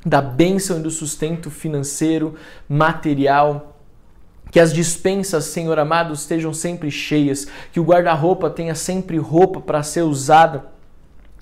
da 0.04 0.20
bênção 0.20 0.78
e 0.78 0.82
do 0.82 0.90
sustento 0.90 1.50
financeiro, 1.50 2.34
material, 2.68 3.76
que 4.50 4.58
as 4.58 4.72
dispensas, 4.72 5.44
Senhor 5.44 5.78
amado, 5.78 6.14
estejam 6.14 6.52
sempre 6.52 6.90
cheias, 6.90 7.46
que 7.72 7.78
o 7.78 7.84
guarda-roupa 7.84 8.50
tenha 8.50 8.74
sempre 8.74 9.18
roupa 9.18 9.60
para 9.60 9.82
ser 9.82 10.02
usada 10.02 10.77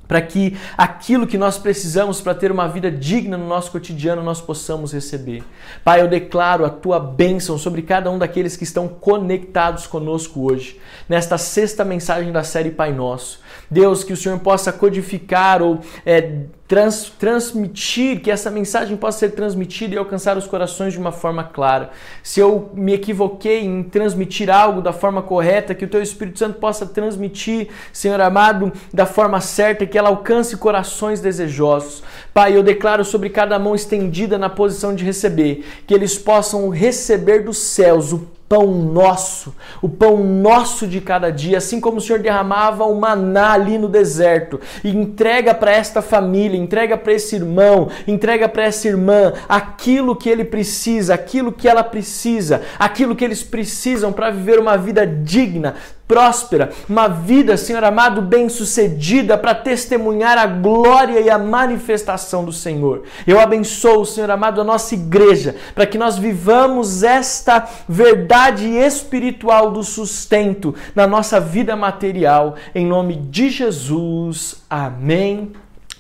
para 0.07 0.21
que 0.21 0.57
aquilo 0.77 1.27
que 1.27 1.39
nós 1.39 1.59
precisamos 1.59 2.21
para 2.21 2.35
ter 2.35 2.51
uma 2.53 2.69
vida 2.69 2.91
digna 2.91 3.37
no 3.37 3.47
nosso 3.47 3.71
cotidiano 3.71 4.23
nós 4.23 4.41
possamos 4.41 4.93
receber. 4.93 5.43
Pai, 5.85 6.01
eu 6.01 6.09
declaro 6.09 6.65
a 6.65 6.71
tua 6.71 6.99
bênção 6.99 7.59
sobre 7.59 7.83
cada 7.83 8.11
um 8.11 8.19
daqueles 8.19 8.57
que 8.57 8.65
estão 8.65 8.89
conectados 8.89 9.87
conosco 9.87 10.51
hoje, 10.51 10.81
nesta 11.09 11.39
sexta 11.39 11.85
mensagem 11.85 12.33
da 12.33 12.43
série 12.43 12.71
Pai 12.71 12.93
Nosso. 12.93 13.41
Deus, 13.71 14.05
que 14.05 14.13
o 14.13 14.17
Senhor 14.17 14.39
possa 14.39 14.73
codificar 14.73 15.63
ou 15.63 15.81
é, 16.05 16.43
trans, 16.69 17.13
transmitir, 17.19 18.21
que 18.21 18.31
essa 18.31 18.51
mensagem 18.51 18.97
possa 18.97 19.21
ser 19.21 19.31
transmitida 19.31 19.95
e 19.95 19.99
alcançar 19.99 20.37
os 20.37 20.47
corações 20.47 20.93
de 20.93 20.99
uma 20.99 21.13
forma 21.13 21.45
clara. 21.45 21.91
Se 22.23 22.41
eu 22.41 22.71
me 22.75 22.93
equivoquei 22.93 23.65
em 23.65 23.83
transmitir 23.83 24.51
algo 24.51 24.81
da 24.81 24.93
forma 24.93 25.23
correta, 25.23 25.75
que 25.75 25.85
o 25.85 25.89
Teu 25.89 26.03
Espírito 26.03 26.39
Santo 26.39 26.59
possa 26.59 26.85
transmitir, 26.85 27.69
Senhor 27.93 28.21
amado, 28.21 28.73
da 28.93 29.07
forma 29.07 29.41
certa, 29.41 29.87
que 29.87 29.97
ela 29.97 30.09
alcance 30.09 30.57
corações 30.57 31.21
desejosos. 31.21 32.03
Pai, 32.35 32.57
eu 32.57 32.63
declaro 32.63 33.05
sobre 33.05 33.31
cada 33.31 33.59
mão 33.59 33.75
estendida 33.75 34.37
na 34.37 34.49
posição 34.49 34.95
de 34.95 35.05
receber, 35.05 35.65
que 35.87 35.95
eles 35.95 36.19
possam 36.19 36.69
receber 36.69 37.45
dos 37.45 37.59
céus 37.59 38.13
o 38.13 38.36
pão 38.49 38.67
nosso, 38.73 39.55
o 39.83 39.89
pão 39.89 40.23
nosso 40.23 40.87
de 40.87 41.01
cada 41.01 41.31
dia, 41.31 41.59
assim 41.59 41.81
como 41.81 41.99
o 41.99 42.01
Senhor 42.01 42.21
derramava 42.21 42.85
o 42.85 42.95
maná 43.01 43.53
ali 43.53 43.77
no 43.79 43.89
deserto. 43.89 44.61
E 44.85 44.91
entrega 44.91 45.55
para 45.55 45.73
esta 45.73 46.01
família, 46.01 46.59
entrega 46.59 46.97
para 46.97 47.13
esse 47.13 47.37
irmão, 47.37 47.89
entrega 48.07 48.49
para 48.49 48.65
essa 48.65 48.89
irmã 48.89 49.33
aquilo 49.49 50.15
que 50.15 50.29
ele 50.29 50.45
precisa, 50.45 51.15
aquilo 51.15 51.53
que 51.53 51.69
ela 51.69 51.83
precisa, 51.83 52.63
aquilo 52.79 53.17
que 53.17 53.25
eles 53.25 53.43
precisam 53.43 54.13
para 54.13 54.31
viver 54.31 54.59
uma 54.59 54.77
vida 54.77 55.07
digna, 55.07 55.75
próspera, 56.07 56.71
uma 56.89 57.09
vida, 57.09 57.57
Senhor 57.57 57.83
amado, 57.83 58.23
bem-sucedida 58.23 59.37
para 59.37 59.55
testemunhar 59.55 60.39
a 60.39 60.47
glória 60.47 61.21
e 61.21 61.29
a 61.29 61.39
manifestação 61.39 62.45
do 62.45 62.53
Senhor. 62.53 63.03
Eu 63.27 63.41
abençoo, 63.41 64.05
Senhor 64.05 64.31
amado, 64.31 64.61
a 64.61 64.65
nossa 64.65 64.95
igreja 64.95 65.57
para 65.75 65.87
que 65.87 65.99
nós 65.99 66.17
vivamos 66.17 67.03
esta 67.03 67.69
verdade 67.89 68.69
espiritual 68.69 69.71
do 69.71 69.83
sustento 69.83 70.75
na 70.95 71.07
nossa 71.07 71.41
vida 71.41 71.75
material, 71.75 72.55
em 72.75 72.87
nome 72.87 73.17
de 73.17 73.51
Jesus. 73.51 74.63
Amém. 74.71 75.53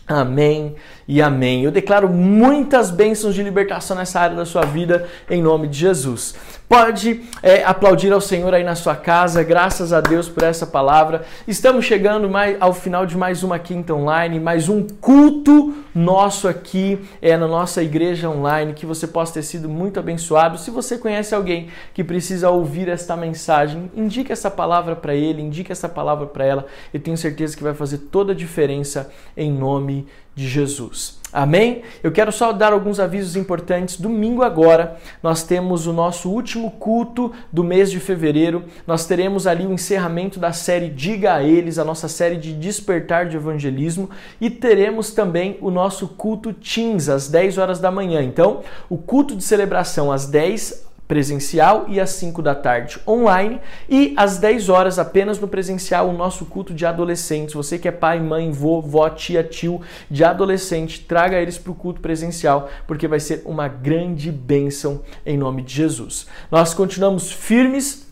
Amém 0.06 0.76
e 1.08 1.22
amém. 1.22 1.62
Eu 1.62 1.70
declaro 1.70 2.08
muitas 2.08 2.90
bênçãos 2.90 3.34
de 3.34 3.42
libertação 3.42 3.96
nessa 3.96 4.20
área 4.20 4.36
da 4.36 4.44
sua 4.44 4.62
vida, 4.62 5.06
em 5.30 5.40
nome 5.40 5.68
de 5.68 5.78
Jesus. 5.78 6.34
Pode 6.68 7.22
é, 7.44 7.62
aplaudir 7.62 8.12
ao 8.12 8.20
Senhor 8.20 8.52
aí 8.52 8.64
na 8.64 8.74
sua 8.74 8.96
casa, 8.96 9.42
graças 9.44 9.92
a 9.92 10.00
Deus 10.00 10.28
por 10.28 10.42
essa 10.42 10.66
palavra. 10.66 11.24
Estamos 11.46 11.84
chegando 11.84 12.28
mais, 12.28 12.56
ao 12.58 12.72
final 12.72 13.06
de 13.06 13.16
mais 13.16 13.44
uma 13.44 13.56
quinta 13.56 13.94
online, 13.94 14.40
mais 14.40 14.68
um 14.68 14.84
culto 14.84 15.74
nosso 15.94 16.48
aqui 16.48 16.98
é, 17.22 17.36
na 17.36 17.46
nossa 17.46 17.84
igreja 17.84 18.28
online, 18.28 18.74
que 18.74 18.84
você 18.84 19.06
possa 19.06 19.34
ter 19.34 19.42
sido 19.42 19.68
muito 19.68 20.00
abençoado. 20.00 20.58
Se 20.58 20.72
você 20.72 20.98
conhece 20.98 21.36
alguém 21.36 21.68
que 21.94 22.02
precisa 22.02 22.50
ouvir 22.50 22.88
esta 22.88 23.16
mensagem, 23.16 23.88
indique 23.94 24.32
essa 24.32 24.50
palavra 24.50 24.96
para 24.96 25.14
ele, 25.14 25.40
indique 25.40 25.70
essa 25.70 25.88
palavra 25.88 26.26
para 26.26 26.44
ela. 26.44 26.66
Eu 26.92 26.98
tenho 26.98 27.16
certeza 27.16 27.56
que 27.56 27.62
vai 27.62 27.74
fazer 27.74 27.98
toda 27.98 28.32
a 28.32 28.34
diferença 28.36 29.08
em 29.36 29.52
nome 29.52 30.02
de 30.02 30.25
Jesus. 30.36 31.16
Amém? 31.32 31.82
Eu 32.02 32.12
quero 32.12 32.30
só 32.30 32.52
dar 32.52 32.72
alguns 32.72 33.00
avisos 33.00 33.36
importantes. 33.36 34.00
Domingo 34.00 34.42
agora 34.42 34.96
nós 35.22 35.42
temos 35.42 35.86
o 35.86 35.92
nosso 35.92 36.30
último 36.30 36.70
culto 36.70 37.32
do 37.52 37.64
mês 37.64 37.90
de 37.90 37.98
fevereiro. 37.98 38.64
Nós 38.86 39.06
teremos 39.06 39.46
ali 39.46 39.66
o 39.66 39.72
encerramento 39.72 40.38
da 40.38 40.52
série 40.52 40.88
Diga 40.88 41.34
a 41.34 41.42
Eles, 41.42 41.78
a 41.78 41.84
nossa 41.84 42.08
série 42.08 42.36
de 42.36 42.52
despertar 42.52 43.28
de 43.28 43.36
evangelismo, 43.36 44.08
e 44.40 44.48
teremos 44.48 45.10
também 45.10 45.58
o 45.60 45.70
nosso 45.70 46.08
culto 46.08 46.52
Teams 46.52 47.08
às 47.08 47.28
10 47.28 47.58
horas 47.58 47.78
da 47.78 47.90
manhã. 47.90 48.22
Então, 48.22 48.62
o 48.88 48.96
culto 48.96 49.34
de 49.34 49.42
celebração 49.44 50.12
às 50.12 50.26
10 50.26 50.85
presencial 51.06 51.86
e 51.88 52.00
às 52.00 52.10
5 52.10 52.42
da 52.42 52.54
tarde 52.54 52.98
online 53.06 53.60
e 53.88 54.14
às 54.16 54.38
10 54.38 54.68
horas 54.68 54.98
apenas 54.98 55.38
no 55.38 55.48
presencial 55.48 56.08
o 56.08 56.12
nosso 56.12 56.46
culto 56.46 56.74
de 56.74 56.84
adolescentes. 56.84 57.54
Você 57.54 57.78
que 57.78 57.88
é 57.88 57.92
pai, 57.92 58.20
mãe, 58.20 58.50
vovó, 58.50 59.08
tia, 59.10 59.42
tio 59.42 59.80
de 60.10 60.24
adolescente, 60.24 61.00
traga 61.00 61.40
eles 61.40 61.58
para 61.58 61.72
o 61.72 61.74
culto 61.74 62.00
presencial 62.00 62.68
porque 62.86 63.08
vai 63.08 63.20
ser 63.20 63.42
uma 63.44 63.68
grande 63.68 64.30
bênção 64.32 65.02
em 65.24 65.36
nome 65.36 65.62
de 65.62 65.74
Jesus. 65.74 66.26
Nós 66.50 66.74
continuamos 66.74 67.30
firmes 67.32 68.05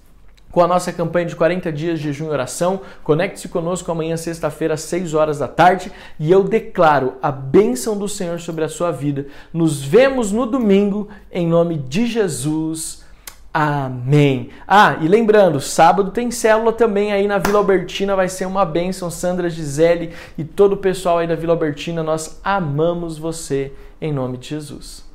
com 0.55 0.63
a 0.63 0.69
nossa 0.69 0.93
campanha 0.93 1.27
de 1.27 1.35
40 1.35 1.73
dias 1.73 1.99
de 1.99 2.05
jejum 2.05 2.27
e 2.27 2.31
oração. 2.31 2.81
Conecte-se 3.03 3.49
conosco 3.49 3.91
amanhã, 3.91 4.17
sexta-feira, 4.17 4.75
às 4.75 4.83
6 4.83 5.13
horas 5.13 5.41
da 5.41 5.49
tarde, 5.49 5.91
e 6.17 6.31
eu 6.31 6.45
declaro 6.45 7.15
a 7.21 7.33
bênção 7.33 7.99
do 7.99 8.09
Senhor 8.09 8.39
sobre 8.39 8.63
a 8.63 8.69
sua 8.69 8.93
vida. 8.93 9.27
Nos 9.53 9.83
vemos 9.83 10.31
no 10.31 10.47
domingo, 10.47 11.09
em 11.33 11.45
nome 11.45 11.77
de 11.77 12.07
Jesus. 12.07 13.03
Amém. 13.53 14.51
Ah, 14.67 14.97
e 15.01 15.09
lembrando, 15.09 15.61
sábado 15.61 16.13
tem 16.13 16.31
célula 16.31 16.73
também 16.73 17.13
aí 17.13 17.27
na 17.27 17.39
Vila 17.39 17.59
Albertina, 17.59 18.15
vai 18.15 18.29
ser 18.29 18.47
uma 18.47 18.65
bênção. 18.65 19.11
Sandra 19.11 19.51
Gisele 19.51 20.13
e 20.39 20.45
todo 20.45 20.75
o 20.75 20.77
pessoal 20.77 21.19
aí 21.19 21.27
da 21.27 21.35
Vila 21.35 21.53
Albertina, 21.53 22.01
nós 22.01 22.41
amamos 22.45 23.19
você 23.19 23.73
em 24.01 24.13
nome 24.13 24.39
de 24.39 24.51
Jesus. 24.51 25.14